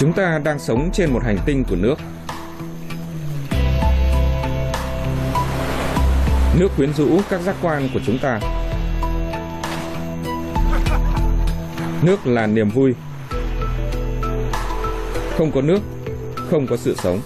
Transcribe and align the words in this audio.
Chúng 0.00 0.12
ta 0.12 0.40
đang 0.44 0.58
sống 0.58 0.90
trên 0.92 1.12
một 1.12 1.22
hành 1.24 1.38
tinh 1.46 1.64
của 1.64 1.76
nước. 1.76 1.94
Nước 6.58 6.68
quyến 6.76 6.92
rũ 6.94 7.20
các 7.30 7.40
giác 7.40 7.56
quan 7.62 7.88
của 7.94 8.00
chúng 8.06 8.18
ta. 8.18 8.40
Nước 12.02 12.26
là 12.26 12.46
niềm 12.46 12.70
vui. 12.70 12.94
Không 15.38 15.52
có 15.54 15.62
nước, 15.62 15.80
không 16.50 16.66
có 16.66 16.76
sự 16.76 16.94
sống. 17.02 17.20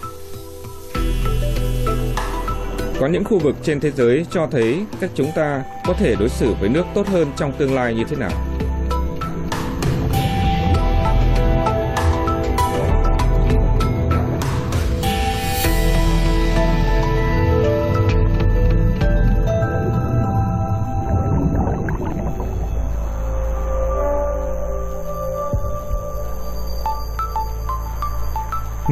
Có 3.01 3.07
những 3.07 3.25
khu 3.25 3.39
vực 3.39 3.57
trên 3.63 3.81
thế 3.81 3.91
giới 3.91 4.27
cho 4.31 4.47
thấy 4.51 4.87
cách 5.01 5.11
chúng 5.15 5.33
ta 5.37 5.63
có 5.87 5.93
thể 5.93 6.15
đối 6.19 6.29
xử 6.29 6.55
với 6.61 6.69
nước 6.69 6.85
tốt 6.95 7.07
hơn 7.07 7.33
trong 7.37 7.53
tương 7.59 7.75
lai 7.75 7.95
như 7.95 8.05
thế 8.09 8.17
nào. 8.17 8.54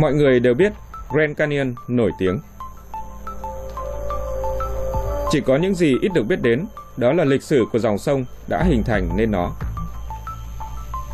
Mọi 0.02 0.14
người 0.14 0.40
đều 0.40 0.54
biết 0.54 0.72
Grand 1.12 1.36
Canyon 1.36 1.74
nổi 1.88 2.10
tiếng. 2.18 2.40
Chỉ 5.30 5.40
có 5.40 5.56
những 5.56 5.74
gì 5.74 5.96
ít 6.00 6.12
được 6.14 6.22
biết 6.22 6.42
đến, 6.42 6.66
đó 6.96 7.12
là 7.12 7.24
lịch 7.24 7.42
sử 7.42 7.64
của 7.72 7.78
dòng 7.78 7.98
sông 7.98 8.24
đã 8.48 8.62
hình 8.62 8.82
thành 8.82 9.16
nên 9.16 9.30
nó. 9.30 9.50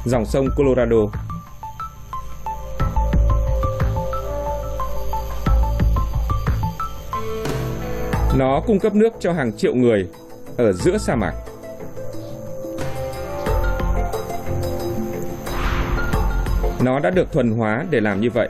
Dòng 0.04 0.26
sông 0.26 0.48
Colorado 0.56 0.96
Nó 8.36 8.60
cung 8.66 8.78
cấp 8.78 8.94
nước 8.94 9.12
cho 9.20 9.32
hàng 9.32 9.56
triệu 9.56 9.74
người 9.74 10.08
ở 10.56 10.72
giữa 10.72 10.98
sa 10.98 11.16
mạc. 11.16 11.32
Nó 16.80 16.98
đã 16.98 17.10
được 17.10 17.32
thuần 17.32 17.50
hóa 17.50 17.84
để 17.90 18.00
làm 18.00 18.20
như 18.20 18.30
vậy. 18.30 18.48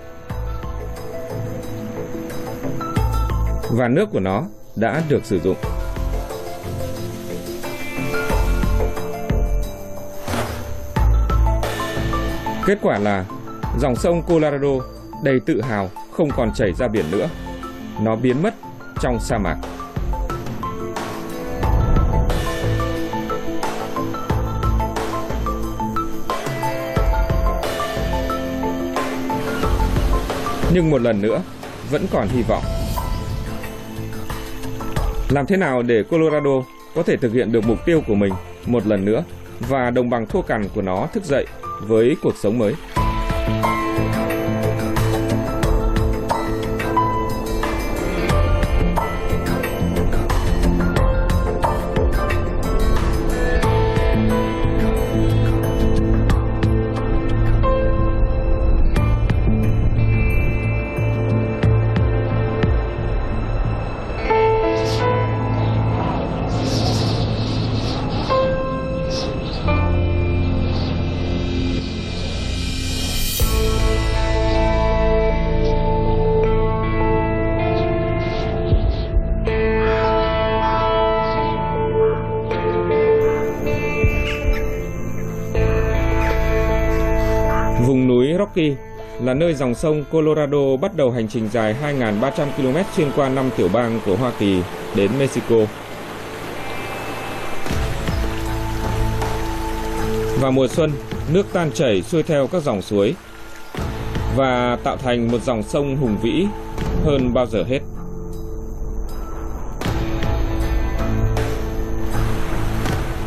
Và 3.71 3.89
nước 3.89 4.09
của 4.13 4.21
nó 4.21 4.45
đã 4.77 5.03
được 5.09 5.25
sử 5.25 5.41
dụng. 5.41 5.57
Kết 12.67 12.79
quả 12.83 12.99
là 12.99 13.25
dòng 13.79 13.97
sông 13.97 14.23
Colorado 14.23 14.69
đầy 15.25 15.41
tự 15.47 15.61
hào 15.61 15.91
không 16.13 16.31
còn 16.37 16.53
chảy 16.55 16.73
ra 16.73 16.89
biển 16.89 17.11
nữa. 17.11 17.29
Nó 18.01 18.17
biến 18.17 18.43
mất 18.43 18.55
trong 19.01 19.21
sa 19.21 19.39
mạc. 19.39 19.57
Nhưng 30.73 30.91
một 30.91 31.01
lần 31.01 31.23
nữa, 31.23 31.43
vẫn 31.91 32.07
còn 32.13 32.29
hy 32.29 32.43
vọng. 32.43 32.63
Làm 35.29 35.47
thế 35.47 35.57
nào 35.57 35.83
để 35.83 36.03
Colorado 36.03 36.51
có 36.95 37.03
thể 37.03 37.17
thực 37.17 37.33
hiện 37.33 37.53
được 37.53 37.67
mục 37.67 37.79
tiêu 37.87 38.03
của 38.07 38.15
mình 38.15 38.33
một 38.67 38.87
lần 38.87 39.05
nữa 39.05 39.25
và 39.69 39.91
đồng 39.91 40.11
bằng 40.11 40.27
thua 40.27 40.43
cằn 40.43 40.69
của 40.75 40.83
nó 40.83 41.09
thức 41.13 41.25
dậy 41.25 41.47
với 41.81 42.17
cuộc 42.23 42.37
sống 42.37 42.59
mới? 42.59 42.75
Là 89.29 89.35
nơi 89.35 89.55
dòng 89.55 89.75
sông 89.75 90.05
Colorado 90.11 90.77
bắt 90.81 90.97
đầu 90.97 91.11
hành 91.11 91.29
trình 91.29 91.49
dài 91.53 91.77
2.300 91.83 92.31
km 92.57 92.79
xuyên 92.97 93.11
qua 93.17 93.29
năm 93.29 93.51
tiểu 93.57 93.69
bang 93.73 94.01
của 94.07 94.17
Hoa 94.17 94.33
Kỳ 94.39 94.63
đến 94.95 95.11
Mexico. 95.19 95.57
Vào 100.41 100.53
mùa 100.53 100.69
xuân, 100.69 100.93
nước 101.33 101.47
tan 101.53 101.73
chảy 101.73 102.03
xuôi 102.03 102.23
theo 102.23 102.47
các 102.47 102.63
dòng 102.63 102.83
suối 102.83 103.15
và 104.37 104.79
tạo 104.85 104.97
thành 104.97 105.31
một 105.31 105.43
dòng 105.43 105.63
sông 105.63 105.97
hùng 105.97 106.17
vĩ 106.23 106.47
hơn 107.05 107.35
bao 107.35 107.47
giờ 107.47 107.65
hết. 107.69 107.81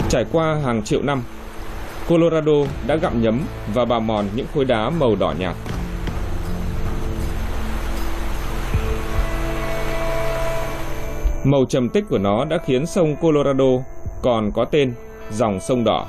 Trải 0.10 0.26
qua 0.32 0.58
hàng 0.66 0.84
triệu 0.84 1.02
năm, 1.02 1.24
Colorado 2.08 2.66
đã 2.88 2.96
gặm 2.96 3.22
nhấm 3.22 3.42
và 3.74 3.86
bào 3.86 4.00
mòn 4.00 4.26
những 4.36 4.48
khối 4.54 4.66
đá 4.66 4.90
màu 4.90 5.16
đỏ 5.16 5.34
nhạt. 5.40 5.56
Màu 11.44 11.66
trầm 11.66 11.90
tích 11.90 12.04
của 12.10 12.18
nó 12.18 12.46
đã 12.46 12.58
khiến 12.66 12.86
sông 12.86 13.16
Colorado 13.16 13.66
còn 14.22 14.52
có 14.52 14.66
tên 14.66 14.94
dòng 15.32 15.60
sông 15.60 15.84
đỏ. 15.84 16.08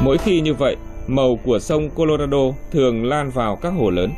Mỗi 0.00 0.18
khi 0.18 0.40
như 0.40 0.54
vậy, 0.54 0.76
màu 1.06 1.38
của 1.44 1.58
sông 1.58 1.90
Colorado 1.90 2.38
thường 2.70 3.04
lan 3.04 3.30
vào 3.30 3.56
các 3.56 3.72
hồ 3.78 3.90
lớn. 3.90 4.10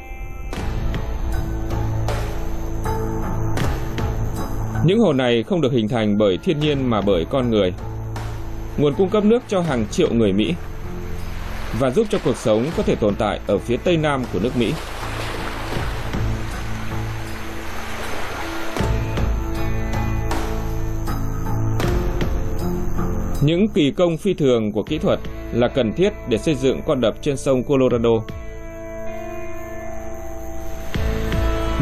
Những 4.84 4.98
hồ 4.98 5.12
này 5.12 5.42
không 5.42 5.60
được 5.60 5.72
hình 5.72 5.88
thành 5.88 6.18
bởi 6.18 6.38
thiên 6.44 6.60
nhiên 6.60 6.90
mà 6.90 7.00
bởi 7.00 7.24
con 7.30 7.50
người. 7.50 7.72
Nguồn 8.76 8.94
cung 8.94 9.10
cấp 9.10 9.24
nước 9.24 9.42
cho 9.48 9.60
hàng 9.60 9.86
triệu 9.90 10.08
người 10.12 10.32
Mỹ 10.32 10.54
và 11.78 11.90
giúp 11.90 12.06
cho 12.10 12.18
cuộc 12.24 12.36
sống 12.36 12.66
có 12.76 12.82
thể 12.82 12.94
tồn 12.94 13.14
tại 13.14 13.40
ở 13.46 13.58
phía 13.58 13.76
tây 13.76 13.96
nam 13.96 14.24
của 14.32 14.38
nước 14.42 14.56
Mỹ. 14.56 14.72
Những 23.42 23.68
kỳ 23.68 23.90
công 23.90 24.16
phi 24.16 24.34
thường 24.34 24.72
của 24.72 24.82
kỹ 24.82 24.98
thuật 24.98 25.18
là 25.52 25.68
cần 25.68 25.92
thiết 25.92 26.12
để 26.28 26.38
xây 26.38 26.54
dựng 26.54 26.80
con 26.86 27.00
đập 27.00 27.14
trên 27.22 27.36
sông 27.36 27.62
Colorado. 27.62 28.10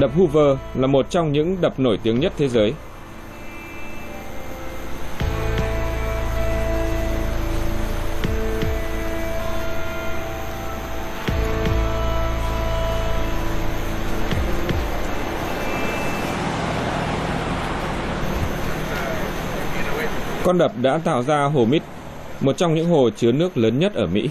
Đập 0.01 0.11
Hoover 0.17 0.57
là 0.75 0.87
một 0.87 1.11
trong 1.11 1.33
những 1.33 1.57
đập 1.61 1.81
nổi 1.81 1.99
tiếng 2.03 2.21
nhất 2.21 2.33
thế 2.39 2.49
giới. 2.49 2.75
Con 20.45 20.59
đập 20.59 20.73
đã 20.83 20.99
tạo 20.99 21.23
ra 21.23 21.45
hồ 21.45 21.65
Mít, 21.65 21.83
một 22.41 22.57
trong 22.57 22.75
những 22.75 22.89
hồ 22.89 23.11
chứa 23.17 23.33
nước 23.33 23.57
lớn 23.57 23.79
nhất 23.79 23.95
ở 23.95 24.07
Mỹ. 24.07 24.31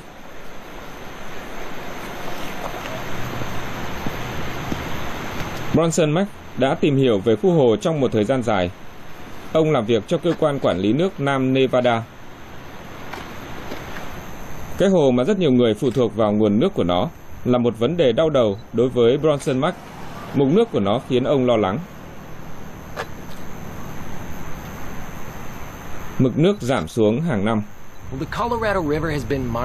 Bronson 5.74 6.12
Mac 6.12 6.28
đã 6.58 6.76
tìm 6.76 6.98
hiểu 6.98 7.20
về 7.20 7.36
khu 7.36 7.52
hồ 7.52 7.76
trong 7.76 8.00
một 8.00 8.12
thời 8.12 8.24
gian 8.24 8.44
dài. 8.44 8.72
Ông 9.54 9.72
làm 9.72 9.86
việc 9.86 10.04
cho 10.08 10.18
cơ 10.18 10.34
quan 10.40 10.60
quản 10.60 10.78
lý 10.78 10.94
nước 10.94 11.20
Nam 11.20 11.54
Nevada. 11.54 12.04
Cái 14.78 14.90
hồ 14.90 15.12
mà 15.12 15.24
rất 15.24 15.40
nhiều 15.40 15.52
người 15.52 15.74
phụ 15.74 15.92
thuộc 15.92 16.16
vào 16.16 16.32
nguồn 16.32 16.60
nước 16.60 16.74
của 16.74 16.84
nó 16.84 17.10
là 17.46 17.58
một 17.58 17.80
vấn 17.80 17.98
đề 17.98 18.12
đau 18.12 18.30
đầu 18.30 18.58
đối 18.74 18.90
với 18.90 19.18
Bronson 19.18 19.60
Mac. 19.60 19.76
Mục 20.36 20.48
nước 20.48 20.72
của 20.72 20.80
nó 20.80 21.00
khiến 21.10 21.24
ông 21.24 21.46
lo 21.46 21.58
lắng. 21.58 21.80
Mực 26.22 26.40
nước 26.40 26.62
giảm 26.62 26.88
xuống 26.88 27.22
hàng 27.22 27.46
năm. 27.46 27.64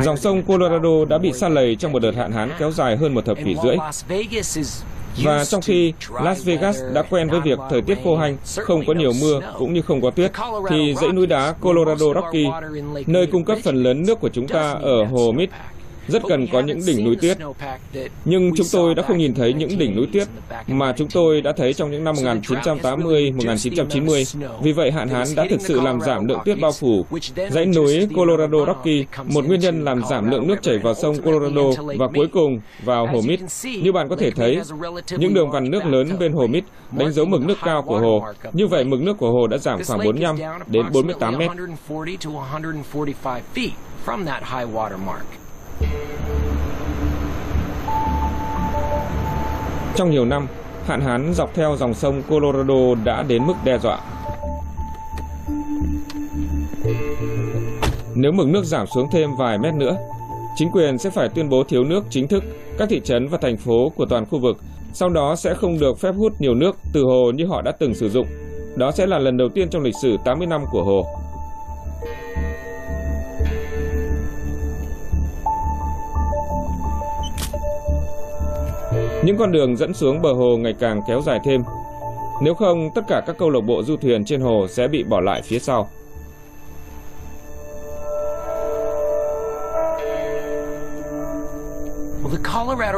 Dòng 0.02 0.16
sông 0.16 0.42
Colorado 0.42 1.04
đã 1.08 1.18
bị 1.18 1.32
sa 1.32 1.48
lầy 1.48 1.76
trong 1.76 1.92
một 1.92 1.98
đợt 1.98 2.14
hạn 2.16 2.32
hán 2.32 2.50
kéo 2.58 2.70
dài 2.70 2.96
hơn 2.96 3.14
một 3.14 3.24
thập 3.24 3.36
kỷ 3.44 3.56
rưỡi. 3.62 3.76
Và 5.24 5.44
trong 5.44 5.62
khi 5.62 5.92
Las 6.22 6.44
Vegas 6.44 6.78
đã 6.92 7.02
quen 7.02 7.28
với 7.28 7.40
việc 7.40 7.58
thời 7.70 7.82
tiết 7.82 7.98
khô 8.04 8.16
hanh, 8.16 8.36
không 8.56 8.86
có 8.86 8.92
nhiều 8.92 9.12
mưa 9.20 9.40
cũng 9.58 9.74
như 9.74 9.82
không 9.82 10.00
có 10.00 10.10
tuyết, 10.10 10.32
thì 10.68 10.94
dãy 11.00 11.12
núi 11.12 11.26
đá 11.26 11.52
Colorado 11.60 12.06
Rocky, 12.14 12.46
nơi 13.06 13.26
cung 13.26 13.44
cấp 13.44 13.58
phần 13.64 13.82
lớn 13.82 14.06
nước 14.06 14.20
của 14.20 14.28
chúng 14.28 14.48
ta 14.48 14.72
ở 14.72 15.04
hồ 15.04 15.32
Mid, 15.32 15.48
rất 16.08 16.22
cần 16.28 16.46
có 16.52 16.60
những 16.60 16.78
đỉnh 16.86 17.04
núi 17.04 17.16
tuyết. 17.20 17.38
Nhưng 18.24 18.50
chúng 18.56 18.66
tôi 18.72 18.94
đã 18.94 19.02
không 19.02 19.18
nhìn 19.18 19.34
thấy 19.34 19.52
những 19.52 19.78
đỉnh 19.78 19.96
núi 19.96 20.06
tuyết 20.12 20.28
mà 20.66 20.92
chúng 20.96 21.08
tôi 21.08 21.40
đã 21.40 21.52
thấy 21.56 21.72
trong 21.72 21.90
những 21.90 22.04
năm 22.04 22.14
1980-1990. 22.14 24.24
Vì 24.62 24.72
vậy, 24.72 24.90
hạn 24.90 25.08
hán 25.08 25.26
đã 25.36 25.46
thực 25.50 25.60
sự 25.60 25.80
làm 25.80 26.00
giảm 26.00 26.26
lượng 26.26 26.38
tuyết 26.44 26.58
bao 26.60 26.72
phủ. 26.72 27.06
Dãy 27.50 27.66
núi 27.66 28.08
Colorado 28.16 28.66
Rocky, 28.66 29.04
một 29.24 29.44
nguyên 29.44 29.60
nhân 29.60 29.84
làm 29.84 30.02
giảm 30.10 30.30
lượng 30.30 30.46
nước 30.46 30.62
chảy 30.62 30.78
vào 30.78 30.94
sông 30.94 31.22
Colorado 31.22 31.62
và 31.98 32.06
cuối 32.14 32.26
cùng 32.32 32.60
vào 32.84 33.06
hồ 33.06 33.20
Mít. 33.28 33.40
Như 33.82 33.92
bạn 33.92 34.08
có 34.08 34.16
thể 34.16 34.30
thấy, 34.30 34.60
những 35.18 35.34
đường 35.34 35.50
vằn 35.50 35.70
nước 35.70 35.84
lớn 35.84 36.08
bên 36.18 36.32
hồ 36.32 36.46
Mít 36.46 36.64
đánh 36.92 37.12
dấu 37.12 37.26
mực 37.26 37.42
nước 37.42 37.58
cao 37.64 37.82
của 37.82 37.98
hồ. 37.98 38.22
Như 38.52 38.66
vậy, 38.66 38.84
mực 38.84 39.00
nước 39.00 39.18
của 39.18 39.30
hồ 39.30 39.46
đã 39.46 39.58
giảm 39.58 39.78
khoảng 39.86 40.00
45 40.04 40.36
đến 40.66 40.86
48 40.92 41.38
mét. 41.38 41.50
Trong 49.96 50.10
nhiều 50.10 50.24
năm, 50.24 50.46
hạn 50.86 51.00
hán 51.00 51.34
dọc 51.34 51.54
theo 51.54 51.76
dòng 51.76 51.94
sông 51.94 52.22
Colorado 52.28 52.94
đã 53.04 53.22
đến 53.22 53.46
mức 53.46 53.54
đe 53.64 53.78
dọa. 53.78 54.00
Nếu 58.14 58.32
mực 58.32 58.48
nước 58.48 58.64
giảm 58.64 58.86
xuống 58.86 59.10
thêm 59.10 59.30
vài 59.38 59.58
mét 59.58 59.74
nữa, 59.74 59.96
chính 60.56 60.70
quyền 60.70 60.98
sẽ 60.98 61.10
phải 61.10 61.28
tuyên 61.28 61.48
bố 61.48 61.64
thiếu 61.64 61.84
nước 61.84 62.04
chính 62.10 62.28
thức 62.28 62.44
các 62.78 62.88
thị 62.88 63.00
trấn 63.04 63.28
và 63.28 63.38
thành 63.38 63.56
phố 63.56 63.92
của 63.96 64.06
toàn 64.06 64.26
khu 64.26 64.38
vực, 64.38 64.56
sau 64.92 65.08
đó 65.08 65.36
sẽ 65.36 65.54
không 65.54 65.78
được 65.78 65.98
phép 65.98 66.12
hút 66.12 66.40
nhiều 66.40 66.54
nước 66.54 66.76
từ 66.92 67.02
hồ 67.02 67.30
như 67.34 67.46
họ 67.46 67.62
đã 67.62 67.72
từng 67.72 67.94
sử 67.94 68.10
dụng. 68.10 68.26
Đó 68.76 68.90
sẽ 68.90 69.06
là 69.06 69.18
lần 69.18 69.36
đầu 69.36 69.48
tiên 69.48 69.68
trong 69.70 69.82
lịch 69.82 69.94
sử 70.02 70.16
80 70.24 70.46
năm 70.46 70.64
của 70.70 70.84
hồ. 70.84 71.06
Những 79.26 79.36
con 79.36 79.52
đường 79.52 79.76
dẫn 79.76 79.94
xuống 79.94 80.22
bờ 80.22 80.32
hồ 80.32 80.56
ngày 80.56 80.74
càng 80.78 81.00
kéo 81.08 81.22
dài 81.22 81.40
thêm. 81.44 81.62
Nếu 82.42 82.54
không, 82.54 82.90
tất 82.94 83.02
cả 83.08 83.22
các 83.26 83.38
câu 83.38 83.50
lạc 83.50 83.60
bộ 83.60 83.82
du 83.82 83.96
thuyền 83.96 84.24
trên 84.24 84.40
hồ 84.40 84.66
sẽ 84.68 84.88
bị 84.88 85.02
bỏ 85.02 85.20
lại 85.20 85.42
phía 85.42 85.58
sau. 85.58 85.90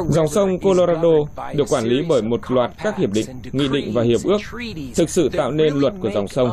Dòng 0.09 0.29
sông 0.29 0.59
Colorado 0.59 1.09
được 1.55 1.65
quản 1.71 1.85
lý 1.85 2.03
bởi 2.09 2.23
một 2.23 2.51
loạt 2.51 2.71
các 2.85 2.99
hiệp 2.99 3.11
định, 3.13 3.27
nghị 3.53 3.69
định 3.69 3.93
và 3.95 4.03
hiệp 4.03 4.21
ước, 4.25 4.39
thực 4.97 5.11
sự 5.11 5.29
tạo 5.29 5.51
nên 5.51 5.75
luật 5.75 5.95
của 6.03 6.11
dòng 6.15 6.29
sông. 6.29 6.51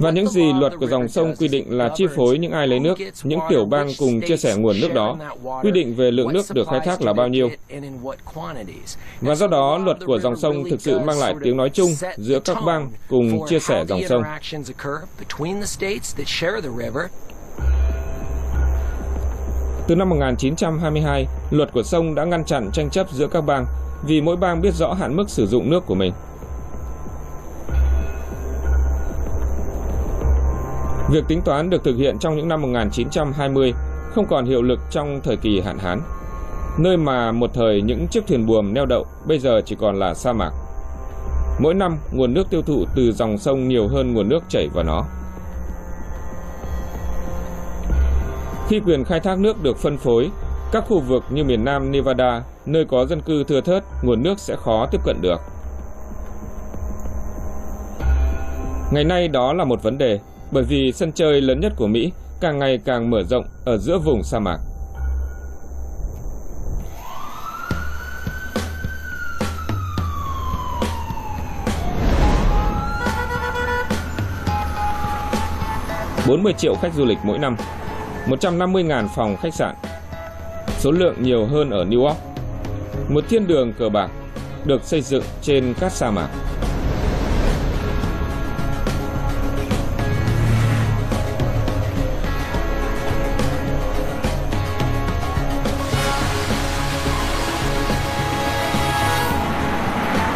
Và 0.00 0.10
những 0.10 0.28
gì 0.28 0.52
luật 0.60 0.72
của 0.80 0.86
dòng 0.86 1.08
sông 1.08 1.34
quy 1.38 1.48
định 1.48 1.78
là 1.78 1.88
chi 1.96 2.06
phối 2.16 2.38
những 2.38 2.52
ai 2.52 2.66
lấy 2.66 2.78
nước, 2.78 2.98
những 3.22 3.40
tiểu 3.48 3.64
bang 3.70 3.88
cùng 3.98 4.20
chia 4.20 4.36
sẻ 4.36 4.54
nguồn 4.56 4.76
nước 4.80 4.94
đó, 4.94 5.16
quy 5.62 5.70
định 5.70 5.94
về 5.94 6.10
lượng 6.10 6.32
nước 6.32 6.46
được 6.54 6.68
khai 6.68 6.80
thác 6.84 7.02
là 7.02 7.12
bao 7.12 7.28
nhiêu. 7.28 7.48
Và 9.20 9.34
do 9.34 9.46
đó, 9.46 9.78
luật 9.78 9.96
của 10.06 10.18
dòng 10.18 10.36
sông 10.36 10.64
thực 10.70 10.80
sự 10.80 10.98
mang 10.98 11.18
lại 11.18 11.34
tiếng 11.42 11.56
nói 11.56 11.70
chung 11.70 11.90
giữa 12.16 12.40
các 12.40 12.56
bang 12.66 12.90
cùng 13.08 13.46
chia 13.48 13.58
sẻ 13.58 13.84
dòng 13.88 14.00
sông. 14.08 14.22
Từ 19.88 19.94
năm 19.94 20.08
1922, 20.08 21.26
luật 21.50 21.72
của 21.72 21.82
sông 21.82 22.14
đã 22.14 22.24
ngăn 22.24 22.44
chặn 22.44 22.70
tranh 22.72 22.90
chấp 22.90 23.10
giữa 23.10 23.26
các 23.26 23.40
bang 23.40 23.66
vì 24.06 24.20
mỗi 24.20 24.36
bang 24.36 24.60
biết 24.60 24.74
rõ 24.74 24.92
hạn 24.92 25.16
mức 25.16 25.30
sử 25.30 25.46
dụng 25.46 25.70
nước 25.70 25.86
của 25.86 25.94
mình. 25.94 26.12
Việc 31.10 31.24
tính 31.28 31.40
toán 31.44 31.70
được 31.70 31.84
thực 31.84 31.96
hiện 31.96 32.18
trong 32.18 32.36
những 32.36 32.48
năm 32.48 32.62
1920 32.62 33.74
không 34.14 34.26
còn 34.26 34.46
hiệu 34.46 34.62
lực 34.62 34.78
trong 34.90 35.20
thời 35.24 35.36
kỳ 35.36 35.60
hạn 35.60 35.78
hán. 35.78 36.00
Nơi 36.78 36.96
mà 36.96 37.32
một 37.32 37.50
thời 37.54 37.82
những 37.82 38.06
chiếc 38.08 38.26
thuyền 38.26 38.46
buồm 38.46 38.74
neo 38.74 38.86
đậu 38.86 39.06
bây 39.26 39.38
giờ 39.38 39.60
chỉ 39.64 39.76
còn 39.80 39.98
là 39.98 40.14
sa 40.14 40.32
mạc. 40.32 40.50
Mỗi 41.60 41.74
năm, 41.74 41.96
nguồn 42.12 42.34
nước 42.34 42.50
tiêu 42.50 42.62
thụ 42.62 42.84
từ 42.96 43.12
dòng 43.12 43.38
sông 43.38 43.68
nhiều 43.68 43.88
hơn 43.88 44.14
nguồn 44.14 44.28
nước 44.28 44.40
chảy 44.48 44.68
vào 44.74 44.84
nó. 44.84 45.04
Khi 48.68 48.80
quyền 48.80 49.04
khai 49.04 49.20
thác 49.20 49.38
nước 49.38 49.62
được 49.62 49.76
phân 49.76 49.98
phối, 49.98 50.30
các 50.72 50.84
khu 50.88 51.00
vực 51.00 51.24
như 51.30 51.44
miền 51.44 51.64
Nam 51.64 51.90
Nevada, 51.90 52.42
nơi 52.66 52.84
có 52.84 53.06
dân 53.06 53.20
cư 53.20 53.44
thưa 53.44 53.60
thớt, 53.60 53.84
nguồn 54.02 54.22
nước 54.22 54.38
sẽ 54.38 54.56
khó 54.56 54.86
tiếp 54.90 55.00
cận 55.04 55.16
được. 55.20 55.40
Ngày 58.92 59.04
nay 59.04 59.28
đó 59.28 59.52
là 59.52 59.64
một 59.64 59.82
vấn 59.82 59.98
đề, 59.98 60.18
bởi 60.50 60.64
vì 60.64 60.92
sân 60.92 61.12
chơi 61.12 61.40
lớn 61.40 61.60
nhất 61.60 61.72
của 61.76 61.86
Mỹ 61.86 62.12
càng 62.40 62.58
ngày 62.58 62.78
càng 62.84 63.10
mở 63.10 63.22
rộng 63.22 63.44
ở 63.64 63.76
giữa 63.76 63.98
vùng 63.98 64.22
sa 64.22 64.38
mạc. 64.38 64.58
bốn 76.28 76.42
mươi 76.42 76.52
triệu 76.58 76.74
khách 76.74 76.94
du 76.94 77.04
lịch 77.04 77.18
mỗi 77.24 77.38
năm 77.38 77.56
150.000 78.28 79.08
phòng 79.08 79.36
khách 79.36 79.54
sạn. 79.54 79.74
Số 80.78 80.90
lượng 80.90 81.22
nhiều 81.22 81.46
hơn 81.46 81.70
ở 81.70 81.84
New 81.84 82.04
York. 82.04 82.16
Một 83.08 83.24
thiên 83.28 83.46
đường 83.46 83.72
cờ 83.72 83.88
bạc 83.88 84.10
được 84.64 84.84
xây 84.84 85.00
dựng 85.00 85.22
trên 85.42 85.74
các 85.80 85.92
sa 85.92 86.10
mạc. 86.10 86.28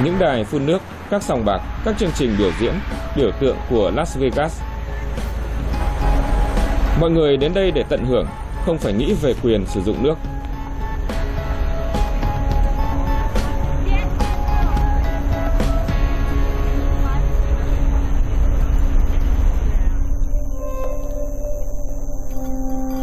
Những 0.05 0.19
đài 0.19 0.45
phun 0.45 0.67
nước, 0.67 0.78
các 1.11 1.23
sòng 1.23 1.45
bạc, 1.45 1.61
các 1.85 1.95
chương 1.99 2.11
trình 2.14 2.35
biểu 2.38 2.50
diễn, 2.61 2.75
biểu 3.17 3.31
tượng 3.40 3.57
của 3.71 3.90
Las 3.97 4.19
Vegas 4.19 4.72
Mọi 7.02 7.11
người 7.11 7.37
đến 7.37 7.52
đây 7.54 7.71
để 7.71 7.85
tận 7.88 8.04
hưởng, 8.04 8.26
không 8.64 8.78
phải 8.78 8.92
nghĩ 8.92 9.14
về 9.23 9.35
quyền 9.42 9.66
sử 9.66 9.80
dụng 9.80 9.97
nước. 10.02 10.14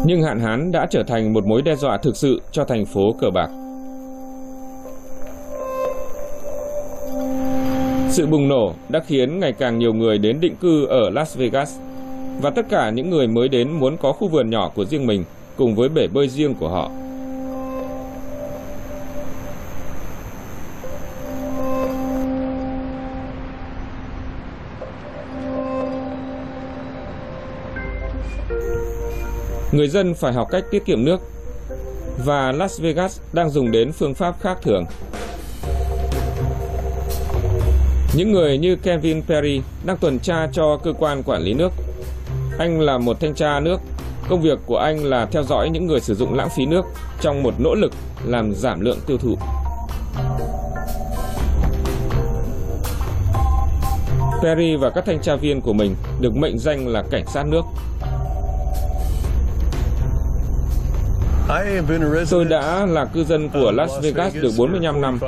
Nhưng 0.06 0.24
hạn 0.24 0.40
hán 0.40 0.72
đã 0.72 0.88
trở 0.90 1.04
thành 1.04 1.34
một 1.34 1.46
mối 1.46 1.62
đe 1.62 1.76
dọa 1.76 1.98
thực 1.98 2.18
sự 2.18 2.42
cho 2.52 2.66
thành 2.66 2.86
phố 2.86 3.14
cờ 3.22 3.30
bạc. 3.30 3.50
Sự 8.10 8.28
bùng 8.28 8.48
nổ 8.48 8.74
đã 8.90 9.00
khiến 9.08 9.40
ngày 9.40 9.54
càng 9.54 9.80
nhiều 9.80 9.94
người 9.94 10.18
đến 10.18 10.40
định 10.40 10.56
cư 10.56 10.86
ở 10.86 11.10
Las 11.10 11.38
Vegas 11.38 11.80
và 12.42 12.50
tất 12.50 12.66
cả 12.70 12.90
những 12.90 13.10
người 13.10 13.28
mới 13.28 13.50
đến 13.50 13.72
muốn 13.72 13.98
có 13.98 14.12
khu 14.12 14.28
vườn 14.28 14.50
nhỏ 14.50 14.72
của 14.76 14.86
riêng 14.86 15.08
mình, 15.08 15.24
cùng 15.56 15.76
với 15.76 15.90
bể 15.90 16.08
bơi 16.08 16.28
riêng 16.28 16.56
của 16.56 16.70
họ. 16.70 16.92
Người 29.72 29.88
dân 29.88 30.14
phải 30.14 30.34
học 30.34 30.48
cách 30.52 30.64
tiết 30.72 30.86
kiệm 30.86 31.06
nước, 31.06 31.20
và 32.26 32.52
Las 32.52 32.82
Vegas 32.82 33.20
đang 33.34 33.50
dùng 33.50 33.72
đến 33.72 33.92
phương 33.92 34.14
pháp 34.14 34.36
khác 34.40 34.58
thường. 34.62 34.86
Những 38.16 38.32
người 38.32 38.58
như 38.58 38.76
Kevin 38.76 39.22
Perry 39.22 39.62
đang 39.86 39.98
tuần 39.98 40.20
tra 40.20 40.48
cho 40.54 40.78
cơ 40.84 40.94
quan 41.00 41.24
quản 41.24 41.42
lý 41.42 41.54
nước 41.54 41.72
anh 42.60 42.80
là 42.80 42.98
một 42.98 43.20
thanh 43.20 43.34
tra 43.36 43.60
nước. 43.60 43.78
Công 44.30 44.42
việc 44.42 44.60
của 44.66 44.78
anh 44.78 45.06
là 45.06 45.26
theo 45.26 45.44
dõi 45.44 45.70
những 45.70 45.88
người 45.88 46.00
sử 46.00 46.16
dụng 46.16 46.34
lãng 46.34 46.50
phí 46.58 46.66
nước 46.66 46.86
trong 47.22 47.44
một 47.44 47.54
nỗ 47.60 47.76
lực 47.76 47.92
làm 48.26 48.54
giảm 48.54 48.82
lượng 48.82 49.00
tiêu 49.08 49.18
thụ. 49.18 49.38
Perry 54.44 54.76
và 54.76 54.90
các 54.90 55.04
thanh 55.06 55.22
tra 55.22 55.36
viên 55.36 55.62
của 55.62 55.74
mình 55.74 55.96
được 56.22 56.36
mệnh 56.36 56.60
danh 56.60 56.88
là 56.88 57.04
cảnh 57.12 57.26
sát 57.34 57.46
nước. 57.48 57.62
Tôi 62.30 62.46
đã 62.46 62.86
là 62.86 63.06
cư 63.06 63.24
dân 63.24 63.50
của 63.50 63.72
Las 63.72 63.92
Vegas 64.02 64.36
được 64.36 64.52
45 64.58 65.02
năm. 65.02 65.20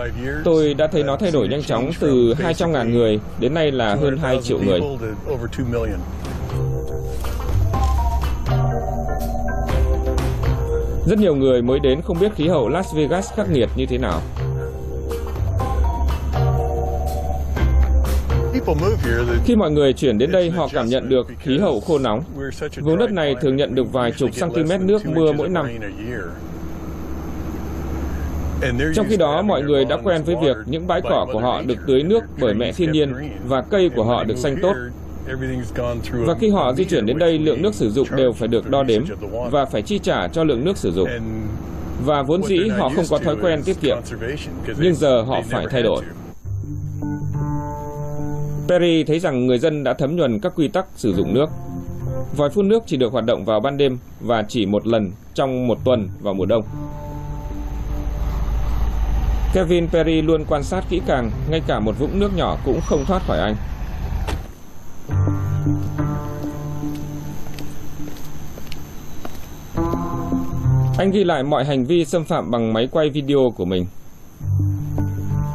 Tôi 0.43 0.73
đã 0.73 0.87
thấy 0.87 1.03
nó 1.03 1.17
thay 1.17 1.31
đổi 1.31 1.47
nhanh 1.47 1.63
chóng 1.63 1.91
từ 1.99 2.33
200.000 2.33 2.89
người 2.89 3.19
đến 3.39 3.53
nay 3.53 3.71
là 3.71 3.95
hơn 3.95 4.17
2 4.17 4.39
triệu 4.43 4.59
người. 4.59 4.81
Rất 11.05 11.19
nhiều 11.19 11.35
người 11.35 11.61
mới 11.61 11.79
đến 11.79 12.01
không 12.01 12.19
biết 12.19 12.35
khí 12.35 12.47
hậu 12.47 12.69
Las 12.69 12.95
Vegas 12.95 13.33
khắc 13.33 13.49
nghiệt 13.49 13.69
như 13.75 13.85
thế 13.85 13.97
nào. 13.97 14.21
Khi 19.45 19.55
mọi 19.55 19.71
người 19.71 19.93
chuyển 19.93 20.17
đến 20.17 20.31
đây, 20.31 20.49
họ 20.49 20.67
cảm 20.73 20.87
nhận 20.87 21.09
được 21.09 21.27
khí 21.39 21.57
hậu 21.57 21.79
khô 21.79 21.99
nóng. 21.99 22.23
Vùng 22.81 22.97
đất 22.97 23.11
này 23.11 23.35
thường 23.41 23.55
nhận 23.55 23.75
được 23.75 23.93
vài 23.93 24.11
chục 24.11 24.29
cm 24.39 24.87
nước 24.87 25.05
mưa 25.05 25.31
mỗi 25.31 25.49
năm. 25.49 25.67
Trong 28.95 29.05
khi 29.09 29.17
đó, 29.17 29.41
mọi 29.41 29.61
người 29.61 29.85
đã 29.85 29.97
quen 30.03 30.23
với 30.23 30.35
việc 30.41 30.57
những 30.65 30.87
bãi 30.87 31.01
cỏ 31.01 31.27
của 31.33 31.39
họ 31.39 31.61
được 31.61 31.77
tưới 31.87 32.03
nước 32.03 32.23
bởi 32.39 32.53
mẹ 32.53 32.71
thiên 32.71 32.91
nhiên 32.91 33.13
và 33.47 33.61
cây 33.61 33.89
của 33.95 34.03
họ 34.03 34.23
được 34.23 34.37
xanh 34.37 34.55
tốt. 34.61 34.73
Và 36.25 36.33
khi 36.39 36.49
họ 36.49 36.73
di 36.73 36.85
chuyển 36.85 37.05
đến 37.05 37.17
đây, 37.17 37.39
lượng 37.39 37.61
nước 37.61 37.75
sử 37.75 37.91
dụng 37.91 38.07
đều 38.15 38.31
phải 38.31 38.47
được 38.47 38.69
đo 38.69 38.83
đếm 38.83 39.03
và 39.51 39.65
phải 39.65 39.81
chi 39.81 39.99
trả 39.99 40.27
cho 40.27 40.43
lượng 40.43 40.65
nước 40.65 40.77
sử 40.77 40.91
dụng. 40.91 41.09
Và 42.05 42.23
vốn 42.23 42.43
dĩ 42.43 42.69
họ 42.69 42.89
không 42.95 43.05
có 43.09 43.17
thói 43.17 43.35
quen 43.41 43.63
tiết 43.65 43.81
kiệm, 43.81 43.97
nhưng 44.79 44.95
giờ 44.95 45.21
họ 45.21 45.41
phải 45.49 45.65
thay 45.71 45.83
đổi. 45.83 46.03
Perry 48.67 49.03
thấy 49.03 49.19
rằng 49.19 49.47
người 49.47 49.59
dân 49.59 49.83
đã 49.83 49.93
thấm 49.93 50.15
nhuần 50.15 50.39
các 50.39 50.53
quy 50.55 50.67
tắc 50.67 50.85
sử 50.95 51.13
dụng 51.13 51.33
nước. 51.33 51.49
Vòi 52.37 52.49
phun 52.49 52.67
nước 52.67 52.83
chỉ 52.85 52.97
được 52.97 53.11
hoạt 53.11 53.25
động 53.25 53.45
vào 53.45 53.59
ban 53.59 53.77
đêm 53.77 53.97
và 54.19 54.43
chỉ 54.47 54.65
một 54.65 54.87
lần 54.87 55.11
trong 55.33 55.67
một 55.67 55.77
tuần 55.85 56.09
vào 56.21 56.33
mùa 56.33 56.45
đông. 56.45 56.63
Kevin 59.53 59.87
Perry 59.87 60.21
luôn 60.21 60.45
quan 60.49 60.63
sát 60.63 60.83
kỹ 60.89 61.01
càng, 61.07 61.31
ngay 61.49 61.61
cả 61.67 61.79
một 61.79 61.99
vũng 61.99 62.19
nước 62.19 62.35
nhỏ 62.35 62.57
cũng 62.65 62.79
không 62.81 63.05
thoát 63.05 63.21
khỏi 63.27 63.39
anh. 63.39 63.55
Anh 70.97 71.11
ghi 71.11 71.23
lại 71.23 71.43
mọi 71.43 71.65
hành 71.65 71.85
vi 71.85 72.05
xâm 72.05 72.25
phạm 72.25 72.51
bằng 72.51 72.73
máy 72.73 72.87
quay 72.91 73.09
video 73.09 73.53
của 73.55 73.65
mình. 73.65 73.85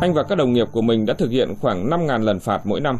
Anh 0.00 0.14
và 0.14 0.22
các 0.22 0.34
đồng 0.38 0.52
nghiệp 0.52 0.68
của 0.72 0.82
mình 0.82 1.06
đã 1.06 1.14
thực 1.14 1.30
hiện 1.30 1.54
khoảng 1.60 1.90
5.000 1.90 2.24
lần 2.24 2.40
phạt 2.40 2.66
mỗi 2.66 2.80
năm. 2.80 2.98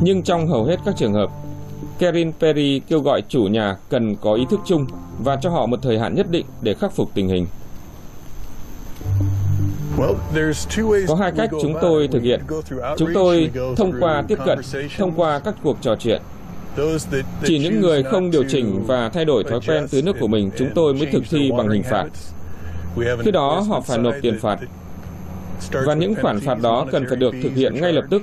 Nhưng 0.00 0.22
trong 0.22 0.48
hầu 0.48 0.64
hết 0.64 0.76
các 0.84 0.96
trường 0.96 1.12
hợp, 1.12 1.30
Kerin 1.98 2.32
Perry 2.40 2.80
kêu 2.88 3.00
gọi 3.00 3.22
chủ 3.28 3.42
nhà 3.42 3.76
cần 3.88 4.16
có 4.16 4.34
ý 4.34 4.46
thức 4.50 4.60
chung 4.66 4.86
và 5.18 5.36
cho 5.36 5.50
họ 5.50 5.66
một 5.66 5.82
thời 5.82 5.98
hạn 5.98 6.14
nhất 6.14 6.30
định 6.30 6.46
để 6.62 6.74
khắc 6.74 6.92
phục 6.92 7.10
tình 7.14 7.28
hình. 7.28 7.46
Có 11.08 11.14
hai 11.14 11.32
cách 11.36 11.50
chúng 11.62 11.74
tôi 11.80 12.08
thực 12.08 12.22
hiện. 12.22 12.40
Chúng 12.98 13.10
tôi 13.14 13.50
thông 13.76 13.92
qua 14.00 14.22
tiếp 14.28 14.38
cận, 14.46 14.58
thông 14.98 15.12
qua 15.16 15.38
các 15.38 15.54
cuộc 15.62 15.76
trò 15.80 15.96
chuyện. 15.96 16.22
Chỉ 17.44 17.58
những 17.58 17.80
người 17.80 18.02
không 18.02 18.30
điều 18.30 18.44
chỉnh 18.48 18.84
và 18.86 19.08
thay 19.08 19.24
đổi 19.24 19.44
thói 19.44 19.60
quen 19.66 19.86
tưới 19.90 20.02
nước 20.02 20.16
của 20.20 20.28
mình 20.28 20.50
chúng 20.58 20.68
tôi 20.74 20.94
mới 20.94 21.06
thực 21.06 21.22
thi 21.30 21.50
bằng 21.58 21.68
hình 21.68 21.82
phạt. 21.82 22.04
Khi 23.24 23.30
đó 23.30 23.60
họ 23.68 23.80
phải 23.80 23.98
nộp 23.98 24.14
tiền 24.22 24.38
phạt. 24.40 24.58
Và 25.86 25.94
những 25.94 26.14
khoản 26.14 26.40
phạt 26.40 26.58
đó 26.62 26.86
cần 26.92 27.04
phải 27.08 27.16
được 27.16 27.34
thực 27.42 27.52
hiện 27.54 27.80
ngay 27.80 27.92
lập 27.92 28.04
tức 28.10 28.22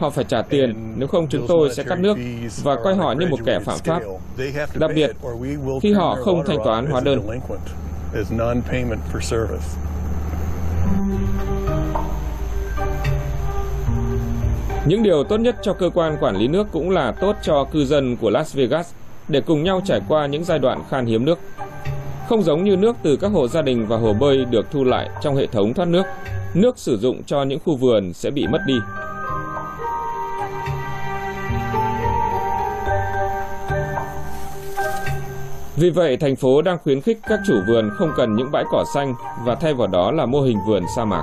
Họ 0.00 0.10
phải 0.10 0.24
trả 0.24 0.42
tiền, 0.42 0.94
nếu 0.96 1.08
không 1.08 1.26
chúng 1.28 1.46
tôi 1.46 1.74
sẽ 1.74 1.82
cắt 1.82 1.98
nước 1.98 2.18
và 2.62 2.76
coi 2.76 2.94
họ 2.94 3.12
như 3.12 3.26
một 3.26 3.40
kẻ 3.46 3.58
phạm 3.64 3.78
pháp. 3.78 4.02
Đặc 4.74 4.90
biệt, 4.94 5.10
khi 5.82 5.92
họ 5.92 6.14
không 6.14 6.42
thanh 6.46 6.58
toán 6.64 6.86
hóa 6.86 7.00
đơn. 7.00 7.40
Những 14.86 15.02
điều 15.02 15.24
tốt 15.24 15.40
nhất 15.40 15.56
cho 15.62 15.72
cơ 15.72 15.90
quan 15.94 16.16
quản 16.20 16.36
lý 16.36 16.48
nước 16.48 16.66
cũng 16.72 16.90
là 16.90 17.12
tốt 17.12 17.36
cho 17.42 17.64
cư 17.64 17.84
dân 17.84 18.16
của 18.16 18.30
Las 18.30 18.54
Vegas 18.54 18.92
để 19.28 19.40
cùng 19.40 19.64
nhau 19.64 19.80
trải 19.84 20.00
qua 20.08 20.26
những 20.26 20.44
giai 20.44 20.58
đoạn 20.58 20.82
khan 20.90 21.06
hiếm 21.06 21.24
nước. 21.24 21.38
Không 22.28 22.42
giống 22.42 22.64
như 22.64 22.76
nước 22.76 22.96
từ 23.02 23.16
các 23.16 23.32
hộ 23.32 23.48
gia 23.48 23.62
đình 23.62 23.86
và 23.86 23.96
hồ 23.96 24.12
bơi 24.12 24.44
được 24.44 24.66
thu 24.70 24.84
lại 24.84 25.10
trong 25.22 25.36
hệ 25.36 25.46
thống 25.46 25.74
thoát 25.74 25.88
nước, 25.88 26.02
nước 26.54 26.78
sử 26.78 26.98
dụng 26.98 27.22
cho 27.26 27.42
những 27.42 27.58
khu 27.64 27.76
vườn 27.76 28.12
sẽ 28.12 28.30
bị 28.30 28.46
mất 28.46 28.60
đi. 28.66 28.74
Vì 35.80 35.90
vậy, 35.90 36.16
thành 36.16 36.36
phố 36.36 36.62
đang 36.62 36.78
khuyến 36.84 37.00
khích 37.00 37.18
các 37.28 37.40
chủ 37.46 37.54
vườn 37.66 37.90
không 37.94 38.12
cần 38.16 38.36
những 38.36 38.50
bãi 38.52 38.64
cỏ 38.70 38.84
xanh 38.94 39.14
và 39.44 39.54
thay 39.54 39.74
vào 39.74 39.88
đó 39.88 40.10
là 40.10 40.26
mô 40.26 40.40
hình 40.40 40.58
vườn 40.66 40.82
sa 40.96 41.04
mạc. 41.04 41.22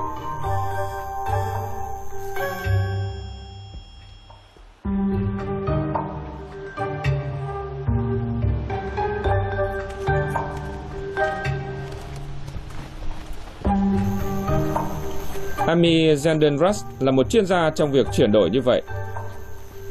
Amy 15.68 16.16
Zandenrust 16.16 16.84
là 17.00 17.12
một 17.12 17.30
chuyên 17.30 17.46
gia 17.46 17.70
trong 17.70 17.92
việc 17.92 18.08
chuyển 18.14 18.32
đổi 18.32 18.50
như 18.50 18.62
vậy. 18.62 18.82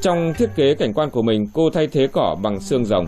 Trong 0.03 0.35
thiết 0.39 0.49
kế 0.57 0.75
cảnh 0.75 0.93
quan 0.95 1.11
của 1.11 1.23
mình, 1.23 1.49
cô 1.55 1.71
thay 1.71 1.87
thế 1.87 2.09
cỏ 2.13 2.37
bằng 2.43 2.61
xương 2.61 2.85
rồng. 2.85 3.07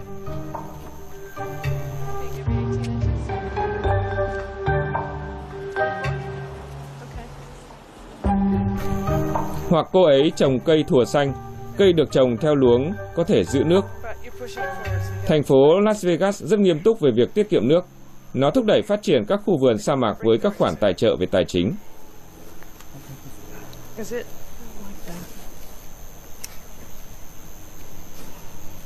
Hoặc 9.68 9.86
cô 9.92 10.02
ấy 10.02 10.32
trồng 10.36 10.60
cây 10.60 10.84
thùa 10.88 11.04
xanh, 11.04 11.32
cây 11.76 11.92
được 11.92 12.12
trồng 12.12 12.36
theo 12.36 12.54
luống 12.54 12.92
có 13.14 13.24
thể 13.24 13.44
giữ 13.44 13.64
nước. 13.64 13.84
Thành 15.26 15.42
phố 15.42 15.80
Las 15.80 16.04
Vegas 16.04 16.42
rất 16.42 16.58
nghiêm 16.60 16.80
túc 16.80 17.00
về 17.00 17.10
việc 17.10 17.34
tiết 17.34 17.50
kiệm 17.50 17.68
nước. 17.68 17.84
Nó 18.34 18.50
thúc 18.50 18.64
đẩy 18.64 18.82
phát 18.82 19.02
triển 19.02 19.24
các 19.28 19.40
khu 19.44 19.58
vườn 19.58 19.78
sa 19.78 19.94
mạc 19.94 20.14
với 20.24 20.38
các 20.38 20.52
khoản 20.58 20.76
tài 20.76 20.94
trợ 20.94 21.16
về 21.16 21.26
tài 21.26 21.44
chính. 21.44 21.72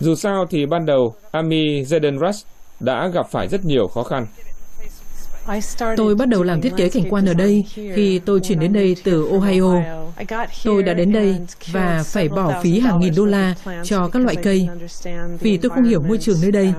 Dù 0.00 0.14
sao 0.14 0.46
thì 0.50 0.66
ban 0.66 0.86
đầu 0.86 1.14
Amy 1.30 1.82
Zedenrush 1.82 2.44
đã 2.80 3.08
gặp 3.08 3.26
phải 3.30 3.48
rất 3.48 3.64
nhiều 3.64 3.88
khó 3.88 4.02
khăn. 4.02 4.26
Tôi 5.96 6.14
bắt 6.14 6.28
đầu 6.28 6.42
làm 6.42 6.60
thiết 6.60 6.72
kế 6.76 6.88
cảnh 6.88 7.04
quan 7.10 7.26
ở 7.26 7.34
đây 7.34 7.64
khi 7.94 8.18
tôi 8.18 8.40
chuyển 8.40 8.60
đến 8.60 8.72
đây 8.72 8.96
từ 9.04 9.28
Ohio. 9.30 9.82
Tôi 10.64 10.82
đã 10.82 10.94
đến 10.94 11.12
đây 11.12 11.36
và 11.72 12.02
phải 12.06 12.28
bỏ 12.28 12.60
phí 12.62 12.80
hàng 12.80 13.00
nghìn 13.00 13.14
đô 13.16 13.24
la 13.24 13.54
cho 13.84 14.08
các 14.08 14.22
loại 14.22 14.36
cây 14.36 14.68
vì 15.40 15.56
tôi 15.56 15.70
không 15.70 15.84
hiểu 15.84 16.02
môi 16.02 16.18
trường 16.18 16.38
nơi 16.42 16.52
đây. 16.52 16.72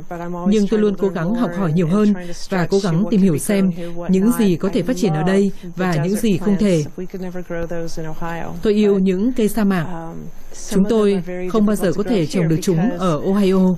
Nhưng 0.47 0.67
tôi 0.67 0.79
luôn 0.79 0.95
cố 0.97 1.07
gắng 1.07 1.35
học 1.35 1.51
hỏi 1.57 1.73
nhiều 1.73 1.87
hơn 1.87 2.13
và 2.49 2.67
cố 2.69 2.79
gắng 2.79 3.03
tìm 3.11 3.21
hiểu 3.21 3.37
xem 3.37 3.71
những 4.09 4.31
gì 4.39 4.55
có 4.55 4.69
thể 4.73 4.83
phát 4.83 4.97
triển 4.97 5.13
ở 5.13 5.23
đây 5.23 5.51
và 5.75 5.95
những 6.03 6.15
gì 6.15 6.37
không 6.37 6.57
thể. 6.59 6.83
Tôi 8.61 8.73
yêu 8.73 8.99
những 8.99 9.33
cây 9.33 9.47
sa 9.47 9.63
mạc. 9.63 10.13
Chúng 10.69 10.85
tôi 10.89 11.23
không 11.51 11.65
bao 11.65 11.75
giờ 11.75 11.91
có 11.93 12.03
thể 12.03 12.25
trồng 12.25 12.47
được 12.47 12.59
chúng 12.61 12.97
ở 12.97 13.21
Ohio. 13.25 13.75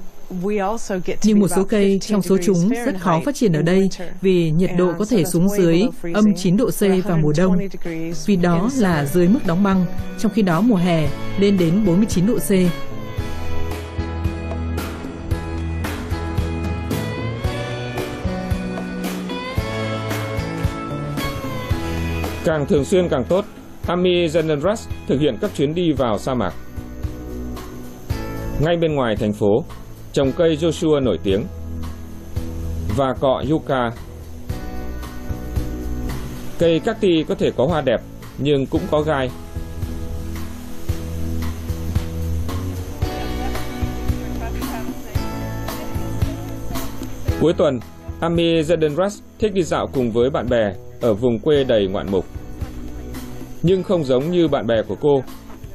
Nhưng 1.24 1.40
một 1.40 1.48
số 1.48 1.64
cây 1.64 2.00
trong 2.02 2.22
số 2.22 2.38
chúng 2.44 2.70
rất 2.86 2.96
khó 3.00 3.22
phát 3.26 3.36
triển 3.36 3.54
ở 3.54 3.62
đây 3.62 3.90
vì 4.22 4.52
nhiệt 4.52 4.70
độ 4.78 4.94
có 5.00 5.06
thể 5.10 5.24
xuống 5.24 5.50
dưới 5.50 5.82
âm 6.14 6.26
9 6.36 6.58
độ 6.58 6.70
C 6.70 6.82
vào 7.06 7.18
mùa 7.22 7.34
đông, 7.38 7.56
vì 8.26 8.36
đó 8.36 8.70
là 8.78 9.06
dưới 9.06 9.28
mức 9.28 9.40
đóng 9.46 9.64
băng, 9.64 9.86
trong 10.20 10.32
khi 10.32 10.42
đó 10.42 10.62
mùa 10.62 10.76
hè 10.76 11.08
lên 11.40 11.58
đến 11.58 11.86
49 11.86 12.26
độ 12.26 12.38
C. 12.38 12.50
Càng 22.46 22.66
thường 22.66 22.86
xuyên 22.86 23.10
càng 23.10 23.24
tốt, 23.30 23.46
Amy 23.88 24.28
Zendenras 24.28 24.88
thực 25.08 25.20
hiện 25.20 25.38
các 25.42 25.52
chuyến 25.56 25.76
đi 25.76 25.92
vào 25.92 26.18
sa 26.18 26.34
mạc. 26.34 26.54
Ngay 28.62 28.78
bên 28.82 28.96
ngoài 28.96 29.16
thành 29.16 29.34
phố, 29.34 29.66
trồng 30.16 30.32
cây 30.32 30.58
Joshua 30.62 31.04
nổi 31.04 31.20
tiếng 31.24 31.46
và 32.98 33.14
cọ 33.14 33.44
yucca. 33.50 33.92
Cây 36.60 36.80
cacti 36.80 37.24
có 37.24 37.36
thể 37.36 37.52
có 37.58 37.66
hoa 37.66 37.82
đẹp 37.82 38.02
nhưng 38.38 38.66
cũng 38.66 38.82
có 38.92 39.02
gai. 39.02 39.30
Cuối 47.42 47.54
tuần, 47.58 47.80
Ami 48.20 48.62
Zedenras 48.62 49.20
thích 49.40 49.54
đi 49.54 49.64
dạo 49.64 49.88
cùng 49.94 50.12
với 50.12 50.30
bạn 50.30 50.50
bè 50.50 50.74
ở 51.02 51.14
vùng 51.14 51.40
quê 51.40 51.64
đầy 51.64 51.88
ngoạn 51.88 52.12
mục. 52.12 52.26
Nhưng 53.64 53.84
không 53.84 54.04
giống 54.04 54.32
như 54.32 54.48
bạn 54.48 54.68
bè 54.68 54.82
của 54.88 54.96
cô, 55.02 55.24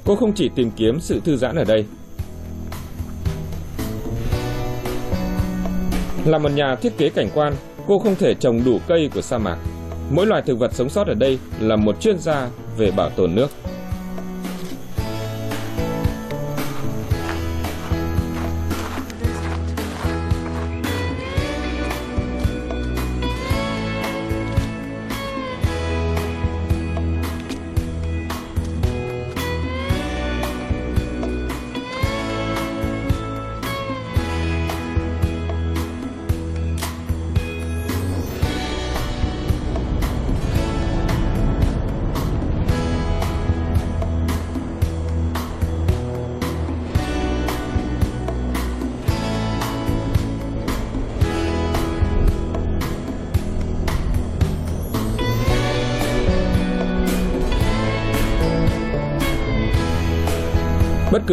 cô 0.05 0.17
không 0.17 0.33
chỉ 0.33 0.51
tìm 0.55 0.71
kiếm 0.77 1.01
sự 1.01 1.21
thư 1.25 1.37
giãn 1.37 1.57
ở 1.57 1.65
đây. 1.65 1.85
Là 6.25 6.39
một 6.39 6.49
nhà 6.49 6.75
thiết 6.75 6.99
kế 6.99 7.09
cảnh 7.09 7.29
quan, 7.35 7.55
cô 7.87 7.99
không 7.99 8.17
thể 8.17 8.35
trồng 8.35 8.65
đủ 8.65 8.79
cây 8.89 9.11
của 9.15 9.21
sa 9.21 9.39
mạc. 9.39 9.57
Mỗi 10.11 10.27
loài 10.27 10.43
thực 10.47 10.59
vật 10.59 10.73
sống 10.75 10.89
sót 10.89 11.07
ở 11.07 11.15
đây 11.15 11.39
là 11.61 11.77
một 11.77 12.01
chuyên 12.01 12.19
gia 12.19 12.49
về 12.79 12.91
bảo 12.91 13.11
tồn 13.11 13.35
nước. 13.35 13.49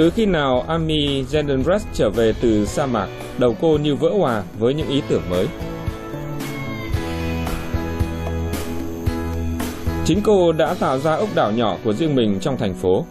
Cứ 0.07 0.11
khi 0.15 0.25
nào 0.25 0.65
Amy 0.67 1.23
Zendenrest 1.23 1.79
trở 1.93 2.09
về 2.09 2.33
từ 2.41 2.65
sa 2.65 2.85
mạc, 2.85 3.07
đầu 3.37 3.55
cô 3.61 3.77
như 3.77 3.95
vỡ 3.95 4.09
hòa 4.17 4.43
với 4.59 4.73
những 4.73 4.89
ý 4.89 5.01
tưởng 5.09 5.21
mới. 5.29 5.47
Chính 10.05 10.21
cô 10.23 10.51
đã 10.51 10.73
tạo 10.79 10.99
ra 10.99 11.15
ốc 11.15 11.29
đảo 11.35 11.51
nhỏ 11.51 11.77
của 11.83 11.93
riêng 11.93 12.15
mình 12.15 12.39
trong 12.41 12.57
thành 12.57 12.73
phố. 12.73 13.05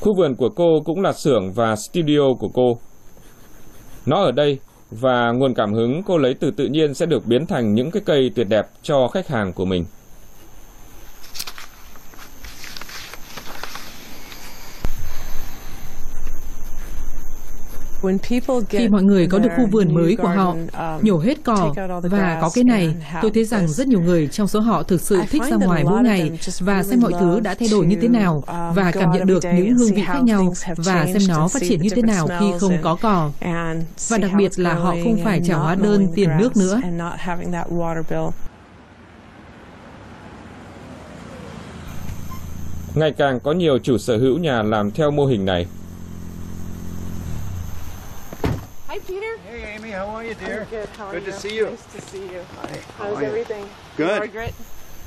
Khu 0.00 0.14
vườn 0.14 0.36
của 0.36 0.48
cô 0.48 0.80
cũng 0.84 1.00
là 1.00 1.12
xưởng 1.12 1.52
và 1.52 1.76
studio 1.76 2.34
của 2.40 2.48
cô. 2.54 2.78
Nó 4.08 4.22
ở 4.22 4.32
đây, 4.32 4.58
và 4.90 5.32
nguồn 5.32 5.54
cảm 5.54 5.72
hứng 5.72 6.02
cô 6.06 6.18
lấy 6.18 6.34
từ 6.34 6.50
tự 6.50 6.66
nhiên 6.66 6.94
sẽ 6.94 7.06
được 7.06 7.26
biến 7.26 7.46
thành 7.46 7.74
những 7.74 7.90
cái 7.90 8.02
cây 8.06 8.30
tuyệt 8.34 8.48
đẹp 8.48 8.68
cho 8.82 9.08
khách 9.08 9.28
hàng 9.28 9.52
của 9.52 9.64
mình. 9.64 9.84
Khi 18.68 18.88
mọi 18.88 19.02
người 19.02 19.26
có 19.26 19.38
được 19.38 19.48
khu 19.56 19.66
vườn 19.66 19.94
mới 19.94 20.16
của 20.16 20.28
họ, 20.28 20.50
um, 20.50 21.04
nhổ 21.04 21.18
hết 21.18 21.38
cỏ 21.44 21.74
và 22.02 22.38
có 22.40 22.50
cái 22.54 22.64
này, 22.64 22.94
tôi 23.22 23.30
thấy 23.34 23.44
rằng 23.44 23.68
rất 23.68 23.88
nhiều 23.88 24.00
người 24.00 24.28
trong 24.28 24.48
số 24.48 24.60
họ 24.60 24.82
thực 24.82 25.00
sự 25.00 25.20
thích 25.30 25.42
ra 25.50 25.56
ngoài 25.56 25.84
mỗi 25.84 26.02
ngày 26.02 26.38
và 26.60 26.82
xem 26.82 27.00
mọi 27.00 27.12
thứ 27.20 27.40
đã 27.40 27.54
thay 27.54 27.68
đổi 27.72 27.86
như 27.86 27.96
thế 28.02 28.08
nào 28.08 28.44
um, 28.46 28.74
và 28.74 28.90
cảm 28.92 29.10
nhận 29.10 29.26
được 29.26 29.44
những 29.44 29.74
hương 29.74 29.94
vị 29.94 30.02
khác 30.06 30.22
nhau 30.24 30.54
và 30.76 31.06
xem 31.06 31.22
nó 31.28 31.48
phát 31.48 31.62
triển 31.68 31.80
như 31.82 31.90
thế 31.90 32.02
nào 32.02 32.28
khi 32.40 32.46
không 32.60 32.72
có 32.82 32.96
cỏ. 33.02 33.30
Và 34.08 34.18
đặc 34.18 34.30
biệt 34.38 34.58
là 34.58 34.74
họ 34.74 34.94
không 35.04 35.18
phải 35.24 35.40
trả 35.46 35.54
hóa 35.56 35.74
đơn 35.74 36.06
tiền 36.14 36.30
nước 36.38 36.56
nữa. 36.56 36.80
Ngày 42.94 43.12
càng 43.12 43.40
có 43.40 43.52
nhiều 43.52 43.78
chủ 43.78 43.98
sở 43.98 44.18
hữu 44.18 44.38
nhà 44.38 44.62
làm 44.62 44.90
theo 44.90 45.10
mô 45.10 45.26
hình 45.26 45.44
này. 45.44 45.66
Hi, 48.88 48.98
Peter. 49.00 49.36
Hey, 49.44 49.74
Amy. 49.74 49.90
How 49.90 50.06
are 50.16 50.24
you, 50.24 50.34
dear? 50.34 50.60
I'm 50.60 50.70
good. 50.70 50.88
How 50.96 51.06
are 51.08 51.12
good 51.12 51.26
you? 51.26 51.32
to 51.32 51.38
see 51.38 51.56
you. 51.58 51.66
Nice 51.66 51.84
to 51.94 52.00
see 52.00 52.20
you. 52.20 52.40
Hi. 52.56 52.68
How 52.96 53.04
How's 53.04 53.20
you? 53.20 53.26
everything? 53.26 53.64
Good. 53.98 54.18
Margaret, 54.18 54.54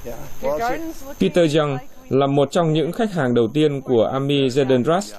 Yeah. 0.06 0.16
your 0.42 0.54
Well, 0.54 0.58
it's- 0.58 0.60
garden's 0.60 1.08
looking 1.08 1.20
Peter 1.20 1.56
Young 1.58 1.78
là 2.10 2.28
một 2.28 2.52
trong 2.52 2.74
những 2.74 2.92
khách 2.92 3.12
hàng 3.14 3.34
đầu 3.34 3.48
tiên 3.54 3.82
của 3.82 4.06
Amy 4.06 4.48
it's 4.48 5.14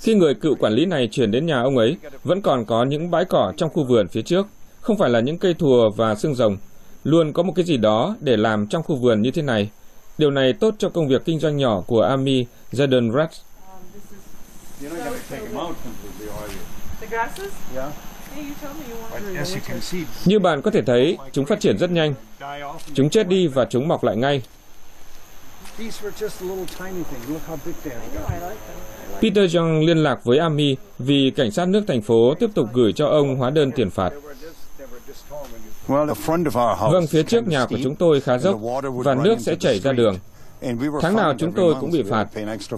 Khi 0.00 0.14
người 0.14 0.34
cựu 0.34 0.54
quản 0.54 0.72
lý 0.72 0.86
này 0.86 1.08
chuyển 1.12 1.30
đến 1.30 1.46
nhà 1.46 1.60
ông 1.62 1.78
ấy, 1.78 1.96
vẫn 2.24 2.42
còn 2.42 2.64
có 2.64 2.84
những 2.84 3.10
bãi 3.10 3.24
cỏ 3.24 3.52
trong 3.56 3.70
khu 3.70 3.84
vườn 3.84 4.08
phía 4.08 4.22
trước, 4.22 4.46
không 4.80 4.98
phải 4.98 5.10
là 5.10 5.20
những 5.20 5.38
cây 5.38 5.54
thùa 5.54 5.90
và 5.90 6.14
xương 6.14 6.34
rồng. 6.34 6.56
Luôn 7.04 7.32
có 7.32 7.42
một 7.42 7.52
cái 7.56 7.64
gì 7.64 7.76
đó 7.76 8.16
để 8.20 8.36
làm 8.36 8.66
trong 8.66 8.82
khu 8.82 8.96
vườn 8.96 9.22
như 9.22 9.30
thế 9.30 9.42
này. 9.42 9.70
Điều 10.18 10.30
này 10.30 10.52
tốt 10.52 10.74
cho 10.78 10.88
công 10.88 11.08
việc 11.08 11.24
kinh 11.24 11.38
doanh 11.40 11.56
nhỏ 11.56 11.80
của 11.86 12.02
Amy 12.02 12.46
Zedenras. 12.72 13.28
you're 14.82 14.90
Như 20.24 20.38
bạn 20.38 20.62
có 20.62 20.70
thể 20.70 20.82
thấy, 20.82 21.18
chúng 21.32 21.46
phát 21.46 21.60
triển 21.60 21.78
rất 21.78 21.90
nhanh. 21.90 22.14
Chúng 22.94 23.10
chết 23.10 23.28
đi 23.28 23.46
và 23.46 23.64
chúng 23.64 23.88
mọc 23.88 24.04
lại 24.04 24.16
ngay. 24.16 24.42
These 25.78 26.08
were 26.08 26.10
just 26.10 26.48
little 26.48 26.66
tiny 26.78 27.02
things. 27.10 27.28
Look 27.28 27.42
how 27.48 27.56
big 27.66 27.74
they 27.84 27.94
No, 28.14 28.20
are. 28.28 28.36
I 28.36 28.50
like 28.50 28.60
them. 28.66 28.76
I 29.08 29.14
like 29.14 29.20
Peter 29.20 29.56
Young 29.56 29.86
liên 29.86 29.98
lạc 29.98 30.24
với 30.24 30.38
Amy 30.38 30.76
vì 30.98 31.32
cảnh 31.36 31.50
sát 31.50 31.68
nước 31.68 31.84
thành 31.88 32.02
phố 32.02 32.34
tiếp 32.40 32.50
tục 32.54 32.68
gửi 32.72 32.92
cho 32.92 33.06
ông 33.06 33.36
hóa 33.36 33.50
đơn 33.50 33.70
tiền 33.72 33.90
phạt. 33.90 34.10
Vâng, 35.86 37.06
phía 37.06 37.22
trước 37.22 37.48
nhà 37.48 37.66
của 37.66 37.78
chúng 37.82 37.94
tôi 37.94 38.20
khá 38.20 38.38
dốc 38.38 38.60
và 39.04 39.14
nước 39.14 39.36
sẽ 39.40 39.54
chảy 39.54 39.78
ra 39.78 39.92
đường. 39.92 40.18
Tháng 41.00 41.16
nào 41.16 41.34
chúng 41.38 41.52
tôi 41.52 41.74
cũng 41.80 41.90
bị 41.90 42.02
phạt. 42.02 42.28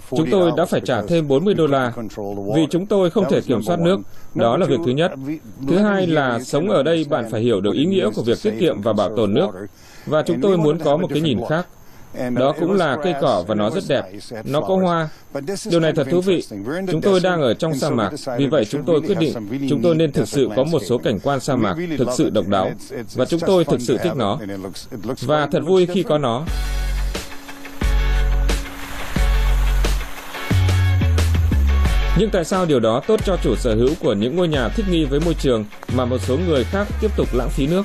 Chúng 0.09 0.29
tôi 0.31 0.51
đã 0.57 0.63
$40 0.63 0.65
phải 0.65 0.81
trả 0.85 1.01
thêm 1.01 1.27
40 1.27 1.53
đô 1.53 1.67
la 1.67 1.93
vì 2.55 2.67
chúng 2.69 2.85
tôi 2.85 3.09
không 3.09 3.25
thể 3.29 3.41
kiểm 3.41 3.63
soát 3.63 3.79
nước. 3.79 3.99
Đó 4.35 4.57
là 4.57 4.65
việc 4.65 4.79
thứ 4.85 4.91
nhất. 4.91 5.11
Thứ 5.67 5.77
hai 5.77 6.07
là 6.07 6.39
sống 6.39 6.69
ở 6.69 6.83
đây 6.83 7.05
bạn 7.09 7.29
phải 7.31 7.41
hiểu 7.41 7.61
được 7.61 7.73
ý 7.73 7.85
nghĩa 7.85 8.09
của 8.15 8.21
việc 8.21 8.37
tiết 8.43 8.53
kiệm 8.59 8.81
và 8.81 8.93
bảo 8.93 9.15
tồn 9.15 9.33
nước. 9.33 9.47
Và 10.05 10.21
chúng 10.21 10.41
tôi 10.41 10.57
muốn 10.57 10.79
có 10.79 10.97
một 10.97 11.07
cái 11.13 11.21
nhìn 11.21 11.39
khác. 11.49 11.67
Đó 12.35 12.53
cũng 12.59 12.73
là 12.73 12.97
cây 13.03 13.13
cỏ 13.21 13.43
và 13.47 13.55
nó 13.55 13.69
rất 13.69 13.83
đẹp. 13.89 14.03
Nó 14.43 14.61
có 14.61 14.75
hoa. 14.75 15.09
Điều 15.69 15.79
này 15.79 15.93
thật 15.95 16.07
thú 16.11 16.21
vị. 16.21 16.43
Chúng 16.91 17.01
tôi 17.01 17.19
đang 17.19 17.41
ở 17.41 17.53
trong 17.53 17.75
sa 17.75 17.89
mạc. 17.89 18.11
Vì 18.37 18.47
vậy 18.47 18.65
chúng 18.65 18.83
tôi 18.83 19.01
quyết 19.01 19.17
định 19.19 19.33
chúng 19.69 19.81
tôi 19.81 19.95
nên 19.95 20.11
thực 20.11 20.27
sự 20.27 20.49
có 20.55 20.63
một 20.63 20.79
số 20.85 20.97
cảnh 20.97 21.19
quan 21.23 21.39
sa 21.39 21.55
mạc 21.55 21.75
thực 21.97 22.07
sự 22.17 22.29
độc 22.29 22.47
đáo. 22.47 22.71
Và 23.15 23.25
chúng 23.25 23.39
tôi 23.39 23.65
thực 23.65 23.81
sự 23.81 23.97
thích 23.97 24.15
nó. 24.15 24.39
Và 25.21 25.47
thật 25.51 25.61
vui 25.65 25.85
khi 25.85 26.03
có 26.03 26.17
nó. 26.17 26.45
Nhưng 32.17 32.29
tại 32.29 32.45
sao 32.45 32.65
điều 32.65 32.79
đó 32.79 33.01
tốt 33.07 33.19
cho 33.25 33.37
chủ 33.43 33.55
sở 33.55 33.75
hữu 33.75 33.89
của 34.01 34.13
những 34.13 34.35
ngôi 34.35 34.47
nhà 34.47 34.69
thích 34.69 34.85
nghi 34.89 35.05
với 35.05 35.19
môi 35.19 35.33
trường 35.33 35.65
mà 35.93 36.05
một 36.05 36.17
số 36.17 36.37
người 36.47 36.63
khác 36.63 36.87
tiếp 37.01 37.11
tục 37.17 37.27
lãng 37.33 37.49
phí 37.49 37.67
nước? 37.67 37.83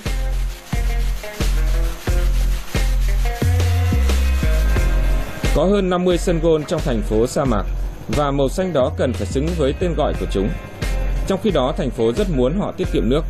Có 5.54 5.64
hơn 5.64 5.90
50 5.90 6.18
sân 6.18 6.40
gôn 6.42 6.64
trong 6.64 6.80
thành 6.84 7.02
phố 7.02 7.26
sa 7.26 7.44
mạc 7.44 7.64
và 8.08 8.30
màu 8.30 8.48
xanh 8.48 8.72
đó 8.72 8.92
cần 8.96 9.12
phải 9.12 9.26
xứng 9.26 9.46
với 9.58 9.74
tên 9.80 9.94
gọi 9.96 10.14
của 10.20 10.26
chúng. 10.32 10.48
Trong 11.26 11.40
khi 11.42 11.50
đó, 11.50 11.74
thành 11.76 11.90
phố 11.90 12.12
rất 12.12 12.26
muốn 12.30 12.58
họ 12.58 12.72
tiết 12.72 12.88
kiệm 12.92 13.08
nước. 13.08 13.24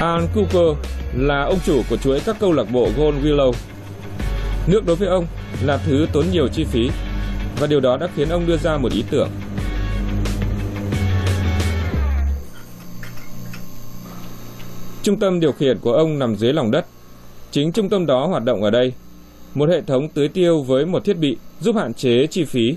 Al 0.00 0.24
Cooper 0.34 0.76
là 1.14 1.42
ông 1.42 1.58
chủ 1.66 1.82
của 1.90 1.96
chuỗi 1.96 2.20
các 2.26 2.36
câu 2.40 2.52
lạc 2.52 2.70
bộ 2.72 2.88
Gold 2.96 3.24
Willow. 3.24 3.52
Nước 4.66 4.86
đối 4.86 4.96
với 4.96 5.08
ông 5.08 5.26
là 5.64 5.76
thứ 5.86 6.06
tốn 6.12 6.24
nhiều 6.32 6.48
chi 6.48 6.64
phí, 6.64 6.90
và 7.60 7.66
điều 7.66 7.80
đó 7.80 7.96
đã 7.96 8.08
khiến 8.16 8.28
ông 8.28 8.46
đưa 8.46 8.56
ra 8.56 8.76
một 8.76 8.92
ý 8.92 9.04
tưởng. 9.10 9.28
Trung 15.02 15.18
tâm 15.18 15.40
điều 15.40 15.52
khiển 15.52 15.78
của 15.78 15.92
ông 15.92 16.18
nằm 16.18 16.36
dưới 16.36 16.52
lòng 16.52 16.70
đất. 16.70 16.86
Chính 17.50 17.72
trung 17.72 17.88
tâm 17.88 18.06
đó 18.06 18.26
hoạt 18.26 18.44
động 18.44 18.62
ở 18.62 18.70
đây. 18.70 18.92
Một 19.54 19.68
hệ 19.68 19.80
thống 19.80 20.08
tưới 20.08 20.28
tiêu 20.28 20.62
với 20.62 20.86
một 20.86 21.04
thiết 21.04 21.18
bị 21.18 21.36
giúp 21.60 21.76
hạn 21.76 21.94
chế 21.94 22.26
chi 22.26 22.44
phí. 22.44 22.74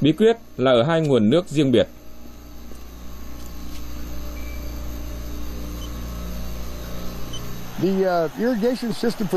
Bí 0.00 0.12
quyết 0.12 0.36
là 0.56 0.70
ở 0.70 0.82
hai 0.82 1.00
nguồn 1.00 1.30
nước 1.30 1.48
riêng 1.48 1.72
biệt. 1.72 1.88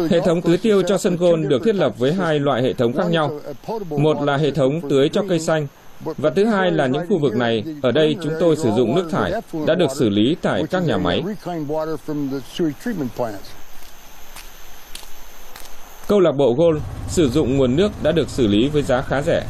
Hệ 0.09 0.19
thống 0.25 0.41
tưới 0.41 0.57
tiêu 0.57 0.81
cho 0.81 0.97
sân 0.97 1.17
gôn 1.17 1.47
được 1.49 1.61
thiết 1.65 1.75
lập 1.75 1.93
với 1.97 2.13
hai 2.13 2.39
loại 2.39 2.63
hệ 2.63 2.73
thống 2.73 2.93
khác 2.93 3.09
nhau. 3.09 3.39
Một 3.89 4.23
là 4.23 4.37
hệ 4.37 4.51
thống 4.51 4.89
tưới 4.89 5.09
cho 5.09 5.21
cây 5.29 5.39
xanh 5.39 5.67
và 5.99 6.29
thứ 6.29 6.45
hai 6.45 6.71
là 6.71 6.87
những 6.87 7.05
khu 7.09 7.19
vực 7.21 7.35
này, 7.35 7.63
ở 7.81 7.91
đây 7.91 8.15
chúng 8.23 8.33
tôi 8.39 8.55
sử 8.55 8.71
dụng 8.71 8.95
nước 8.95 9.07
thải 9.11 9.31
đã 9.65 9.75
được 9.75 9.91
xử 9.95 10.09
lý 10.09 10.35
tại 10.41 10.63
các 10.69 10.83
nhà 10.83 10.97
máy. 10.97 11.23
Câu 16.07 16.19
lạc 16.19 16.31
bộ 16.31 16.53
Gold 16.53 16.81
sử 17.07 17.29
dụng 17.29 17.57
nguồn 17.57 17.75
nước 17.75 17.91
đã 18.03 18.11
được 18.11 18.29
xử 18.29 18.47
lý 18.47 18.67
với 18.67 18.81
giá 18.81 19.01
khá 19.01 19.21
rẻ. 19.21 19.43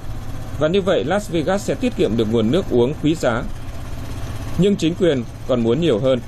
Và 0.59 0.67
như 0.67 0.81
vậy 0.81 1.03
Las 1.03 1.31
Vegas 1.31 1.63
sẽ 1.63 1.75
tiết 1.75 1.95
kiệm 1.97 2.17
được 2.17 2.27
nguồn 2.31 2.51
nước 2.51 2.65
uống 2.71 2.93
quý 3.03 3.15
giá. 3.15 3.43
Nhưng 4.57 4.75
chính 4.75 4.95
quyền 4.95 5.23
còn 5.47 5.63
muốn 5.63 5.81
nhiều 5.81 5.99
hơn. 5.99 6.19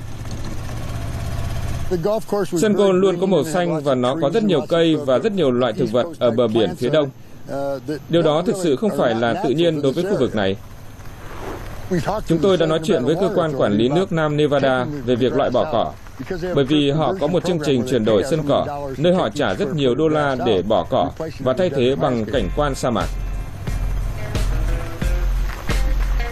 Sân 2.61 2.73
gôn 2.73 3.01
luôn 3.01 3.19
có 3.19 3.25
màu 3.25 3.43
xanh 3.43 3.83
và 3.83 3.95
nó 3.95 4.15
có 4.21 4.29
rất 4.29 4.43
nhiều 4.43 4.65
cây 4.69 4.95
và 4.95 5.19
rất 5.19 5.33
nhiều 5.33 5.51
loại 5.51 5.73
thực 5.73 5.91
vật 5.91 6.05
ở 6.19 6.31
bờ 6.31 6.47
biển 6.47 6.75
phía 6.75 6.89
đông. 6.89 7.09
Điều 8.09 8.21
đó 8.21 8.43
thực 8.45 8.55
sự 8.63 8.75
không 8.75 8.91
phải 8.97 9.15
là 9.15 9.33
tự 9.43 9.49
nhiên 9.49 9.81
đối 9.81 9.91
với 9.91 10.03
khu 10.03 10.17
vực 10.19 10.35
này. 10.35 10.55
Chúng 12.27 12.39
tôi 12.41 12.57
đã 12.57 12.65
nói 12.65 12.79
chuyện 12.83 13.03
với 13.05 13.15
cơ 13.15 13.29
quan 13.35 13.53
quản 13.57 13.73
lý 13.73 13.89
nước 13.89 14.11
Nam 14.11 14.37
Nevada 14.37 14.85
về 15.05 15.15
việc 15.15 15.33
loại 15.33 15.49
bỏ 15.49 15.69
cỏ, 15.71 15.91
bởi 16.55 16.65
vì 16.65 16.91
họ 16.91 17.13
có 17.19 17.27
một 17.27 17.45
chương 17.45 17.59
trình 17.65 17.83
chuyển 17.89 18.05
đổi 18.05 18.23
sân 18.23 18.39
cỏ, 18.47 18.89
nơi 18.97 19.13
họ 19.13 19.29
trả 19.29 19.53
rất 19.53 19.75
nhiều 19.75 19.95
đô 19.95 20.07
la 20.07 20.35
để 20.45 20.61
bỏ 20.61 20.85
cỏ 20.89 21.11
và 21.39 21.53
thay 21.53 21.69
thế 21.69 21.95
bằng 21.95 22.25
cảnh 22.25 22.49
quan 22.55 22.75
sa 22.75 22.89
mạc. 22.89 23.07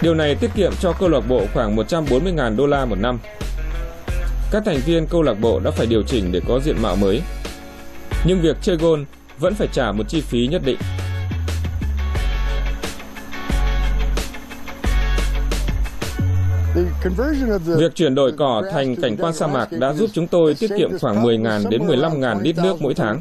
Điều 0.02 0.14
này 0.14 0.36
tiết 0.36 0.52
kiệm 0.56 0.72
cho 0.82 0.94
câu 1.00 1.10
lạc 1.10 1.22
bộ 1.30 1.46
khoảng 1.54 1.76
140.000 1.76 2.56
đô 2.56 2.68
la 2.68 2.86
một 2.86 2.98
năm. 3.00 3.20
Các 4.52 4.64
thành 4.66 4.80
viên 4.86 5.08
câu 5.08 5.22
lạc 5.22 5.34
bộ 5.42 5.60
đã 5.60 5.72
phải 5.72 5.88
điều 5.88 6.04
chỉnh 6.04 6.32
để 6.32 6.42
có 6.48 6.60
diện 6.60 6.76
mạo 6.82 6.96
mới. 6.96 7.22
Nhưng 8.26 8.42
việc 8.42 8.58
chơi 8.62 8.78
gôn 8.78 9.06
vẫn 9.40 9.56
phải 9.56 9.68
trả 9.72 9.92
một 9.92 10.04
chi 10.10 10.22
phí 10.22 10.48
nhất 10.48 10.62
định. 10.66 10.78
Việc 17.66 17.96
chuyển 17.96 18.16
đổi 18.16 18.32
cỏ 18.38 18.64
thành 18.72 18.96
cảnh 18.96 19.18
quan 19.18 19.34
sa 19.34 19.48
mạc 19.48 19.68
đã 19.72 19.94
giúp 19.94 20.10
chúng 20.14 20.28
tôi 20.28 20.54
tiết 20.54 20.72
kiệm 20.78 21.00
khoảng 21.00 21.24
10.000 21.24 21.70
đến 21.70 21.88
15.000 21.88 22.42
lít 22.42 22.58
nước 22.58 22.82
mỗi 22.82 22.94
tháng. 22.94 23.20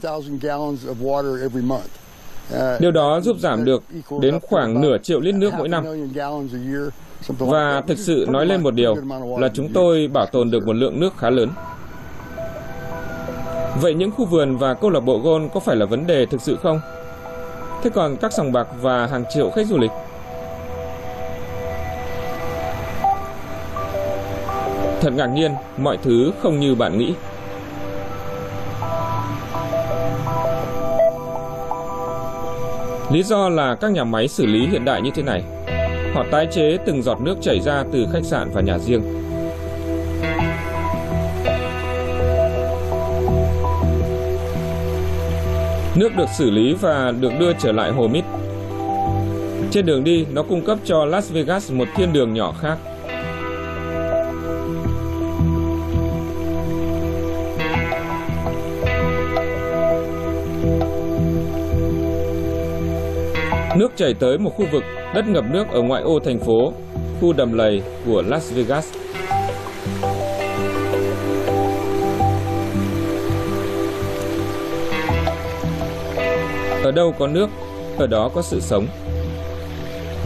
Điều 2.81 2.91
đó 2.91 3.21
giúp 3.21 3.37
giảm 3.41 3.65
được 3.65 3.83
đến 4.21 4.39
khoảng 4.43 4.81
nửa 4.81 4.99
triệu 4.99 5.21
lít 5.21 5.35
nước 5.35 5.55
mỗi 5.59 5.69
năm. 5.69 5.85
Và 7.29 7.83
thực 7.87 7.99
sự 7.99 8.27
nói 8.29 8.47
lên 8.47 8.63
một 8.63 8.75
điều 8.75 8.97
là 9.39 9.49
chúng 9.55 9.69
tôi 9.73 10.09
bảo 10.09 10.27
tồn 10.27 10.51
được 10.51 10.67
một 10.67 10.73
lượng 10.73 11.01
nước 11.01 11.17
khá 11.19 11.31
lớn. 11.31 11.49
Vậy 13.81 13.95
những 13.95 14.11
khu 14.11 14.25
vườn 14.25 14.57
và 14.57 14.75
câu 14.75 14.91
lạc 14.91 15.01
bộ 15.01 15.21
golf 15.21 15.49
có 15.49 15.61
phải 15.61 15.77
là 15.77 15.87
vấn 15.87 16.07
đề 16.07 16.27
thực 16.27 16.41
sự 16.41 16.57
không? 16.63 16.81
Thế 17.83 17.91
còn 17.91 18.17
các 18.17 18.33
sòng 18.33 18.53
bạc 18.53 18.67
và 18.81 19.07
hàng 19.07 19.25
triệu 19.35 19.51
khách 19.51 19.67
du 19.67 19.79
lịch? 19.79 19.91
Thật 25.01 25.13
ngạc 25.13 25.27
nhiên, 25.27 25.53
mọi 25.79 25.99
thứ 26.03 26.33
không 26.43 26.61
như 26.61 26.75
bạn 26.75 26.99
nghĩ. 26.99 27.15
Lý 33.13 33.23
do 33.23 33.49
là 33.49 33.75
các 33.75 33.91
nhà 33.91 34.05
máy 34.05 34.29
xử 34.29 34.47
lý 34.47 34.67
hiện 34.67 34.85
đại 34.85 35.03
như 35.03 35.11
thế 35.15 35.23
này. 35.23 35.45
Họ 36.15 36.25
tái 36.31 36.47
chế 36.51 36.77
từng 36.87 37.03
giọt 37.03 37.21
nước 37.21 37.37
chảy 37.43 37.61
ra 37.61 37.85
từ 37.93 38.07
khách 38.13 38.25
sạn 38.25 38.51
và 38.53 38.61
nhà 38.61 38.79
riêng. 38.79 39.03
Nước 45.97 46.17
được 46.17 46.29
xử 46.39 46.51
lý 46.51 46.75
và 46.75 47.13
được 47.21 47.33
đưa 47.41 47.53
trở 47.53 47.73
lại 47.73 47.93
hồ 47.93 48.09
Mít. 48.09 48.25
Trên 49.71 49.87
đường 49.87 50.05
đi, 50.05 50.27
nó 50.33 50.43
cung 50.43 50.65
cấp 50.65 50.79
cho 50.85 51.05
Las 51.05 51.33
Vegas 51.33 51.73
một 51.73 51.89
thiên 51.97 52.13
đường 52.13 52.35
nhỏ 52.35 52.55
khác. 52.61 52.79
Nước 63.81 63.97
chảy 63.97 64.15
tới 64.15 64.39
một 64.39 64.51
khu 64.57 64.67
vực 64.73 64.83
đất 65.15 65.29
ngập 65.29 65.45
nước 65.51 65.65
ở 65.73 65.83
ngoại 65.83 66.03
ô 66.03 66.19
thành 66.25 66.39
phố, 66.39 66.73
khu 67.21 67.33
đầm 67.33 67.53
lầy 67.53 67.83
của 68.07 68.23
Las 68.27 68.53
Vegas. 68.55 68.93
Ở 76.85 76.93
đâu 76.95 77.15
có 77.19 77.27
nước, 77.27 77.47
ở 77.99 78.07
đó 78.07 78.31
có 78.35 78.43
sự 78.43 78.61
sống. 78.61 78.87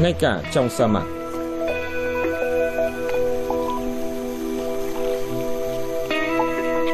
Ngay 0.03 0.13
cả 0.13 0.41
trong 0.53 0.69
sa 0.69 0.87
mạc. 0.87 1.05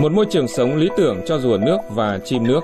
Một 0.01 0.13
môi 0.13 0.27
trường 0.31 0.49
sống 0.49 0.77
lý 0.77 0.89
tưởng 0.97 1.23
cho 1.27 1.39
rùa 1.39 1.59
nước 1.59 1.79
và 1.89 2.19
chim 2.25 2.47
nước. 2.47 2.61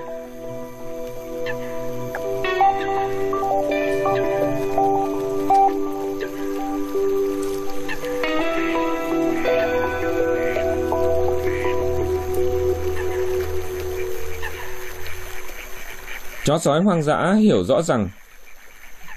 Chó 16.47 16.57
sói 16.57 16.81
hoang 16.81 17.03
dã 17.03 17.33
hiểu 17.33 17.63
rõ 17.63 17.81
rằng 17.81 18.09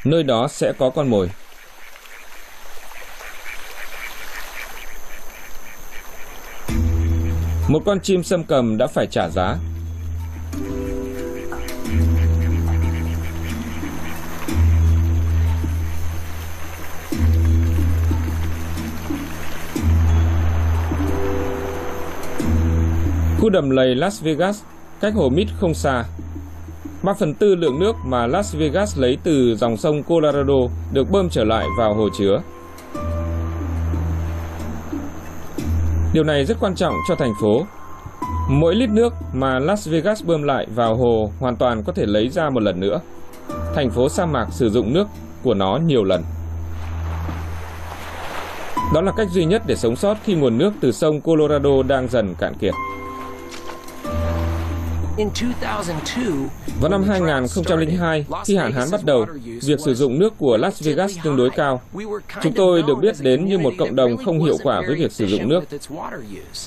nơi 0.05 0.23
đó 0.23 0.49
sẽ 0.49 0.73
có 0.79 0.91
con 0.91 1.11
mồi. 1.11 1.31
Một 7.69 7.83
con 7.87 8.01
chim 8.01 8.23
sâm 8.23 8.45
cầm 8.45 8.79
đã 8.79 8.87
phải 8.87 9.07
trả 9.07 9.29
giá. 9.29 9.57
Khu 23.41 23.51
đầm 23.51 23.71
lầy 23.71 23.95
Las 23.95 24.23
Vegas, 24.23 24.63
cách 25.01 25.15
hồ 25.15 25.29
Mít 25.29 25.49
không 25.61 25.75
xa 25.75 26.05
3 27.03 27.13
phần 27.15 27.35
tư 27.35 27.55
lượng 27.55 27.79
nước 27.79 27.97
mà 28.05 28.27
Las 28.27 28.57
Vegas 28.57 28.99
lấy 28.99 29.19
từ 29.25 29.55
dòng 29.57 29.77
sông 29.77 30.03
Colorado 30.03 30.55
được 30.93 31.11
bơm 31.11 31.29
trở 31.29 31.45
lại 31.45 31.67
vào 31.79 31.95
hồ 31.95 32.09
chứa. 32.19 32.41
Điều 36.13 36.25
này 36.25 36.45
rất 36.45 36.57
quan 36.61 36.75
trọng 36.75 36.95
cho 37.09 37.15
thành 37.15 37.33
phố. 37.41 37.67
Mỗi 38.51 38.75
lít 38.75 38.91
nước 38.91 39.15
mà 39.33 39.59
Las 39.59 39.89
Vegas 39.89 40.25
bơm 40.25 40.43
lại 40.43 40.67
vào 40.75 40.95
hồ 40.95 41.31
hoàn 41.41 41.57
toàn 41.57 41.83
có 41.83 41.93
thể 41.93 42.07
lấy 42.07 42.29
ra 42.29 42.51
một 42.51 42.63
lần 42.63 42.81
nữa. 42.81 43.01
Thành 43.75 43.91
phố 43.91 44.09
sa 44.09 44.27
mạc 44.27 44.47
sử 44.51 44.71
dụng 44.71 44.93
nước 44.93 45.09
của 45.43 45.55
nó 45.55 45.79
nhiều 45.87 46.05
lần. 46.05 46.23
Đó 48.95 49.01
là 49.01 49.13
cách 49.17 49.29
duy 49.31 49.45
nhất 49.45 49.63
để 49.67 49.75
sống 49.75 49.97
sót 49.97 50.17
khi 50.25 50.35
nguồn 50.35 50.59
nước 50.59 50.73
từ 50.81 50.93
sông 50.93 51.21
Colorado 51.21 51.83
đang 51.89 52.09
dần 52.09 52.35
cạn 52.39 52.55
kiệt. 52.55 52.75
Vào 56.81 56.91
năm 56.91 57.03
2002, 57.03 58.25
khi 58.45 58.57
hạn 58.57 58.73
hán 58.73 58.91
bắt 58.93 59.05
đầu, 59.05 59.27
việc 59.63 59.81
sử 59.81 59.95
dụng 59.95 60.19
nước 60.19 60.39
của 60.39 60.57
Las 60.57 60.83
Vegas 60.83 61.19
tương 61.25 61.37
đối 61.37 61.51
cao. 61.51 61.81
Chúng 62.43 62.53
tôi 62.53 62.83
được 62.83 62.95
biết 62.95 63.15
đến 63.21 63.47
như 63.47 63.59
một 63.59 63.73
cộng 63.79 63.97
đồng 63.97 64.17
không 64.17 64.45
hiệu 64.45 64.57
quả 64.63 64.83
với 64.87 64.97
việc 64.97 65.13
sử 65.13 65.27
dụng 65.27 65.49
nước. 65.49 65.65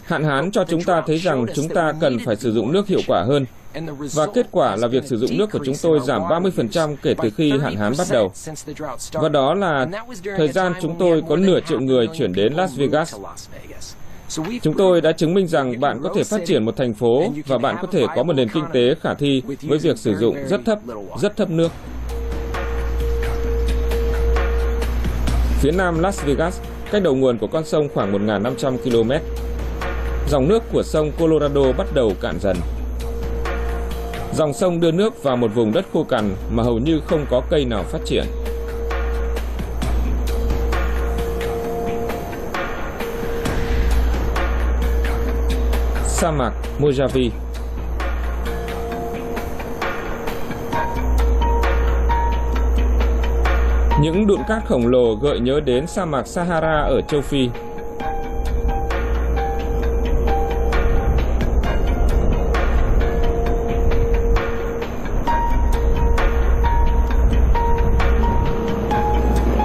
Hạn 0.04 0.24
hán 0.24 0.52
cho 0.52 0.66
chúng 0.70 0.84
ta 0.84 1.02
thấy 1.08 1.18
rằng 1.18 1.46
chúng 1.56 1.70
ta 1.70 1.94
cần 2.02 2.18
phải 2.26 2.36
sử 2.36 2.54
dụng 2.54 2.74
nước 2.74 2.88
hiệu 2.88 3.02
quả 3.08 3.24
hơn. 3.28 3.46
Và 4.14 4.28
kết 4.34 4.48
quả 4.52 4.76
là 4.76 4.88
việc 4.88 5.04
sử 5.06 5.18
dụng 5.18 5.38
nước 5.38 5.52
của 5.52 5.60
chúng 5.66 5.76
tôi 5.82 6.00
giảm 6.00 6.22
30% 6.22 6.96
kể 7.02 7.16
từ 7.24 7.30
khi 7.38 7.54
hạn 7.64 7.76
hán 7.76 7.94
bắt 7.98 8.08
đầu. 8.12 8.32
Và 9.14 9.30
đó 9.30 9.54
là 9.54 9.88
thời 10.38 10.48
gian 10.48 10.74
chúng 10.82 10.96
tôi 11.00 11.24
có 11.30 11.36
nửa 11.36 11.60
triệu 11.68 11.80
người 11.80 12.08
chuyển 12.18 12.34
đến 12.34 12.54
Las 12.54 12.76
Vegas. 12.76 13.16
Chúng 14.62 14.74
tôi 14.78 15.02
đã 15.02 15.12
chứng 15.12 15.34
minh 15.34 15.48
rằng 15.48 15.80
bạn 15.80 16.00
có 16.04 16.10
thể 16.16 16.24
phát 16.24 16.42
triển 16.46 16.66
một 16.66 16.78
thành 16.78 16.94
phố 16.94 17.24
và 17.48 17.58
bạn 17.58 17.76
có 17.82 17.88
thể 17.92 18.06
có 18.16 18.24
một 18.24 18.34
nền 18.34 18.50
kinh 18.50 18.64
tế 18.74 18.96
khả 19.02 19.14
thi 19.14 19.42
với 19.62 19.78
việc 19.78 19.98
sử 19.98 20.16
dụng 20.16 20.36
rất 20.48 20.62
thấp, 20.66 20.80
rất 21.22 21.38
thấp 21.38 21.50
nước. 21.50 21.72
Phía 25.60 25.72
nam 25.72 26.00
Las 26.00 26.26
Vegas, 26.26 26.60
cách 26.92 27.04
đầu 27.04 27.16
nguồn 27.16 27.38
của 27.38 27.48
con 27.48 27.66
sông 27.66 27.88
khoảng 27.94 28.28
1.500 28.28 28.78
km. 28.78 29.12
Dòng 30.30 30.50
nước 30.50 30.64
của 30.72 30.84
sông 30.84 31.12
Colorado 31.20 31.72
bắt 31.78 31.88
đầu 31.94 32.14
cạn 32.22 32.40
dần. 32.40 32.58
Dòng 34.36 34.54
sông 34.54 34.80
đưa 34.80 34.92
nước 34.92 35.24
vào 35.24 35.38
một 35.38 35.52
vùng 35.56 35.74
đất 35.74 35.86
khô 35.94 36.04
cằn 36.04 36.36
mà 36.52 36.64
hầu 36.64 36.78
như 36.78 37.00
không 37.08 37.26
có 37.30 37.42
cây 37.50 37.66
nào 37.66 37.84
phát 37.84 38.00
triển. 38.06 38.26
Sa 46.24 46.32
mạc 46.32 46.52
Mojave. 46.80 47.30
Những 54.02 54.28
đụn 54.28 54.40
cát 54.48 54.66
khổng 54.66 54.88
lồ 54.88 55.16
gợi 55.22 55.40
nhớ 55.40 55.60
đến 55.60 55.88
sa 55.88 56.06
mạc 56.06 56.28
Sahara 56.28 56.82
ở 56.82 57.02
châu 57.02 57.22
Phi. 57.22 57.50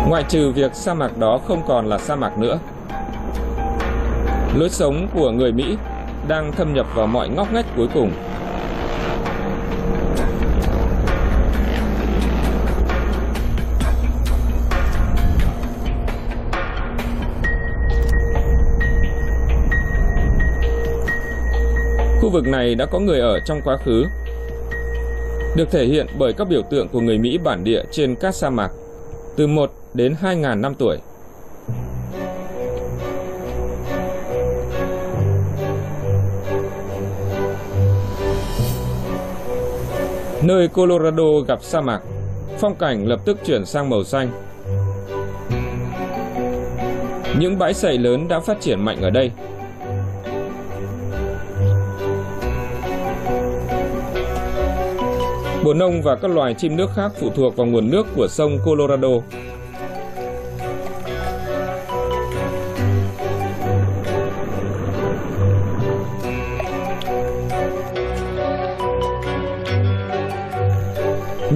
Ngoại 0.09 0.25
trừ 0.29 0.53
việc 0.53 0.75
sa 0.75 0.95
mạc 0.95 1.19
đó 1.19 1.41
không 1.49 1.63
còn 1.69 1.87
là 1.87 1.99
sa 1.99 2.17
mạc 2.17 2.39
nữa. 2.39 2.59
Lối 4.55 4.69
sống 4.71 5.09
của 5.15 5.31
người 5.31 5.53
Mỹ 5.53 5.77
đang 6.29 6.53
thâm 6.53 6.75
nhập 6.75 6.87
vào 6.95 7.07
mọi 7.07 7.29
ngóc 7.29 7.53
ngách 7.53 7.67
cuối 7.77 7.89
cùng. 7.95 8.13
Khu 22.21 22.31
vực 22.31 22.47
này 22.49 22.75
đã 22.75 22.87
có 22.87 22.99
người 22.99 23.21
ở 23.21 23.41
trong 23.41 23.61
quá 23.65 23.77
khứ, 23.85 24.05
được 25.57 25.71
thể 25.71 25.85
hiện 25.85 26.07
bởi 26.19 26.33
các 26.33 26.49
biểu 26.49 26.63
tượng 26.63 26.89
của 26.89 27.01
người 27.01 27.19
Mỹ 27.19 27.39
bản 27.39 27.65
địa 27.65 27.83
trên 27.91 28.15
các 28.15 28.35
sa 28.35 28.51
mạc, 28.51 28.71
từ 29.37 29.47
1 29.47 29.73
đến 29.95 30.15
2.000 30.23 30.61
năm 30.61 30.75
tuổi. 30.75 30.99
Nơi 40.43 40.69
Colorado 40.69 41.25
gặp 41.49 41.63
sa 41.63 41.81
mạc, 41.81 42.01
phong 42.59 42.75
cảnh 42.75 43.07
lập 43.07 43.21
tức 43.25 43.39
chuyển 43.47 43.65
sang 43.65 43.91
màu 43.91 44.05
xanh. 44.05 44.31
Những 47.39 47.59
bãi 47.59 47.75
sậy 47.75 47.99
lớn 47.99 48.29
đã 48.29 48.41
phát 48.41 48.61
triển 48.61 48.85
mạnh 48.85 49.03
ở 49.03 49.11
đây. 49.11 49.31
Bồ 55.65 55.75
nông 55.75 56.03
và 56.03 56.17
các 56.17 56.31
loài 56.31 56.55
chim 56.55 56.77
nước 56.77 56.91
khác 56.95 57.13
phụ 57.21 57.31
thuộc 57.37 57.57
vào 57.57 57.67
nguồn 57.67 57.91
nước 57.91 58.07
của 58.17 58.29
sông 58.29 58.59
Colorado. 58.65 59.09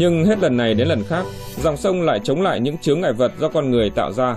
Nhưng 0.02 0.24
hết 0.24 0.38
lần 0.38 0.56
này 0.56 0.74
đến 0.74 0.88
lần 0.88 1.04
khác, 1.08 1.24
dòng 1.62 1.76
sông 1.76 2.02
lại 2.02 2.20
chống 2.24 2.42
lại 2.42 2.60
những 2.60 2.78
chướng 2.78 3.00
ngại 3.00 3.12
vật 3.12 3.32
do 3.38 3.48
con 3.48 3.70
người 3.70 3.90
tạo 3.90 4.12
ra. 4.12 4.36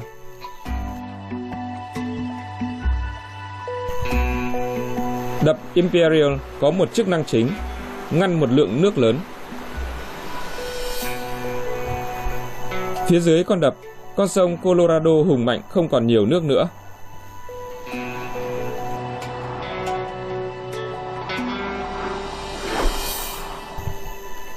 Đập 5.46 5.58
Imperial 5.74 6.34
có 6.60 6.72
một 6.72 6.94
chức 6.94 7.08
năng 7.08 7.26
chính, 7.26 7.50
ngăn 8.12 8.40
một 8.40 8.50
lượng 8.52 8.82
nước 8.82 8.98
lớn. 8.98 9.20
Phía 13.08 13.20
dưới 13.20 13.44
con 13.44 13.60
đập, 13.60 13.76
con 14.16 14.28
sông 14.28 14.58
Colorado 14.58 15.12
hùng 15.12 15.46
mạnh 15.46 15.62
không 15.70 15.90
còn 15.90 16.08
nhiều 16.08 16.26
nước 16.26 16.44
nữa. 16.44 16.70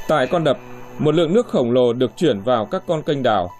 Tại 0.08 0.26
con 0.26 0.44
đập, 0.44 0.58
một 0.98 1.14
lượng 1.14 1.32
nước 1.32 1.48
khổng 1.48 1.70
lồ 1.70 1.92
được 1.92 2.10
chuyển 2.16 2.40
vào 2.40 2.66
các 2.66 2.82
con 2.86 3.02
kênh 3.02 3.22
đào. 3.22 3.50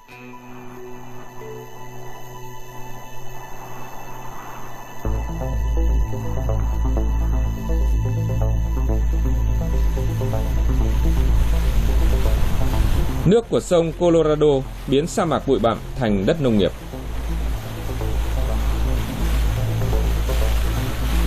Nước 13.26 13.50
của 13.50 13.60
sông 13.60 13.92
Colorado 13.98 14.46
biến 14.86 15.06
sa 15.06 15.24
mạc 15.24 15.48
bụi 15.48 15.58
bặm 15.58 15.78
thành 15.96 16.26
đất 16.26 16.42
nông 16.42 16.58
nghiệp. 16.58 16.72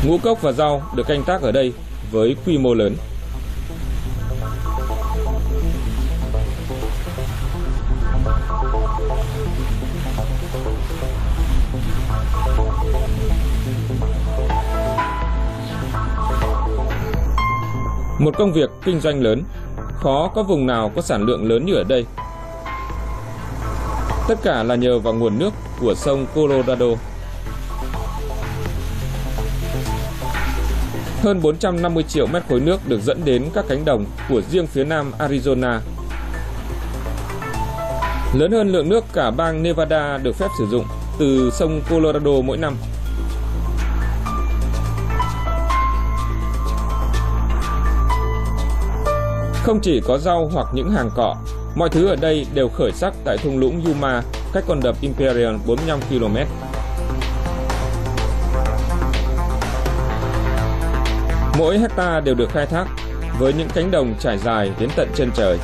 Ngũ 0.05 0.17
cốc 0.17 0.41
và 0.41 0.51
rau 0.51 0.83
được 0.95 1.07
canh 1.07 1.23
tác 1.23 1.41
ở 1.41 1.51
đây 1.51 1.73
với 2.11 2.35
quy 2.45 2.57
mô 2.57 2.73
lớn. 2.73 2.95
Một 18.21 18.37
công 18.37 18.53
việc 18.53 18.69
kinh 18.85 18.99
doanh 18.99 19.21
lớn, 19.21 19.43
khó 19.93 20.31
có 20.35 20.43
vùng 20.43 20.67
nào 20.67 20.91
có 20.95 21.01
sản 21.01 21.23
lượng 21.23 21.49
lớn 21.49 21.65
như 21.65 21.73
ở 21.73 21.83
đây. 21.83 22.05
Tất 24.27 24.35
cả 24.43 24.63
là 24.63 24.75
nhờ 24.75 24.99
vào 24.99 25.13
nguồn 25.13 25.39
nước 25.39 25.53
của 25.79 25.95
sông 25.95 26.25
Colorado. 26.35 26.85
Hơn 31.21 31.41
450 31.41 32.03
triệu 32.03 32.27
mét 32.27 32.43
khối 32.49 32.59
nước 32.59 32.89
được 32.89 33.01
dẫn 33.01 33.21
đến 33.25 33.45
các 33.53 33.65
cánh 33.69 33.85
đồng 33.85 34.05
của 34.29 34.41
riêng 34.41 34.67
phía 34.67 34.83
nam 34.83 35.11
Arizona. 35.19 35.79
Lớn 38.33 38.51
hơn 38.51 38.71
lượng 38.71 38.89
nước 38.89 39.03
cả 39.13 39.31
bang 39.31 39.63
Nevada 39.63 40.17
được 40.17 40.35
phép 40.35 40.47
sử 40.57 40.67
dụng 40.67 40.85
từ 41.19 41.49
sông 41.53 41.81
Colorado 41.89 42.41
mỗi 42.43 42.57
năm. 42.57 42.75
Không 49.63 49.79
chỉ 49.81 50.01
có 50.07 50.17
rau 50.17 50.49
hoặc 50.53 50.67
những 50.73 50.91
hàng 50.91 51.09
cọ, 51.15 51.35
mọi 51.75 51.89
thứ 51.89 52.07
ở 52.07 52.15
đây 52.15 52.45
đều 52.53 52.69
khởi 52.69 52.91
sắc 52.91 53.13
tại 53.25 53.37
thung 53.37 53.59
lũng 53.59 53.81
Yuma, 53.85 54.21
cách 54.53 54.63
con 54.67 54.79
đập 54.83 54.95
Imperial 55.01 55.55
45 55.67 55.99
km. 56.09 56.37
Mỗi 61.57 61.79
hecta 61.79 62.19
đều 62.19 62.35
được 62.35 62.49
khai 62.49 62.65
thác 62.65 62.85
với 63.39 63.53
những 63.53 63.67
cánh 63.73 63.91
đồng 63.91 64.13
trải 64.19 64.37
dài 64.37 64.71
đến 64.79 64.89
tận 64.95 65.09
chân 65.15 65.29
trời. 65.35 65.57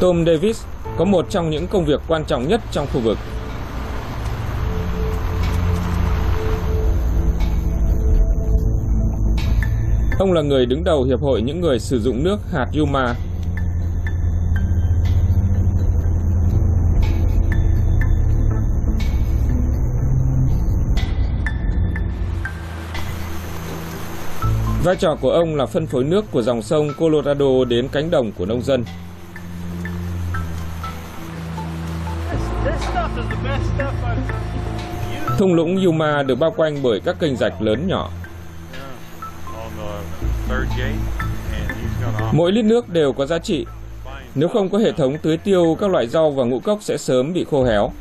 Tom 0.00 0.24
Davis 0.26 0.64
có 0.98 1.04
một 1.04 1.26
trong 1.30 1.50
những 1.50 1.66
công 1.66 1.84
việc 1.84 2.00
quan 2.08 2.24
trọng 2.24 2.48
nhất 2.48 2.60
trong 2.72 2.86
khu 2.92 3.00
vực 3.00 3.18
Ông 10.22 10.32
là 10.32 10.42
người 10.42 10.66
đứng 10.66 10.84
đầu 10.84 11.02
Hiệp 11.02 11.20
hội 11.20 11.42
những 11.42 11.60
người 11.60 11.78
sử 11.78 12.00
dụng 12.00 12.24
nước 12.24 12.38
hạt 12.52 12.66
Yuma. 12.78 13.14
Vai 24.84 24.96
trò 24.96 25.16
của 25.20 25.30
ông 25.30 25.56
là 25.56 25.66
phân 25.66 25.86
phối 25.86 26.04
nước 26.04 26.24
của 26.30 26.42
dòng 26.42 26.62
sông 26.62 26.88
Colorado 26.98 27.64
đến 27.68 27.88
cánh 27.92 28.10
đồng 28.10 28.32
của 28.32 28.46
nông 28.46 28.62
dân. 28.62 28.84
Thung 35.38 35.54
lũng 35.54 35.84
Yuma 35.84 36.22
được 36.22 36.34
bao 36.34 36.50
quanh 36.56 36.82
bởi 36.82 37.00
các 37.00 37.16
kênh 37.20 37.36
rạch 37.36 37.62
lớn 37.62 37.88
nhỏ. 37.88 38.10
Mỗi 42.32 42.52
lít 42.52 42.64
nước 42.64 42.88
đều 42.88 43.12
có 43.12 43.26
giá 43.26 43.38
trị. 43.38 43.66
Nếu 44.34 44.48
không 44.48 44.70
có 44.70 44.78
hệ 44.78 44.92
thống 44.92 45.18
tưới 45.22 45.36
tiêu, 45.36 45.76
các 45.80 45.90
loại 45.90 46.06
rau 46.06 46.30
và 46.30 46.44
ngũ 46.44 46.60
cốc 46.60 46.78
sẽ 46.82 46.96
sớm 46.96 47.32
bị 47.32 47.44
khô 47.50 47.64
héo. 47.64 47.92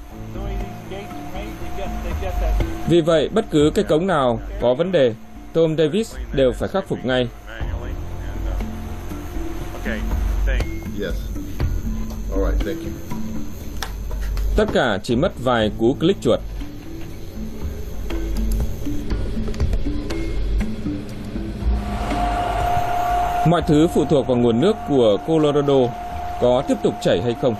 Vì 2.89 3.01
vậy, 3.01 3.29
bất 3.29 3.45
cứ 3.51 3.71
cái 3.75 3.83
cống 3.83 4.07
nào 4.07 4.39
có 4.61 4.73
vấn 4.73 4.91
đề, 4.91 5.13
Tom 5.53 5.77
Davis 5.77 6.15
đều 6.33 6.51
phải 6.51 6.69
khắc 6.69 6.87
phục 6.87 7.05
ngay. 7.05 7.27
Tất 14.55 14.65
cả 14.73 14.99
chỉ 15.03 15.15
mất 15.15 15.31
vài 15.43 15.71
cú 15.77 15.93
click 15.99 16.21
chuột. 16.21 16.39
Mọi 23.47 23.61
thứ 23.67 23.87
phụ 23.87 24.05
thuộc 24.05 24.27
vào 24.27 24.37
nguồn 24.37 24.61
nước 24.61 24.75
của 24.89 25.17
Colorado 25.27 25.73
có 26.41 26.63
tiếp 26.67 26.75
tục 26.83 26.93
chảy 27.01 27.21
hay 27.21 27.35
không. 27.41 27.55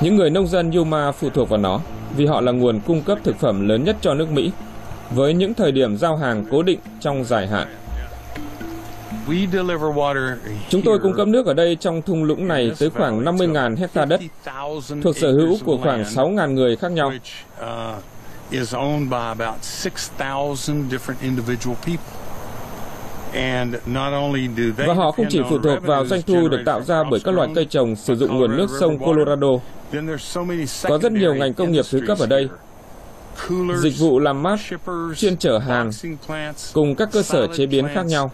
Những 0.00 0.16
người 0.16 0.30
nông 0.30 0.46
dân 0.46 0.70
Yuma 0.70 1.12
phụ 1.12 1.30
thuộc 1.30 1.48
vào 1.48 1.58
nó 1.58 1.80
vì 2.16 2.26
họ 2.26 2.40
là 2.40 2.52
nguồn 2.52 2.80
cung 2.80 3.02
cấp 3.02 3.18
thực 3.24 3.36
phẩm 3.38 3.68
lớn 3.68 3.84
nhất 3.84 3.96
cho 4.00 4.14
nước 4.14 4.30
Mỹ 4.30 4.52
với 5.10 5.34
những 5.34 5.54
thời 5.54 5.72
điểm 5.72 5.96
giao 5.96 6.16
hàng 6.16 6.44
cố 6.50 6.62
định 6.62 6.78
trong 7.00 7.24
dài 7.24 7.46
hạn. 7.46 7.68
Chúng 10.68 10.82
tôi 10.82 10.98
cung 10.98 11.12
cấp 11.16 11.28
nước 11.28 11.46
ở 11.46 11.54
đây 11.54 11.76
trong 11.80 12.02
thung 12.02 12.24
lũng 12.24 12.48
này 12.48 12.70
tới 12.78 12.90
khoảng 12.90 13.24
50.000 13.24 13.76
hecta 13.76 14.04
đất 14.04 14.20
thuộc 15.02 15.16
sở 15.16 15.32
hữu 15.32 15.58
của 15.64 15.78
khoảng 15.82 16.02
6.000 16.02 16.52
người 16.52 16.76
khác 16.76 16.92
nhau. 16.92 17.12
Và 24.76 24.94
họ 24.94 25.12
không 25.12 25.26
chỉ 25.30 25.40
phụ 25.50 25.58
thuộc 25.58 25.82
vào 25.82 26.06
doanh 26.06 26.22
thu 26.22 26.48
được 26.48 26.62
tạo 26.66 26.82
ra 26.82 27.04
bởi 27.10 27.20
các 27.24 27.34
loại 27.34 27.48
cây 27.54 27.64
trồng 27.64 27.96
sử 27.96 28.16
dụng 28.16 28.38
nguồn 28.38 28.56
nước 28.56 28.66
sông 28.80 28.98
Colorado. 28.98 29.48
Có 30.82 30.98
rất 30.98 31.12
nhiều 31.12 31.34
ngành 31.34 31.54
công 31.54 31.72
nghiệp 31.72 31.84
thứ 31.90 32.00
cấp 32.06 32.18
ở 32.18 32.26
đây. 32.26 32.48
Dịch 33.76 33.98
vụ 33.98 34.18
làm 34.18 34.42
mát, 34.42 34.58
chuyên 35.16 35.36
chở 35.36 35.58
hàng, 35.58 35.90
cùng 36.72 36.94
các 36.94 37.08
cơ 37.12 37.22
sở 37.22 37.46
chế 37.56 37.66
biến 37.66 37.88
khác 37.94 38.06
nhau. 38.06 38.30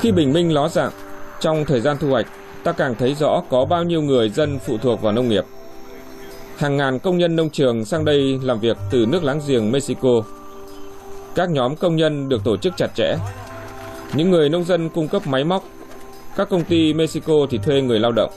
Khi 0.00 0.12
bình 0.12 0.32
minh 0.32 0.54
ló 0.54 0.68
dạng, 0.68 0.92
trong 1.40 1.64
thời 1.64 1.80
gian 1.80 1.96
thu 2.00 2.08
hoạch, 2.08 2.26
ta 2.64 2.72
càng 2.72 2.94
thấy 2.94 3.14
rõ 3.14 3.42
có 3.50 3.64
bao 3.64 3.84
nhiêu 3.84 4.02
người 4.02 4.28
dân 4.28 4.58
phụ 4.58 4.78
thuộc 4.78 5.02
vào 5.02 5.12
nông 5.12 5.28
nghiệp. 5.28 5.44
Hàng 6.56 6.76
ngàn 6.76 6.98
công 6.98 7.18
nhân 7.18 7.36
nông 7.36 7.50
trường 7.50 7.84
sang 7.84 8.04
đây 8.04 8.40
làm 8.42 8.60
việc 8.60 8.76
từ 8.90 9.06
nước 9.06 9.24
láng 9.24 9.40
giềng 9.48 9.72
Mexico. 9.72 10.22
Các 11.34 11.50
nhóm 11.50 11.76
công 11.76 11.96
nhân 11.96 12.28
được 12.28 12.44
tổ 12.44 12.56
chức 12.56 12.76
chặt 12.76 12.90
chẽ. 12.94 13.16
Những 14.14 14.30
người 14.30 14.48
nông 14.48 14.64
dân 14.64 14.88
cung 14.88 15.08
cấp 15.08 15.26
máy 15.26 15.44
móc, 15.44 15.64
các 16.36 16.48
công 16.50 16.64
ty 16.64 16.94
Mexico 16.94 17.34
thì 17.50 17.58
thuê 17.58 17.80
người 17.80 17.98
lao 17.98 18.12
động. 18.12 18.30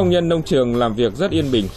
Công 0.00 0.10
nhân 0.10 0.28
nông 0.28 0.42
trường 0.42 0.76
làm 0.76 0.94
việc 0.94 1.16
rất 1.16 1.30
yên 1.30 1.50
bình. 1.52 1.68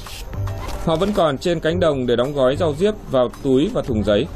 Họ 0.86 0.96
vẫn 0.96 1.14
còn 1.14 1.38
trên 1.38 1.60
cánh 1.60 1.80
đồng 1.80 2.08
để 2.08 2.16
đóng 2.16 2.34
gói 2.34 2.56
rau 2.56 2.76
diếp 2.80 2.94
vào 3.12 3.30
túi 3.44 3.70
và 3.74 3.82
thùng 3.82 4.04
giấy. 4.04 4.28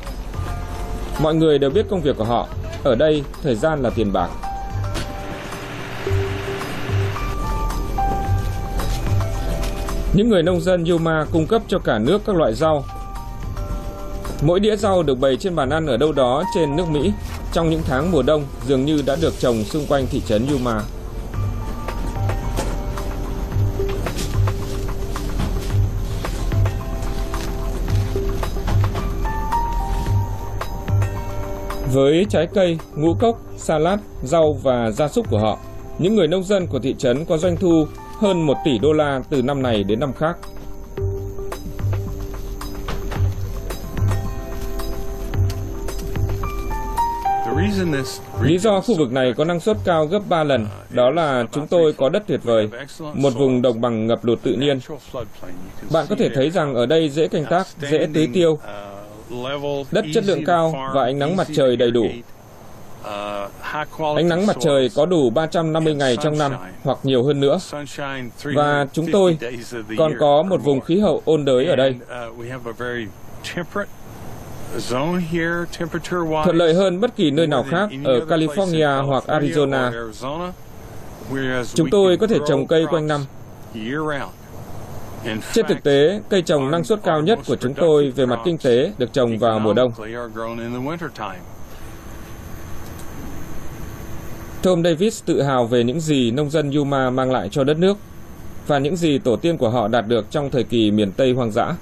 Mọi 1.21 1.36
người 1.36 1.60
đều 1.60 1.69
biết 1.69 1.86
công 1.89 2.02
việc 2.02 2.17
của 2.17 2.23
họ. 2.23 2.47
Ở 2.84 2.95
đây, 2.95 3.23
thời 3.43 3.56
gian 3.56 3.82
là 3.82 3.89
tiền 3.89 4.13
bạc. 4.13 4.30
Những 10.13 10.30
người 10.30 10.43
nông 10.43 10.62
dân 10.62 10.86
Yuma 10.86 11.26
cung 11.32 11.47
cấp 11.47 11.62
cho 11.67 11.80
cả 11.80 12.00
nước 12.00 12.21
các 12.26 12.36
loại 12.36 12.54
rau. 12.54 12.86
Mỗi 14.41 14.60
đĩa 14.60 14.76
rau 14.76 15.04
được 15.04 15.19
bày 15.19 15.38
trên 15.38 15.56
bàn 15.56 15.69
ăn 15.69 15.88
ở 15.88 15.97
đâu 15.97 16.12
đó 16.12 16.43
trên 16.56 16.76
nước 16.76 16.89
Mỹ 16.89 17.12
trong 17.54 17.69
những 17.69 17.82
tháng 17.86 18.12
mùa 18.12 18.23
đông 18.23 18.43
dường 18.67 18.86
như 18.86 19.02
đã 19.06 19.15
được 19.21 19.34
trồng 19.39 19.63
xung 19.63 19.86
quanh 19.86 20.08
thị 20.12 20.21
trấn 20.28 20.47
Yuma. 20.47 20.82
Với 31.98 32.26
trái 32.30 32.48
cây, 32.54 32.78
ngũ 32.96 33.14
cốc, 33.14 33.42
salad, 33.58 34.00
rau 34.24 34.54
và 34.54 34.92
gia 34.92 35.08
súc 35.08 35.30
của 35.30 35.40
họ, 35.40 35.60
những 36.00 36.16
người 36.16 36.28
nông 36.28 36.44
dân 36.44 36.68
của 36.68 36.80
thị 36.80 36.96
trấn 36.98 37.26
có 37.26 37.38
doanh 37.38 37.58
thu 37.58 37.88
hơn 38.20 38.42
1 38.42 38.58
tỷ 38.66 38.80
đô 38.80 38.94
la 38.94 39.22
từ 39.30 39.42
năm 39.42 39.62
này 39.62 39.84
đến 39.84 40.00
năm 40.00 40.14
khác. 40.14 40.38
Lý 48.42 48.58
do 48.58 48.82
khu 48.82 48.96
vực 48.96 49.12
này 49.12 49.34
có 49.38 49.46
năng 49.46 49.60
suất 49.60 49.78
cao 49.86 50.06
gấp 50.06 50.20
3 50.30 50.44
lần 50.44 50.68
đó 50.90 51.10
là 51.10 51.46
chúng 51.52 51.68
tôi 51.68 51.94
có 51.94 52.10
đất 52.10 52.24
tuyệt 52.28 52.40
vời, 52.44 52.70
một 53.14 53.34
vùng 53.36 53.62
đồng 53.62 53.82
bằng 53.82 54.08
ngập 54.08 54.26
lụt 54.26 54.40
tự 54.44 54.54
nhiên. 54.54 54.80
Bạn 55.92 56.06
có 56.10 56.16
thể 56.20 56.30
thấy 56.36 56.50
rằng 56.50 56.76
ở 56.76 56.86
đây 56.86 57.10
dễ 57.10 57.28
canh 57.28 57.46
tác, 57.46 57.68
dễ 57.92 58.08
tưới 58.14 58.28
tiêu, 58.34 58.60
đất 59.92 60.06
chất 60.13 60.24
lượng 60.26 60.46
cao 60.46 60.92
và 60.94 61.04
ánh 61.04 61.20
nắng 61.20 61.36
mặt 61.36 61.48
trời 61.56 61.76
đầy 61.76 61.92
đủ. 61.92 62.08
Ánh 64.16 64.30
nắng 64.30 64.48
mặt 64.48 64.56
trời 64.60 64.90
có 64.96 65.06
đủ 65.06 65.30
350 65.30 65.96
ngày 65.96 66.18
trong 66.18 66.38
năm 66.38 66.54
hoặc 66.84 66.98
nhiều 67.04 67.24
hơn 67.24 67.40
nữa. 67.40 67.60
Và 68.44 68.86
chúng 68.94 69.12
tôi 69.12 69.38
còn 69.98 70.12
có 70.20 70.44
một 70.44 70.63
vùng 70.63 70.82
khí 70.82 71.00
hậu 71.00 71.22
ôn 71.26 71.46
đới 71.46 71.66
ở 71.66 71.76
đây. 71.76 71.96
Thuận 76.44 76.56
lợi 76.58 76.74
hơn 76.74 77.02
bất 77.02 77.16
kỳ 77.16 77.32
nơi 77.32 77.48
nào 77.48 77.66
khác 77.70 77.90
ở 78.06 78.20
California 78.20 79.06
hoặc 79.06 79.24
Arizona. 79.28 80.12
Chúng 81.74 81.90
tôi 81.90 82.18
có 82.18 82.28
thể 82.28 82.38
trồng 82.48 82.68
cây 82.68 82.86
quanh 82.90 83.08
năm. 83.08 83.22
Trên 85.54 85.66
thực 85.68 85.84
tế, 85.84 86.22
cây 86.30 86.42
trồng 86.42 86.72
năng 86.72 86.84
suất 86.84 87.04
cao 87.04 87.22
nhất 87.22 87.40
của 87.48 87.56
chúng 87.56 87.74
tôi 87.74 88.12
về 88.16 88.26
mặt 88.26 88.40
kinh 88.46 88.58
tế 88.58 88.92
được 88.98 89.13
trồng 89.13 89.38
vào 89.38 89.60
mùa 89.60 89.74
đông. 89.74 89.92
Tom 94.63 94.84
Davis 94.84 95.24
tự 95.26 95.42
hào 95.42 95.66
về 95.66 95.84
những 95.84 96.00
gì 96.00 96.32
nông 96.32 96.50
dân 96.50 96.72
Yuma 96.72 97.10
mang 97.10 97.32
lại 97.32 97.50
cho 97.52 97.63
đất 97.63 97.78
nước 97.78 97.98
và 98.68 98.80
những 98.80 98.96
gì 98.96 99.20
tổ 99.20 99.36
tiên 99.36 99.58
của 99.58 99.70
họ 99.70 99.88
đạt 99.88 100.08
được 100.08 100.32
trong 100.32 100.50
thời 100.50 100.63
kỳ 100.63 100.92
miền 100.92 101.12
Tây 101.12 101.34
hoang 101.34 101.52
dã. 101.52 101.76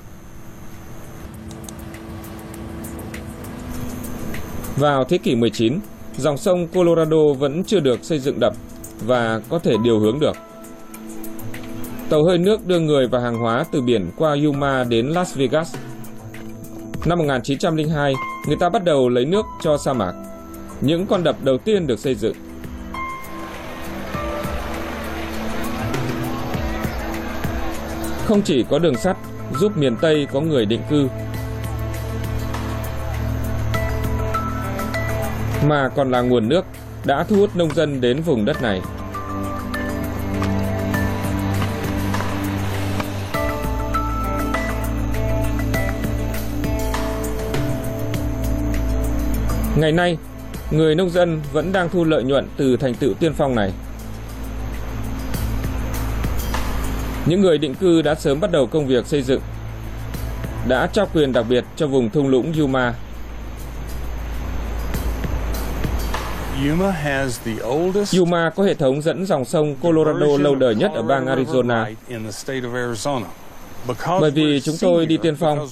Vào 4.78 5.04
thế 5.04 5.18
kỷ 5.18 5.36
19, 5.36 5.80
dòng 6.18 6.38
sông 6.38 6.68
Colorado 6.68 7.34
vẫn 7.40 7.64
chưa 7.64 7.80
được 7.80 8.04
xây 8.04 8.20
dựng 8.20 8.40
đập 8.40 8.54
và 9.06 9.40
có 9.50 9.60
thể 9.60 9.74
điều 9.84 10.00
hướng 10.00 10.20
được. 10.20 10.36
Tàu 12.10 12.24
hơi 12.24 12.38
nước 12.38 12.68
đưa 12.68 12.80
người 12.80 13.08
và 13.08 13.20
hàng 13.20 13.38
hóa 13.38 13.66
từ 13.72 13.82
biển 13.82 14.12
qua 14.18 14.36
Yuma 14.46 14.84
đến 14.84 15.08
Las 15.08 15.38
Vegas. 15.38 15.76
Năm 17.06 17.18
1902, 17.18 18.14
người 18.48 18.58
ta 18.60 18.70
bắt 18.70 18.84
đầu 18.84 19.10
lấy 19.10 19.26
nước 19.26 19.46
cho 19.64 19.78
sa 19.78 19.94
mạc. 19.94 20.14
Những 20.82 21.06
con 21.06 21.24
đập 21.24 21.36
đầu 21.44 21.58
tiên 21.58 21.88
được 21.88 22.00
xây 22.00 22.16
dựng. 22.16 22.36
Không 28.26 28.42
chỉ 28.42 28.66
có 28.70 28.80
đường 28.80 28.96
sắt 28.96 29.18
giúp 29.60 29.78
miền 29.78 29.96
Tây 30.02 30.28
có 30.34 30.42
người 30.42 30.66
định 30.66 30.82
cư, 30.90 31.08
mà 35.68 35.90
còn 35.96 36.12
là 36.12 36.22
nguồn 36.22 36.50
nước 36.50 36.66
đã 37.06 37.24
thu 37.24 37.36
hút 37.36 37.56
nông 37.56 37.76
dân 37.76 38.02
đến 38.02 38.22
vùng 38.22 38.46
đất 38.46 38.62
này. 38.62 38.82
Ngày 49.78 49.92
nay, 49.92 50.18
người 50.72 50.96
nông 50.96 51.10
dân 51.10 51.42
vẫn 51.52 51.72
đang 51.72 51.90
thu 51.90 52.04
lợi 52.04 52.24
nhuận 52.24 52.48
từ 52.58 52.78
thành 52.78 52.94
tựu 52.94 53.14
tiên 53.14 53.34
phong 53.34 53.56
này. 53.56 53.72
Những 57.26 57.42
người 57.42 57.58
định 57.58 57.76
cư 57.76 58.02
đã 58.02 58.16
sớm 58.16 58.40
bắt 58.40 58.52
đầu 58.52 58.68
công 58.68 58.88
việc 58.88 59.06
xây 59.08 59.22
dựng, 59.22 59.42
đã 60.68 60.88
trao 60.88 61.08
quyền 61.14 61.34
đặc 61.34 61.46
biệt 61.50 61.64
cho 61.76 61.88
vùng 61.88 62.10
thung 62.10 62.28
lũng 62.28 62.54
Yuma. 62.60 62.94
Yuma 68.18 68.50
có 68.56 68.64
hệ 68.64 68.74
thống 68.74 69.02
dẫn 69.02 69.26
dòng 69.26 69.46
sông 69.46 69.76
Colorado 69.82 70.38
lâu 70.40 70.56
đời 70.56 70.76
nhất 70.76 70.92
ở 70.96 71.02
bang 71.02 71.26
Arizona. 71.26 71.94
Bởi 74.22 74.32
vì 74.32 74.62
chúng 74.62 74.76
tôi 74.82 75.06
đi 75.06 75.18
tiên 75.18 75.36
phong, 75.36 75.68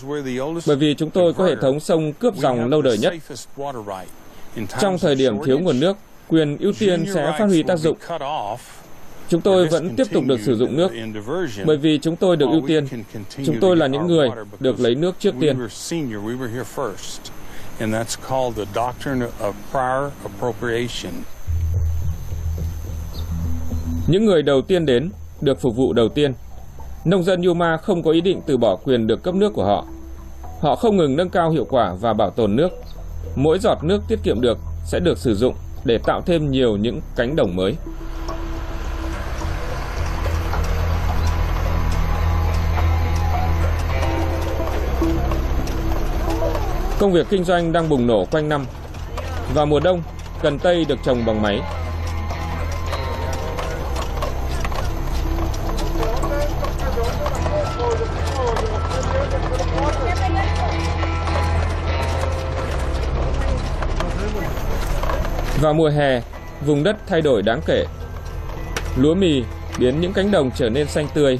bởi 0.68 0.76
vì 0.76 0.94
chúng 0.94 1.10
tôi 1.10 1.34
có 1.34 1.46
hệ 1.46 1.56
thống 1.62 1.80
sông 1.80 2.14
cướp 2.14 2.36
dòng 2.36 2.70
lâu 2.70 2.82
đời 2.82 2.98
nhất. 2.98 3.14
Trong 4.80 5.00
thời 5.00 5.16
điểm 5.16 5.38
thiếu 5.46 5.60
nguồn 5.60 5.80
nước, 5.80 5.98
quyền 6.28 6.58
ưu 6.58 6.74
tiên 6.80 7.06
sẽ 7.14 7.36
phát 7.40 7.46
huy 7.46 7.64
tác 7.64 7.80
dụng. 7.80 7.98
Chúng 9.30 9.42
tôi 9.42 9.68
vẫn 9.68 9.96
tiếp 9.96 10.08
tục 10.14 10.24
được 10.28 10.40
sử 10.40 10.56
dụng 10.56 10.78
nước, 10.78 10.92
bởi 11.66 11.78
vì 11.78 12.00
chúng 12.02 12.16
tôi 12.16 12.38
được 12.38 12.50
ưu 12.52 12.62
tiên. 12.68 12.86
Chúng 13.46 13.60
tôi 13.62 13.76
là 13.76 13.88
những 13.88 14.08
người 14.08 14.30
được 14.60 14.80
lấy 14.80 14.96
nước 14.96 15.16
trước 15.20 15.36
tiên. 15.40 15.58
And 17.80 17.94
that's 17.94 18.18
called 18.30 18.58
the 18.58 18.66
doctrine 18.76 19.26
of 19.40 19.54
prior 19.72 20.12
appropriation. 20.24 21.14
Những 24.08 24.26
người 24.26 24.42
đầu 24.42 24.62
tiên 24.62 24.86
đến 24.86 25.10
được 25.42 25.62
phục 25.62 25.76
vụ 25.76 25.94
đầu 25.94 26.10
tiên. 26.10 26.34
Nông 27.06 27.24
dân 27.24 27.42
Yuma 27.42 27.78
không 27.78 28.04
có 28.04 28.12
ý 28.12 28.22
định 28.22 28.42
từ 28.46 28.58
bỏ 28.58 28.76
quyền 28.76 29.08
được 29.08 29.24
cấp 29.24 29.36
nước 29.36 29.54
của 29.54 29.66
họ. 29.66 29.86
Họ 30.62 30.76
không 30.76 30.98
ngừng 30.98 31.16
nâng 31.16 31.30
cao 31.30 31.50
hiệu 31.50 31.66
quả 31.70 31.94
và 32.02 32.14
bảo 32.14 32.30
tồn 32.30 32.56
nước. 32.56 32.70
Mỗi 33.36 33.60
giọt 33.60 33.78
nước 33.84 34.02
tiết 34.08 34.20
kiệm 34.24 34.42
được 34.42 34.58
sẽ 34.86 35.00
được 35.00 35.18
sử 35.18 35.36
dụng 35.36 35.56
để 35.86 35.98
tạo 35.98 36.22
thêm 36.22 36.52
nhiều 36.52 36.78
những 36.78 37.02
cánh 37.16 37.36
đồng 37.36 37.56
mới. 37.56 37.76
Công 47.00 47.12
việc 47.12 47.28
kinh 47.30 47.44
doanh 47.44 47.72
đang 47.72 47.90
bùng 47.90 48.08
nổ 48.08 48.26
quanh 48.32 48.50
năm. 48.50 48.66
Vào 49.54 49.66
mùa 49.66 49.80
đông, 49.80 50.04
cần 50.42 50.60
tây 50.60 50.86
được 50.90 51.00
trồng 51.06 51.26
bằng 51.26 51.42
máy. 51.42 51.62
Vào 65.64 65.74
mùa 65.74 65.90
hè, 65.90 66.22
vùng 66.66 66.84
đất 66.84 66.96
thay 67.08 67.22
đổi 67.22 67.42
đáng 67.42 67.62
kể. 67.66 67.86
Lúa 68.98 69.16
mì 69.16 69.44
biến 69.80 70.02
những 70.02 70.14
cánh 70.14 70.32
đồng 70.32 70.52
trở 70.56 70.70
nên 70.70 70.88
xanh 70.88 71.08
tươi. 71.14 71.40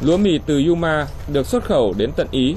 Lúa 0.00 0.16
mì 0.16 0.38
từ 0.38 0.64
Yuma 0.68 1.06
được 1.32 1.46
xuất 1.46 1.64
khẩu 1.64 1.94
đến 1.96 2.10
tận 2.16 2.26
Ý 2.30 2.56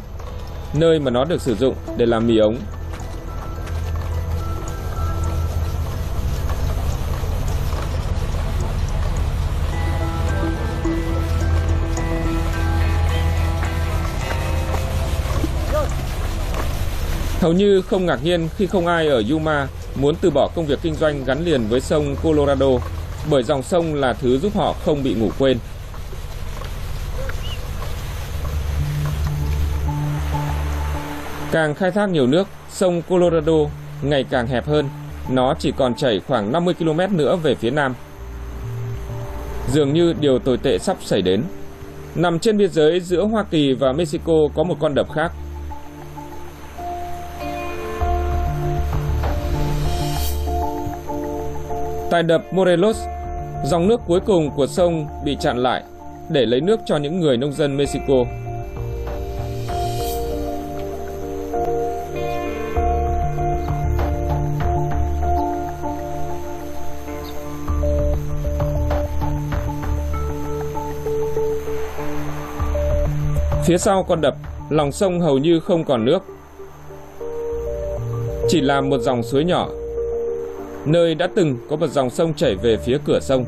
nơi 0.73 0.99
mà 0.99 1.11
nó 1.11 1.25
được 1.25 1.41
sử 1.41 1.55
dụng 1.55 1.75
để 1.97 2.05
làm 2.05 2.27
mì 2.27 2.37
ống. 2.37 2.57
Hầu 17.39 17.53
như 17.53 17.81
không 17.81 18.05
ngạc 18.05 18.19
nhiên 18.23 18.49
khi 18.57 18.67
không 18.67 18.87
ai 18.87 19.07
ở 19.07 19.23
Yuma 19.31 19.67
muốn 20.01 20.15
từ 20.21 20.29
bỏ 20.29 20.49
công 20.55 20.65
việc 20.65 20.79
kinh 20.81 20.95
doanh 20.95 21.23
gắn 21.25 21.45
liền 21.45 21.67
với 21.67 21.81
sông 21.81 22.15
Colorado 22.23 22.67
bởi 23.29 23.43
dòng 23.43 23.63
sông 23.63 23.93
là 23.93 24.13
thứ 24.13 24.37
giúp 24.37 24.55
họ 24.55 24.75
không 24.85 25.03
bị 25.03 25.13
ngủ 25.13 25.29
quên. 25.39 25.57
Càng 31.51 31.75
khai 31.75 31.91
thác 31.91 32.09
nhiều 32.09 32.27
nước, 32.27 32.47
sông 32.69 33.01
Colorado 33.01 33.53
ngày 34.01 34.25
càng 34.29 34.47
hẹp 34.47 34.67
hơn. 34.67 34.89
Nó 35.29 35.55
chỉ 35.59 35.71
còn 35.77 35.95
chảy 35.95 36.21
khoảng 36.27 36.51
50 36.51 36.73
km 36.73 37.17
nữa 37.17 37.35
về 37.35 37.55
phía 37.55 37.71
nam. 37.71 37.93
Dường 39.71 39.93
như 39.93 40.13
điều 40.19 40.39
tồi 40.39 40.57
tệ 40.57 40.77
sắp 40.77 40.97
xảy 41.01 41.21
đến. 41.21 41.43
Nằm 42.15 42.39
trên 42.39 42.57
biên 42.57 42.71
giới 42.71 42.99
giữa 42.99 43.25
Hoa 43.25 43.43
Kỳ 43.43 43.73
và 43.73 43.93
Mexico 43.93 44.33
có 44.55 44.63
một 44.63 44.75
con 44.79 44.95
đập 44.95 45.11
khác. 45.13 45.31
Tại 52.11 52.23
đập 52.23 52.41
Morelos, 52.51 52.97
dòng 53.63 53.87
nước 53.87 54.01
cuối 54.07 54.19
cùng 54.19 54.49
của 54.55 54.67
sông 54.67 55.07
bị 55.23 55.37
chặn 55.39 55.57
lại 55.57 55.83
để 56.29 56.45
lấy 56.45 56.61
nước 56.61 56.79
cho 56.85 56.97
những 56.97 57.19
người 57.19 57.37
nông 57.37 57.53
dân 57.53 57.77
Mexico. 57.77 58.15
Phía 73.65 73.77
sau 73.77 74.03
con 74.03 74.21
đập, 74.21 74.35
lòng 74.69 74.91
sông 74.91 75.19
hầu 75.19 75.37
như 75.37 75.59
không 75.59 75.83
còn 75.83 76.05
nước. 76.05 76.19
Chỉ 78.47 78.61
là 78.61 78.81
một 78.81 78.97
dòng 79.01 79.23
suối 79.23 79.43
nhỏ, 79.43 79.69
nơi 80.85 81.15
đã 81.15 81.27
từng 81.35 81.57
có 81.69 81.75
một 81.75 81.87
dòng 81.87 82.09
sông 82.09 82.33
chảy 82.33 82.55
về 82.55 82.77
phía 82.77 82.97
cửa 83.05 83.19
sông. 83.21 83.45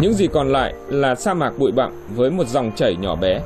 Những 0.00 0.14
gì 0.14 0.26
còn 0.26 0.52
lại 0.52 0.74
là 0.88 1.14
sa 1.14 1.34
mạc 1.34 1.58
bụi 1.58 1.72
bặm 1.72 1.92
với 2.14 2.30
một 2.30 2.48
dòng 2.48 2.72
chảy 2.76 2.96
nhỏ 2.96 3.16
bé. 3.16 3.40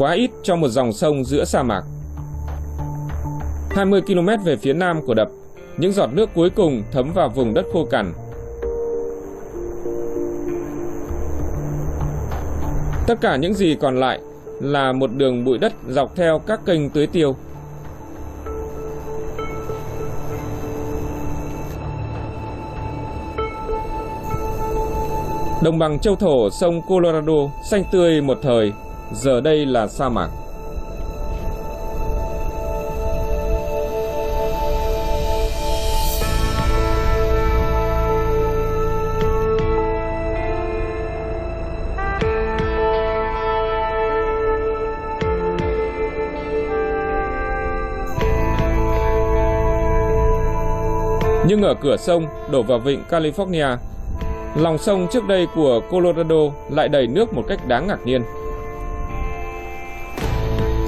Quá 0.00 0.12
ít 0.12 0.30
cho 0.42 0.56
một 0.56 0.68
dòng 0.68 0.92
sông 0.92 1.24
giữa 1.24 1.44
sa 1.44 1.62
mạc. 1.62 1.82
20 3.70 4.00
km 4.00 4.28
về 4.44 4.56
phía 4.56 4.72
nam 4.72 5.06
của 5.06 5.14
đập, 5.14 5.28
những 5.76 5.92
giọt 5.92 6.12
nước 6.12 6.30
cuối 6.34 6.50
cùng 6.50 6.82
thấm 6.92 7.12
vào 7.14 7.28
vùng 7.28 7.54
đất 7.54 7.66
khô 7.72 7.84
cằn. 7.84 8.12
Tất 13.06 13.14
cả 13.20 13.36
những 13.36 13.54
gì 13.54 13.76
còn 13.80 14.00
lại 14.00 14.20
là 14.60 14.92
một 14.92 15.10
đường 15.12 15.44
bụi 15.44 15.58
đất 15.58 15.72
dọc 15.88 16.16
theo 16.16 16.38
các 16.46 16.60
kênh 16.66 16.90
tưới 16.90 17.06
tiêu. 17.06 17.36
Đồng 25.62 25.78
bằng 25.78 25.98
châu 25.98 26.16
thổ 26.16 26.50
sông 26.50 26.82
Colorado 26.88 27.50
xanh 27.70 27.84
tươi 27.92 28.20
một 28.20 28.38
thời, 28.42 28.72
giờ 29.12 29.40
đây 29.40 29.66
là 29.66 29.86
sa 29.86 30.08
mạc. 30.08 30.28
Nhưng 51.46 51.62
ở 51.62 51.74
cửa 51.74 51.96
sông 51.96 52.26
đổ 52.50 52.62
vào 52.62 52.78
vịnh 52.78 53.02
California, 53.10 53.76
lòng 54.56 54.78
sông 54.78 55.06
trước 55.12 55.26
đây 55.28 55.46
của 55.54 55.80
Colorado 55.90 56.36
lại 56.70 56.88
đầy 56.88 57.06
nước 57.06 57.32
một 57.32 57.44
cách 57.48 57.68
đáng 57.68 57.86
ngạc 57.86 57.98
nhiên. 58.04 58.22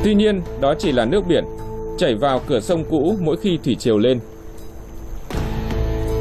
Tuy 0.05 0.15
nhiên, 0.15 0.43
đó 0.61 0.75
chỉ 0.79 0.93
là 0.93 1.05
nước 1.05 1.27
biển 1.27 1.45
chảy 1.99 2.15
vào 2.15 2.41
cửa 2.49 2.61
sông 2.61 2.85
cũ 2.91 3.17
mỗi 3.21 3.37
khi 3.37 3.59
thủy 3.65 3.75
triều 3.75 3.99
lên. 3.99 4.21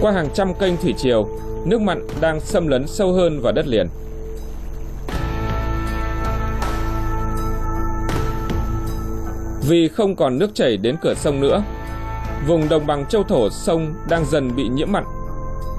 Qua 0.01 0.11
hàng 0.11 0.27
trăm 0.34 0.53
kênh 0.53 0.77
thủy 0.77 0.93
triều, 0.97 1.27
nước 1.65 1.82
mặn 1.82 2.07
đang 2.21 2.39
xâm 2.39 2.67
lấn 2.67 2.88
sâu 2.88 3.13
hơn 3.13 3.41
vào 3.41 3.53
đất 3.53 3.67
liền. 3.67 3.88
Vì 9.69 9.88
không 9.88 10.15
còn 10.15 10.38
nước 10.38 10.55
chảy 10.55 10.77
đến 10.77 10.95
cửa 11.01 11.13
sông 11.13 11.41
nữa, 11.41 11.63
vùng 12.47 12.69
đồng 12.69 12.88
bằng 12.88 13.05
châu 13.05 13.23
thổ 13.23 13.49
sông 13.49 13.93
đang 14.09 14.25
dần 14.25 14.55
bị 14.55 14.67
nhiễm 14.67 14.91
mặn. 14.91 15.03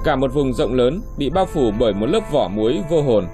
Cả 0.03 0.15
một 0.15 0.33
vùng 0.33 0.53
rộng 0.53 0.73
lớn 0.73 1.01
bị 1.17 1.29
bao 1.29 1.45
phủ 1.45 1.71
bởi 1.79 1.93
một 1.93 2.05
lớp 2.05 2.31
vỏ 2.31 2.47
muối 2.47 2.83
vô 2.89 3.01
hồn. 3.01 3.25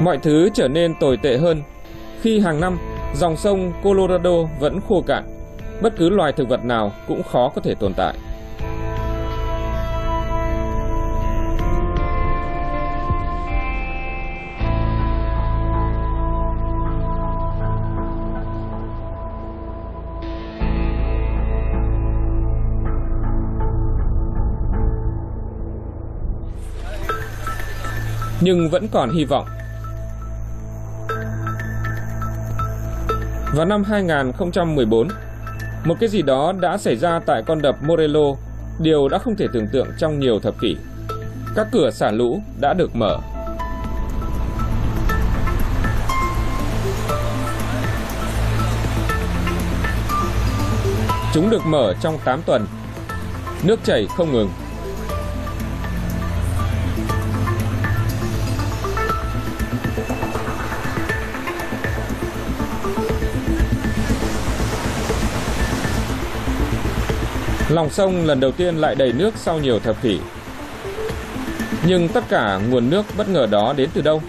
Mọi 0.00 0.18
thứ 0.22 0.48
trở 0.54 0.68
nên 0.68 0.94
tồi 1.00 1.16
tệ 1.16 1.36
hơn 1.36 1.62
khi 2.20 2.40
hàng 2.40 2.60
năm, 2.60 2.78
dòng 3.14 3.36
sông 3.36 3.72
Colorado 3.82 4.30
vẫn 4.60 4.80
khô 4.88 5.02
cạn. 5.06 5.24
Bất 5.82 5.96
cứ 5.96 6.08
loài 6.08 6.32
thực 6.32 6.48
vật 6.48 6.64
nào 6.64 6.92
cũng 7.08 7.22
khó 7.22 7.52
có 7.54 7.60
thể 7.60 7.74
tồn 7.74 7.94
tại. 7.96 8.14
Nhưng 28.40 28.70
vẫn 28.70 28.88
còn 28.92 29.10
hy 29.10 29.24
vọng 29.24 29.46
Vào 33.58 33.66
năm 33.66 33.84
2014, 33.84 35.08
một 35.84 35.94
cái 36.00 36.08
gì 36.08 36.22
đó 36.22 36.52
đã 36.60 36.78
xảy 36.78 36.96
ra 36.96 37.20
tại 37.26 37.42
con 37.46 37.62
đập 37.62 37.76
Morello, 37.82 38.20
điều 38.78 39.08
đã 39.08 39.18
không 39.18 39.36
thể 39.36 39.46
tưởng 39.52 39.66
tượng 39.72 39.86
trong 39.98 40.18
nhiều 40.18 40.40
thập 40.40 40.60
kỷ. 40.60 40.76
Các 41.54 41.66
cửa 41.72 41.90
xả 41.90 42.10
lũ 42.10 42.40
đã 42.60 42.74
được 42.74 42.96
mở. 42.96 43.18
Chúng 51.34 51.50
được 51.50 51.66
mở 51.66 51.94
trong 52.00 52.18
8 52.24 52.42
tuần. 52.46 52.66
Nước 53.64 53.80
chảy 53.84 54.06
không 54.16 54.32
ngừng. 54.32 54.50
Lòng 67.70 67.90
sông 67.90 68.26
lần 68.26 68.40
đầu 68.40 68.52
tiên 68.52 68.76
lại 68.76 68.94
đầy 68.94 69.12
nước 69.12 69.34
sau 69.36 69.58
nhiều 69.58 69.78
thập 69.78 70.02
kỷ. 70.02 70.20
Nhưng 71.86 72.08
tất 72.08 72.24
cả 72.28 72.60
nguồn 72.70 72.90
nước 72.90 73.06
bất 73.16 73.28
ngờ 73.28 73.46
đó 73.50 73.74
đến 73.76 73.90
từ 73.94 74.00
đâu? 74.00 74.22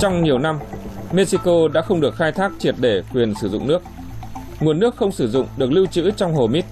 Trong 0.00 0.22
nhiều 0.22 0.38
năm, 0.38 0.58
Mexico 1.12 1.68
đã 1.72 1.82
không 1.82 2.00
được 2.00 2.16
khai 2.16 2.32
thác 2.32 2.52
triệt 2.58 2.74
để 2.78 3.02
quyền 3.12 3.34
sử 3.34 3.48
dụng 3.48 3.66
nước. 3.66 3.82
Nguồn 4.60 4.80
nước 4.80 4.96
không 4.96 5.12
sử 5.12 5.28
dụng 5.28 5.46
được 5.56 5.72
lưu 5.72 5.86
trữ 5.86 6.10
trong 6.10 6.34
hồ 6.34 6.46
Mít. 6.46 6.64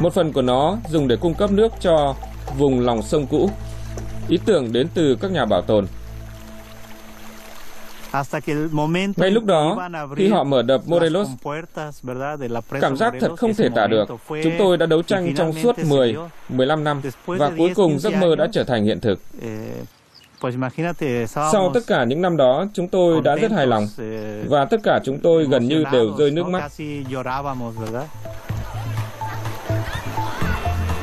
Một 0.00 0.14
phần 0.14 0.32
của 0.32 0.42
nó 0.42 0.76
dùng 0.88 1.08
để 1.08 1.16
cung 1.16 1.34
cấp 1.34 1.50
nước 1.50 1.72
cho 1.80 2.14
vùng 2.58 2.80
lòng 2.80 3.02
sông 3.02 3.26
cũ. 3.26 3.50
Ý 4.28 4.38
tưởng 4.44 4.72
đến 4.72 4.88
từ 4.94 5.16
các 5.20 5.30
nhà 5.30 5.44
bảo 5.44 5.62
tồn. 5.62 5.86
Ngay 9.16 9.30
lúc 9.30 9.44
đó, 9.44 9.88
khi 10.16 10.28
họ 10.28 10.44
mở 10.44 10.62
đập 10.62 10.80
Morelos, 10.86 11.28
cảm 12.80 12.96
giác 12.96 13.14
thật 13.20 13.28
không 13.36 13.54
thể 13.54 13.68
tả 13.74 13.86
được. 13.86 14.04
Chúng 14.42 14.52
tôi 14.58 14.76
đã 14.76 14.86
đấu 14.86 15.02
tranh 15.02 15.34
trong 15.36 15.52
suốt 15.62 15.78
10, 15.78 16.16
15 16.48 16.84
năm 16.84 17.00
và 17.26 17.50
cuối 17.58 17.72
cùng 17.74 17.98
giấc 17.98 18.14
mơ 18.20 18.36
đã 18.36 18.46
trở 18.52 18.64
thành 18.64 18.84
hiện 18.84 19.00
thực. 19.00 19.20
Eh, 19.42 19.50
Sau 21.52 21.70
tất 21.74 21.80
cả 21.86 22.04
những 22.04 22.22
năm 22.22 22.36
đó, 22.36 22.66
chúng 22.74 22.88
tôi 22.88 23.20
đã 23.20 23.36
rất 23.36 23.50
hài 23.52 23.66
lòng 23.66 23.86
eh, 23.98 24.48
và 24.50 24.64
tất 24.64 24.80
cả 24.82 25.00
chúng 25.04 25.18
tôi 25.18 25.44
gần 25.46 25.68
như 25.68 25.84
đều 25.92 26.16
rơi 26.18 26.30
nước 26.30 26.46
mắt. 26.46 26.72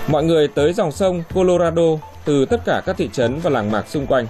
Mọi 0.07 0.23
người 0.23 0.47
tới 0.47 0.73
dòng 0.73 0.91
sông 0.91 1.23
Colorado 1.33 1.81
từ 2.25 2.45
tất 2.45 2.61
cả 2.65 2.81
các 2.85 2.97
thị 2.97 3.09
trấn 3.13 3.39
và 3.39 3.49
làng 3.49 3.71
mạc 3.71 3.87
xung 3.87 4.05
quanh. 4.07 4.27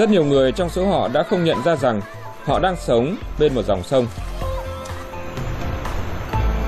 Rất 0.00 0.10
nhiều 0.10 0.24
người 0.24 0.52
trong 0.52 0.68
số 0.68 0.86
họ 0.86 1.08
đã 1.08 1.22
không 1.22 1.44
nhận 1.44 1.62
ra 1.64 1.76
rằng 1.76 2.00
họ 2.44 2.58
đang 2.58 2.76
sống 2.76 3.16
bên 3.38 3.54
một 3.54 3.62
dòng 3.62 3.82
sông. 3.82 4.06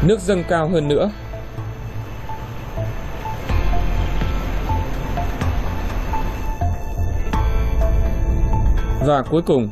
Nước 0.07 0.21
dâng 0.21 0.45
cao 0.49 0.69
hơn 0.69 0.89
nữa. 0.89 1.11
Và 9.07 9.23
cuối 9.31 9.43
cùng, 9.43 9.71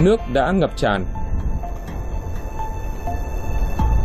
nước 0.00 0.20
đã 0.32 0.52
ngập 0.52 0.76
tràn. 0.76 1.04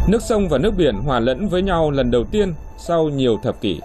Nước 0.07 0.21
sông 0.21 0.49
và 0.49 0.57
nước 0.57 0.71
biển 0.77 0.95
hòa 0.95 1.19
lẫn 1.19 1.47
với 1.47 1.61
nhau 1.61 1.91
lần 1.91 2.11
đầu 2.11 2.23
tiên 2.23 2.53
sau 2.77 3.09
nhiều 3.09 3.39
thập 3.43 3.61
kỷ. 3.61 3.81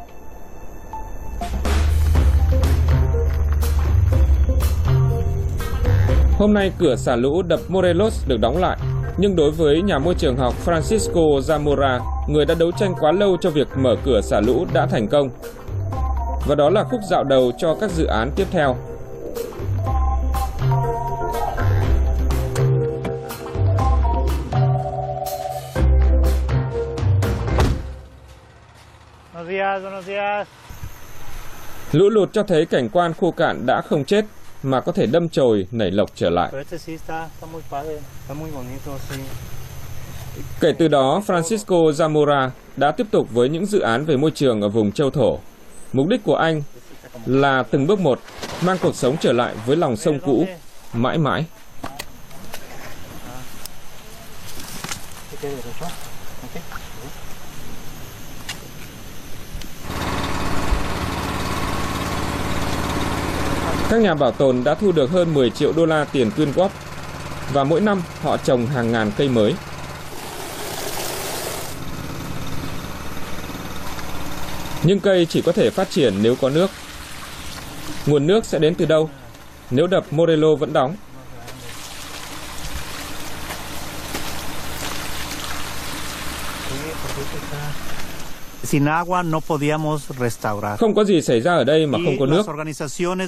Hôm 6.41 6.55
nay 6.55 6.72
cửa 6.78 6.97
xả 6.97 7.16
lũ 7.16 7.43
đập 7.43 7.61
Morelos 7.68 8.28
được 8.28 8.36
đóng 8.41 8.57
lại, 8.57 8.78
nhưng 9.18 9.36
đối 9.36 9.51
với 9.51 9.82
nhà 9.82 9.99
môi 9.99 10.14
trường 10.14 10.36
học 10.36 10.55
Francisco 10.64 11.38
Zamora, 11.38 12.01
người 12.28 12.45
đã 12.45 12.55
đấu 12.59 12.70
tranh 12.78 12.95
quá 13.01 13.12
lâu 13.12 13.36
cho 13.41 13.51
việc 13.51 13.68
mở 13.76 13.97
cửa 14.05 14.20
xả 14.20 14.41
lũ 14.41 14.66
đã 14.72 14.86
thành 14.86 15.09
công. 15.09 15.28
Và 16.47 16.55
đó 16.55 16.70
là 16.70 16.84
khúc 16.84 17.01
dạo 17.11 17.24
đầu 17.24 17.53
cho 17.59 17.76
các 17.80 17.91
dự 17.91 18.07
án 18.07 18.30
tiếp 18.36 18.47
theo. 18.51 18.76
Lũ 31.93 32.09
lụt 32.09 32.32
cho 32.32 32.43
thấy 32.43 32.66
cảnh 32.66 32.88
quan 32.93 33.12
khô 33.20 33.30
cạn 33.30 33.66
đã 33.66 33.80
không 33.80 34.05
chết 34.05 34.24
mà 34.63 34.81
có 34.81 34.93
thể 34.93 35.07
đâm 35.07 35.29
chồi 35.29 35.67
nảy 35.71 35.91
lộc 35.91 36.11
trở 36.15 36.31
lại. 36.31 36.53
Kể 40.61 40.73
từ 40.79 40.89
đó, 40.89 41.23
Francisco 41.27 41.91
Zamora 41.91 42.51
đã 42.77 42.93
tiếp 42.93 43.07
tục 43.11 43.29
với 43.31 43.49
những 43.49 43.67
dự 43.67 43.81
án 43.81 44.05
về 44.05 44.17
môi 44.17 44.31
trường 44.31 44.61
ở 44.61 44.69
vùng 44.69 44.93
châu 44.93 45.11
thổ. 45.11 45.39
Mục 45.93 46.07
đích 46.09 46.25
của 46.25 46.37
anh 46.37 46.63
là 47.27 47.63
từng 47.71 47.87
bước 47.87 48.01
một 48.01 48.19
mang 48.65 48.77
cuộc 48.83 48.95
sống 48.95 49.17
trở 49.21 49.33
lại 49.33 49.55
với 49.67 49.77
lòng 49.77 49.97
sông 49.97 50.19
cũ 50.21 50.47
mãi 50.93 51.19
mãi. 51.19 51.45
Các 63.91 64.01
nhà 64.01 64.14
bảo 64.14 64.32
tồn 64.32 64.64
đã 64.64 64.74
thu 64.74 64.93
được 64.93 65.11
hơn 65.11 65.34
10 65.34 65.51
triệu 65.51 65.72
đô 65.72 65.86
la 65.86 66.05
tiền 66.05 66.30
quyên 66.30 66.53
góp, 66.53 66.72
và 67.53 67.64
mỗi 67.64 67.80
năm 67.80 68.03
họ 68.22 68.36
trồng 68.36 68.66
hàng 68.66 68.93
ngàn 68.93 69.12
cây 69.16 69.28
mới. 69.28 69.55
Nhưng 74.82 75.01
cây 75.01 75.26
chỉ 75.26 75.43
có 75.43 75.53
thể 75.53 75.70
phát 75.70 75.91
triển 75.91 76.14
nếu 76.22 76.34
có 76.41 76.51
nước. 76.51 76.70
Nguồn 78.07 78.26
nước 78.26 78.45
sẽ 78.45 78.59
đến 78.59 78.74
từ 78.74 78.84
đâu? 78.84 79.11
Nếu 79.70 79.86
đập 79.86 80.05
Morello 80.11 80.55
vẫn 80.55 80.72
đóng. 80.72 80.97
Không 90.77 90.95
có 90.95 91.05
gì 91.05 91.21
xảy 91.23 91.41
ra 91.41 91.55
ở 91.55 91.64
đây 91.64 91.87
mà 91.87 91.99
không 92.05 92.16
có 92.18 92.27
nước. 92.27 92.43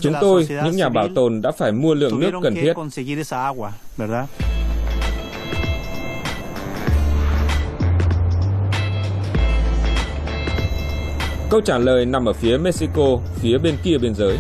Chúng 0.03 0.13
tôi, 0.21 0.47
những 0.65 0.77
nhà 0.77 0.89
bảo 0.89 1.09
tồn 1.15 1.43
đã 1.43 1.51
phải 1.53 1.73
mua 1.73 1.95
lượng 1.95 2.21
nước 2.21 2.31
cần 2.43 2.55
thiết. 2.55 2.73
Câu 11.51 11.61
trả 11.61 11.79
lời 11.79 12.07
nằm 12.07 12.25
ở 12.29 12.33
phía 12.33 12.57
Mexico, 12.59 13.19
phía 13.35 13.59
bên 13.59 13.75
kia 13.85 13.99
biên 13.99 14.15
giới. 14.15 14.39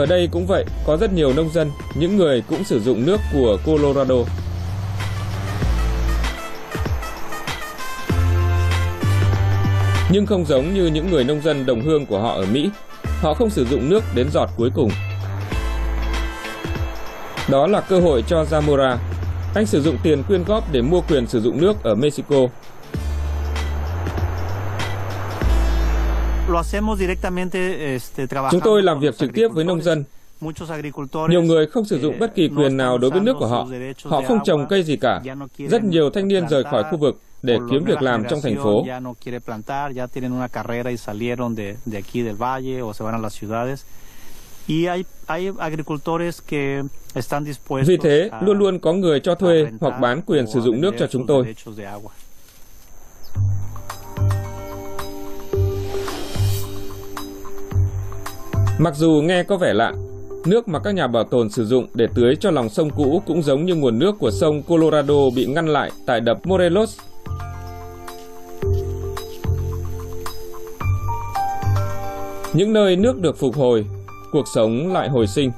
Ở 0.00 0.06
đây 0.06 0.28
cũng 0.32 0.46
vậy, 0.46 0.64
có 0.86 0.96
rất 0.96 1.12
nhiều 1.12 1.32
nông 1.32 1.50
dân, 1.52 1.70
những 1.94 2.16
người 2.16 2.42
cũng 2.48 2.64
sử 2.64 2.80
dụng 2.80 3.06
nước 3.06 3.20
của 3.32 3.58
Colorado. 3.66 4.14
Nhưng 10.10 10.26
không 10.26 10.44
giống 10.44 10.74
như 10.74 10.86
những 10.86 11.10
người 11.10 11.24
nông 11.24 11.40
dân 11.42 11.66
đồng 11.66 11.80
hương 11.80 12.06
của 12.06 12.20
họ 12.20 12.34
ở 12.34 12.46
Mỹ, 12.52 12.70
họ 13.20 13.34
không 13.34 13.50
sử 13.50 13.64
dụng 13.64 13.90
nước 13.90 14.04
đến 14.14 14.30
giọt 14.32 14.50
cuối 14.56 14.70
cùng. 14.74 14.90
Đó 17.50 17.66
là 17.66 17.80
cơ 17.80 18.00
hội 18.00 18.24
cho 18.26 18.44
Zamora. 18.50 18.96
Anh 19.54 19.66
sử 19.66 19.82
dụng 19.82 19.96
tiền 20.02 20.22
quyên 20.22 20.44
góp 20.44 20.72
để 20.72 20.82
mua 20.82 21.00
quyền 21.00 21.26
sử 21.26 21.40
dụng 21.40 21.60
nước 21.60 21.82
ở 21.82 21.94
Mexico. 21.94 22.36
Chúng 28.50 28.60
tôi 28.64 28.82
làm 28.82 29.00
việc 29.00 29.18
trực 29.18 29.30
tiếp 29.34 29.48
với 29.48 29.64
nông 29.64 29.82
dân. 29.82 30.04
Nhiều 31.28 31.42
người 31.42 31.66
không 31.66 31.84
sử 31.84 31.98
dụng 32.00 32.18
bất 32.18 32.34
kỳ 32.34 32.48
quyền 32.48 32.76
nào 32.76 32.98
đối 32.98 33.10
với 33.10 33.20
nước 33.20 33.36
của 33.38 33.46
họ. 33.46 33.68
Họ 34.04 34.22
không 34.28 34.38
trồng 34.44 34.66
cây 34.68 34.82
gì 34.82 34.96
cả. 34.96 35.20
Rất 35.58 35.84
nhiều 35.84 36.10
thanh 36.10 36.28
niên 36.28 36.48
rời 36.48 36.64
khỏi 36.64 36.84
khu 36.90 36.98
vực 36.98 37.20
để 37.42 37.58
kiếm 37.70 37.84
việc 37.84 38.02
làm 38.02 38.24
trong 38.30 38.40
thành 38.40 38.56
phố. 38.56 38.86
Vì 47.86 47.96
thế, 48.02 48.30
luôn 48.42 48.58
luôn 48.58 48.78
có 48.78 48.92
người 48.92 49.20
cho 49.20 49.34
thuê 49.34 49.66
hoặc 49.80 50.00
bán 50.00 50.22
quyền 50.22 50.46
sử 50.46 50.60
dụng 50.60 50.80
nước 50.80 50.94
cho 50.98 51.06
chúng 51.06 51.26
tôi. 51.26 51.54
Mặc 58.82 58.94
dù 58.96 59.22
nghe 59.24 59.42
có 59.42 59.56
vẻ 59.56 59.72
lạ, 59.72 59.92
nước 60.46 60.68
mà 60.68 60.78
các 60.78 60.94
nhà 60.94 61.06
bảo 61.06 61.24
tồn 61.24 61.50
sử 61.50 61.66
dụng 61.66 61.86
để 61.94 62.06
tưới 62.14 62.36
cho 62.36 62.50
lòng 62.50 62.68
sông 62.68 62.90
cũ 62.96 63.22
cũng 63.26 63.42
giống 63.42 63.66
như 63.66 63.74
nguồn 63.74 63.98
nước 63.98 64.14
của 64.18 64.30
sông 64.30 64.62
Colorado 64.62 65.30
bị 65.36 65.46
ngăn 65.46 65.68
lại 65.68 65.90
tại 66.06 66.20
đập 66.20 66.46
Morelos. 66.46 66.98
Những 72.52 72.72
nơi 72.72 72.96
nước 72.96 73.20
được 73.20 73.38
phục 73.38 73.56
hồi, 73.56 73.86
cuộc 74.32 74.48
sống 74.54 74.92
lại 74.92 75.08
hồi 75.08 75.26
sinh. 75.26 75.50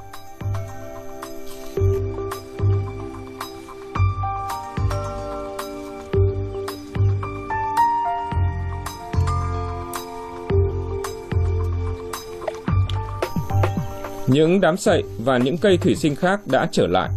Những 14.33 14.61
đám 14.61 14.77
sậy 14.77 15.03
và 15.19 15.39
những 15.39 15.59
cây 15.59 15.77
thủy 15.77 15.95
sinh 15.97 16.15
khác 16.15 16.47
đã 16.47 16.69
trở 16.73 16.87
lại. 16.87 17.11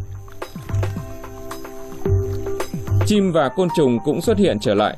Chim 3.06 3.32
và 3.32 3.50
côn 3.50 3.68
trùng 3.78 3.98
cũng 4.06 4.22
xuất 4.22 4.38
hiện 4.38 4.60
trở 4.60 4.74
lại. 4.74 4.98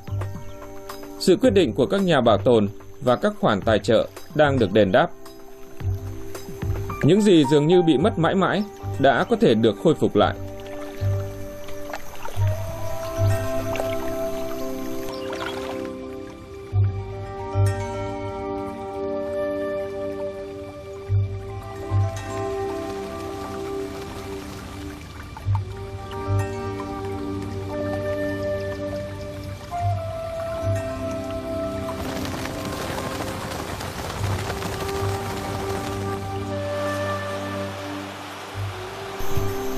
Sự 1.20 1.38
quyết 1.42 1.50
định 1.50 1.74
của 1.74 1.86
các 1.86 2.02
nhà 2.02 2.22
bảo 2.22 2.38
tồn 2.38 2.68
và 3.02 3.16
các 3.16 3.34
khoản 3.40 3.62
tài 3.62 3.80
trợ 3.80 4.08
đang 4.36 4.60
được 4.60 4.72
đền 4.72 4.92
đáp. 4.92 5.08
Những 7.04 7.22
gì 7.22 7.44
dường 7.52 7.68
như 7.68 7.82
bị 7.82 7.98
mất 7.98 8.20
mãi 8.20 8.36
mãi 8.36 8.64
đã 9.00 9.24
có 9.24 9.36
thể 9.36 9.54
được 9.54 9.76
khôi 9.84 9.96
phục 9.96 10.16
lại. 10.16 10.36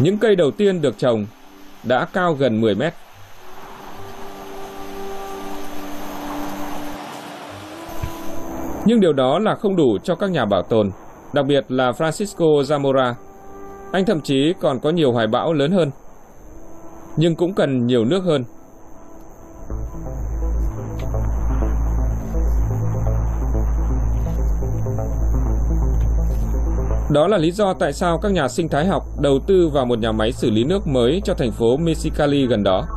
Những 0.10 0.18
cây 0.18 0.36
đầu 0.36 0.52
tiên 0.52 0.82
được 0.82 0.98
trồng 0.98 1.26
đã 1.84 2.06
cao 2.14 2.34
gần 2.34 2.62
10 2.62 2.76
mét. 2.76 2.94
Nhưng 8.86 9.00
điều 9.00 9.14
đó 9.14 9.40
là 9.40 9.56
không 9.56 9.76
đủ 9.76 9.98
cho 10.04 10.16
các 10.16 10.32
nhà 10.32 10.46
bảo 10.46 10.62
tồn, 10.64 10.90
đặc 11.34 11.46
biệt 11.46 11.66
là 11.70 11.92
Francisco 11.92 12.62
Zamora. 12.62 13.14
Anh 13.92 14.06
thậm 14.06 14.22
chí 14.22 14.54
còn 14.60 14.80
có 14.80 14.90
nhiều 14.90 15.12
hoài 15.12 15.28
bão 15.28 15.54
lớn 15.54 15.72
hơn, 15.72 15.92
nhưng 17.18 17.36
cũng 17.36 17.54
cần 17.54 17.86
nhiều 17.86 18.06
nước 18.06 18.24
hơn. 18.24 18.44
Đó 27.10 27.28
là 27.28 27.38
lý 27.38 27.52
do 27.52 27.74
tại 27.74 27.94
sao 27.94 28.18
các 28.18 28.32
nhà 28.32 28.48
sinh 28.48 28.70
thái 28.70 28.86
học 28.86 29.04
đầu 29.22 29.40
tư 29.48 29.70
vào 29.74 29.86
một 29.86 30.00
nhà 30.00 30.12
máy 30.12 30.32
xử 30.32 30.50
lý 30.50 30.64
nước 30.64 30.88
mới 30.88 31.22
cho 31.26 31.34
thành 31.34 31.52
phố 31.52 31.78
Mexicali 31.78 32.48
gần 32.48 32.64
đó. 32.64 32.88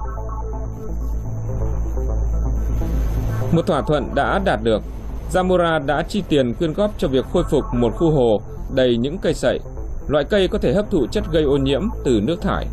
Một 3.53 3.67
thỏa 3.67 3.83
thuận 3.83 4.15
đã 4.15 4.41
đạt 4.45 4.61
được. 4.63 4.83
Zamora 5.33 5.87
đã 5.87 6.03
chi 6.09 6.23
tiền 6.29 6.55
quyên 6.55 6.73
góp 6.73 6.91
cho 6.99 7.09
việc 7.09 7.25
khôi 7.33 7.45
phục 7.51 7.65
một 7.73 7.91
khu 7.97 8.11
hồ 8.11 8.41
đầy 8.75 8.97
những 8.97 9.19
cây 9.19 9.35
sậy, 9.35 9.61
loại 10.09 10.25
cây 10.25 10.49
có 10.49 10.59
thể 10.59 10.73
hấp 10.73 10.91
thụ 10.91 11.07
chất 11.07 11.25
gây 11.33 11.43
ô 11.43 11.57
nhiễm 11.57 11.83
từ 12.05 12.21
nước 12.23 12.43
thải. 12.43 12.67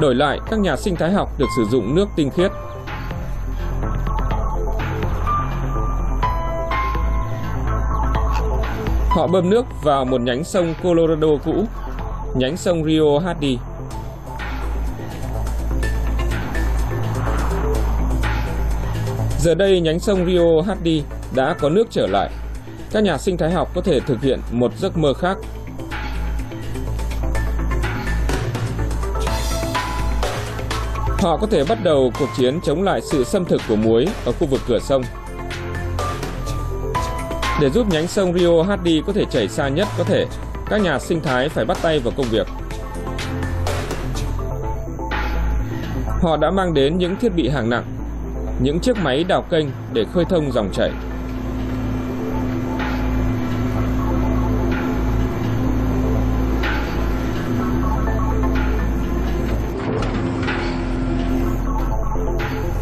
Đổi 0.00 0.14
lại, 0.14 0.38
các 0.50 0.60
nhà 0.60 0.76
sinh 0.76 0.96
thái 0.96 1.12
học 1.12 1.28
được 1.38 1.46
sử 1.56 1.64
dụng 1.64 1.94
nước 1.94 2.08
tinh 2.16 2.30
khiết. 2.30 2.50
Họ 9.16 9.26
bơm 9.26 9.50
nước 9.50 9.66
vào 9.82 10.04
một 10.04 10.20
nhánh 10.20 10.44
sông 10.44 10.74
Colorado 10.82 11.28
cũ, 11.44 11.64
nhánh 12.34 12.56
sông 12.56 12.84
Rio 12.84 13.18
Hardy. 13.24 13.58
Giờ 19.38 19.54
đây 19.54 19.80
nhánh 19.80 19.98
sông 19.98 20.26
Rio 20.26 20.62
Hardy 20.66 21.02
đã 21.34 21.54
có 21.60 21.68
nước 21.68 21.84
trở 21.90 22.06
lại. 22.06 22.30
Các 22.92 23.02
nhà 23.02 23.18
sinh 23.18 23.36
thái 23.36 23.50
học 23.50 23.68
có 23.74 23.80
thể 23.80 24.00
thực 24.00 24.22
hiện 24.22 24.40
một 24.50 24.72
giấc 24.78 24.98
mơ 24.98 25.12
khác. 25.14 25.36
Họ 31.18 31.36
có 31.36 31.46
thể 31.50 31.64
bắt 31.68 31.78
đầu 31.84 32.10
cuộc 32.18 32.28
chiến 32.36 32.60
chống 32.64 32.82
lại 32.82 33.00
sự 33.00 33.24
xâm 33.24 33.44
thực 33.44 33.60
của 33.68 33.76
muối 33.76 34.06
ở 34.24 34.32
khu 34.32 34.46
vực 34.46 34.60
cửa 34.68 34.78
sông. 34.78 35.02
Để 37.60 37.70
giúp 37.70 37.86
nhánh 37.90 38.06
sông 38.06 38.32
Rio 38.32 38.62
Hardy 38.62 39.02
có 39.06 39.12
thể 39.12 39.24
chảy 39.30 39.48
xa 39.48 39.68
nhất 39.68 39.88
có 39.98 40.04
thể, 40.04 40.26
các 40.70 40.80
nhà 40.80 40.98
sinh 40.98 41.20
thái 41.20 41.48
phải 41.48 41.64
bắt 41.64 41.78
tay 41.82 41.98
vào 41.98 42.12
công 42.16 42.26
việc. 42.30 42.46
Họ 46.22 46.36
đã 46.36 46.50
mang 46.50 46.74
đến 46.74 46.98
những 46.98 47.16
thiết 47.16 47.34
bị 47.36 47.48
hạng 47.48 47.70
nặng, 47.70 47.84
những 48.62 48.80
chiếc 48.80 48.96
máy 48.96 49.24
đào 49.24 49.42
kênh 49.42 49.66
để 49.92 50.04
khơi 50.14 50.24
thông 50.24 50.52
dòng 50.52 50.70
chảy. 50.72 50.90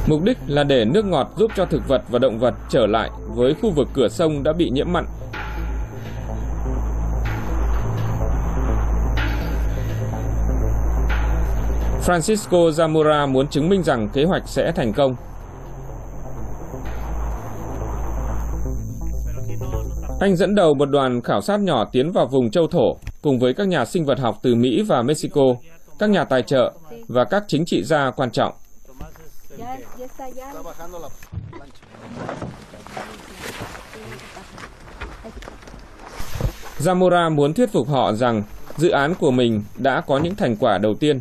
Mục 0.06 0.22
đích 0.22 0.38
là 0.46 0.64
để 0.64 0.84
nước 0.84 1.04
ngọt 1.04 1.28
giúp 1.36 1.50
cho 1.56 1.64
thực 1.64 1.88
vật 1.88 2.02
và 2.08 2.18
động 2.18 2.38
vật 2.38 2.54
trở 2.68 2.86
lại 2.86 3.10
với 3.34 3.54
khu 3.62 3.70
vực 3.70 3.88
cửa 3.94 4.08
sông 4.08 4.42
đã 4.42 4.52
bị 4.52 4.70
nhiễm 4.70 4.92
mặn. 4.92 5.06
Francisco 12.06 12.70
Zamora 12.70 13.32
muốn 13.32 13.48
chứng 13.48 13.68
minh 13.68 13.82
rằng 13.82 14.08
kế 14.08 14.24
hoạch 14.24 14.48
sẽ 14.48 14.72
thành 14.72 14.92
công. 14.92 15.16
Anh 20.20 20.36
dẫn 20.36 20.54
đầu 20.54 20.74
một 20.74 20.86
đoàn 20.90 21.22
khảo 21.22 21.40
sát 21.40 21.60
nhỏ 21.60 21.84
tiến 21.92 22.12
vào 22.12 22.26
vùng 22.26 22.50
châu 22.50 22.66
thổ 22.66 22.96
cùng 23.22 23.38
với 23.38 23.54
các 23.54 23.68
nhà 23.68 23.84
sinh 23.84 24.04
vật 24.04 24.18
học 24.18 24.38
từ 24.42 24.54
Mỹ 24.54 24.82
và 24.82 25.02
Mexico, 25.02 25.44
các 25.98 26.10
nhà 26.10 26.24
tài 26.24 26.42
trợ 26.42 26.72
và 27.08 27.24
các 27.24 27.44
chính 27.48 27.64
trị 27.64 27.82
gia 27.82 28.10
quan 28.10 28.30
trọng. 28.30 28.52
Zamora 36.78 37.30
muốn 37.30 37.54
thuyết 37.54 37.72
phục 37.72 37.88
họ 37.88 38.12
rằng 38.12 38.42
dự 38.76 38.90
án 38.90 39.14
của 39.14 39.30
mình 39.30 39.64
đã 39.76 40.00
có 40.00 40.18
những 40.18 40.34
thành 40.34 40.56
quả 40.56 40.78
đầu 40.78 40.94
tiên. 40.94 41.20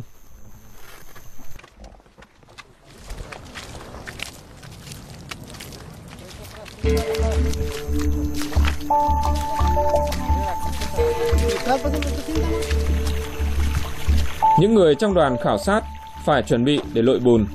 Những 14.60 14.74
người 14.74 14.94
trong 14.94 15.14
đoàn 15.14 15.36
khảo 15.42 15.58
sát 15.58 15.82
phải 16.26 16.42
chuẩn 16.42 16.64
bị 16.64 16.80
để 16.92 17.02
lội 17.02 17.18
bùn. 17.18 17.46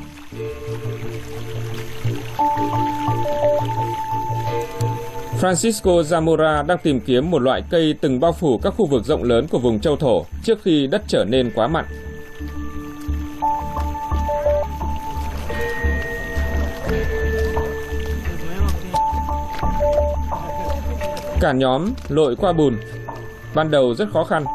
Francisco 5.40 6.02
Zamora 6.02 6.66
đang 6.68 6.78
tìm 6.84 7.00
kiếm 7.00 7.32
một 7.32 7.40
loại 7.40 7.64
cây 7.70 7.96
từng 8.02 8.20
bao 8.20 8.34
phủ 8.34 8.58
các 8.58 8.74
khu 8.78 8.86
vực 8.86 9.06
rộng 9.06 9.24
lớn 9.24 9.48
của 9.48 9.60
vùng 9.60 9.80
châu 9.80 9.96
thổ 9.96 10.26
trước 10.44 10.64
khi 10.64 10.88
đất 10.88 11.02
trở 11.08 11.26
nên 11.26 11.52
quá 11.56 11.68
mặn. 11.68 11.86
Cả 21.42 21.52
nhóm 21.52 21.94
lội 22.10 22.36
qua 22.36 22.54
bùn. 22.54 22.78
Ban 23.56 23.72
đầu 23.72 23.96
rất 23.96 24.10
khó 24.14 24.24
khăn. 24.24 24.46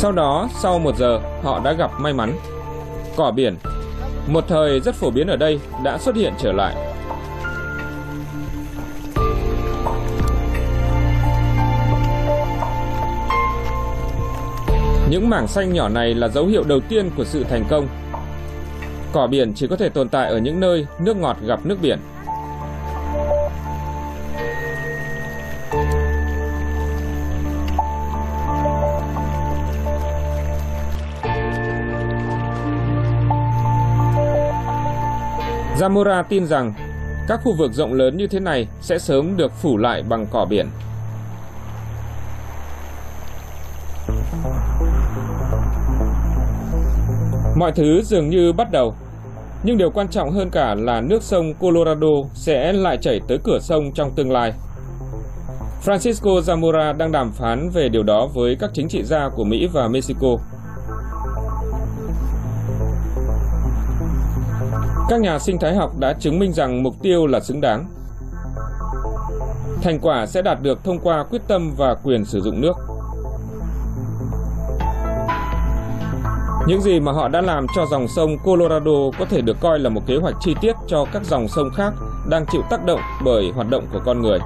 Sau 0.00 0.12
đó, 0.12 0.48
sau 0.52 0.78
một 0.78 0.96
giờ, 0.96 1.20
họ 1.42 1.60
đã 1.64 1.72
gặp 1.72 1.90
may 2.00 2.12
mắn. 2.12 2.38
Cỏ 3.16 3.30
biển, 3.30 3.56
một 4.26 4.44
thời 4.48 4.80
rất 4.80 4.94
phổ 4.94 5.10
biến 5.10 5.26
ở 5.26 5.36
đây, 5.36 5.60
đã 5.84 5.98
xuất 5.98 6.16
hiện 6.16 6.32
trở 6.38 6.52
lại. 6.52 6.74
Những 15.10 15.28
mảng 15.28 15.48
xanh 15.48 15.72
nhỏ 15.72 15.88
này 15.88 16.14
là 16.14 16.28
dấu 16.28 16.46
hiệu 16.46 16.62
đầu 16.64 16.80
tiên 16.80 17.10
của 17.16 17.24
sự 17.24 17.44
thành 17.44 17.64
công. 17.70 17.88
Cỏ 19.12 19.26
biển 19.26 19.54
chỉ 19.54 19.66
có 19.66 19.76
thể 19.76 19.88
tồn 19.88 20.08
tại 20.08 20.30
ở 20.30 20.38
những 20.38 20.60
nơi 20.60 20.86
nước 21.00 21.16
ngọt 21.16 21.36
gặp 21.46 21.60
nước 21.66 21.76
biển. 21.82 21.98
Zamora 35.80 36.22
tin 36.28 36.46
rằng 36.46 36.74
các 37.28 37.40
khu 37.44 37.52
vực 37.58 37.72
rộng 37.72 37.92
lớn 37.92 38.16
như 38.16 38.26
thế 38.26 38.40
này 38.40 38.68
sẽ 38.80 38.98
sớm 38.98 39.36
được 39.36 39.52
phủ 39.52 39.76
lại 39.76 40.02
bằng 40.08 40.26
cỏ 40.30 40.46
biển. 40.50 40.66
Mọi 47.56 47.72
thứ 47.72 48.02
dường 48.02 48.28
như 48.28 48.52
bắt 48.52 48.70
đầu, 48.72 48.94
nhưng 49.62 49.78
điều 49.78 49.90
quan 49.90 50.08
trọng 50.08 50.30
hơn 50.30 50.50
cả 50.50 50.74
là 50.74 51.00
nước 51.00 51.22
sông 51.22 51.54
Colorado 51.54 52.08
sẽ 52.34 52.72
lại 52.72 52.98
chảy 53.00 53.20
tới 53.28 53.38
cửa 53.44 53.58
sông 53.60 53.92
trong 53.94 54.10
tương 54.14 54.32
lai. 54.32 54.52
Francisco 55.84 56.40
Zamora 56.40 56.96
đang 56.96 57.12
đàm 57.12 57.32
phán 57.32 57.70
về 57.70 57.88
điều 57.88 58.02
đó 58.02 58.28
với 58.34 58.56
các 58.60 58.70
chính 58.74 58.88
trị 58.88 59.02
gia 59.02 59.28
của 59.28 59.44
Mỹ 59.44 59.68
và 59.72 59.88
Mexico. 59.88 60.36
Các 65.10 65.20
nhà 65.20 65.38
sinh 65.38 65.58
thái 65.58 65.74
học 65.74 65.98
đã 65.98 66.12
chứng 66.12 66.38
minh 66.38 66.52
rằng 66.52 66.82
mục 66.82 66.94
tiêu 67.02 67.26
là 67.26 67.40
xứng 67.40 67.60
đáng. 67.60 67.86
Thành 69.82 69.98
quả 70.02 70.26
sẽ 70.26 70.42
đạt 70.42 70.62
được 70.62 70.84
thông 70.84 70.98
qua 70.98 71.24
quyết 71.30 71.42
tâm 71.48 71.74
và 71.76 71.94
quyền 71.94 72.24
sử 72.24 72.40
dụng 72.40 72.60
nước. 72.60 72.72
Những 76.66 76.80
gì 76.82 77.00
mà 77.00 77.12
họ 77.12 77.28
đã 77.28 77.40
làm 77.40 77.66
cho 77.76 77.86
dòng 77.86 78.08
sông 78.08 78.38
Colorado 78.44 79.10
có 79.18 79.24
thể 79.24 79.40
được 79.40 79.56
coi 79.60 79.78
là 79.78 79.90
một 79.90 80.06
kế 80.06 80.16
hoạch 80.16 80.34
chi 80.40 80.54
tiết 80.60 80.76
cho 80.86 81.06
các 81.12 81.24
dòng 81.24 81.48
sông 81.48 81.70
khác 81.76 81.92
đang 82.28 82.46
chịu 82.52 82.62
tác 82.70 82.84
động 82.84 83.00
bởi 83.24 83.52
hoạt 83.54 83.70
động 83.70 83.86
của 83.92 84.00
con 84.04 84.22
người. 84.22 84.38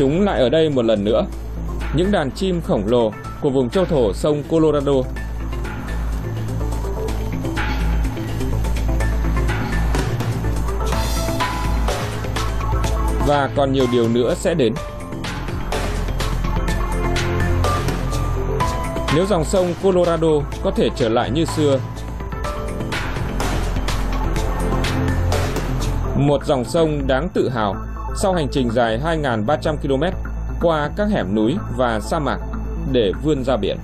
Chúng 0.00 0.24
lại 0.24 0.40
ở 0.40 0.48
đây 0.48 0.70
một 0.70 0.84
lần 0.84 1.04
nữa. 1.04 1.26
Những 1.94 2.12
đàn 2.12 2.30
chim 2.30 2.60
khổng 2.60 2.86
lồ 2.86 3.12
của 3.40 3.50
vùng 3.50 3.70
châu 3.70 3.84
thổ 3.84 4.12
sông 4.12 4.42
Colorado. 4.48 4.92
Và 13.26 13.50
còn 13.56 13.72
nhiều 13.72 13.86
điều 13.92 14.08
nữa 14.08 14.34
sẽ 14.36 14.54
đến. 14.54 14.74
Nếu 19.14 19.26
dòng 19.26 19.44
sông 19.44 19.74
Colorado 19.82 20.28
có 20.62 20.70
thể 20.70 20.88
trở 20.96 21.08
lại 21.08 21.30
như 21.30 21.44
xưa, 21.44 21.78
Một 26.16 26.44
dòng 26.44 26.64
sông 26.64 27.06
đáng 27.06 27.28
tự 27.34 27.48
hào 27.48 27.89
sau 28.16 28.32
hành 28.34 28.48
trình 28.50 28.70
dài 28.70 29.00
2.300 29.04 29.76
km 29.76 30.04
qua 30.62 30.90
các 30.96 31.08
hẻm 31.10 31.34
núi 31.34 31.56
và 31.76 32.00
sa 32.00 32.18
mạc 32.18 32.38
để 32.92 33.12
vươn 33.22 33.44
ra 33.44 33.56
biển. 33.56 33.76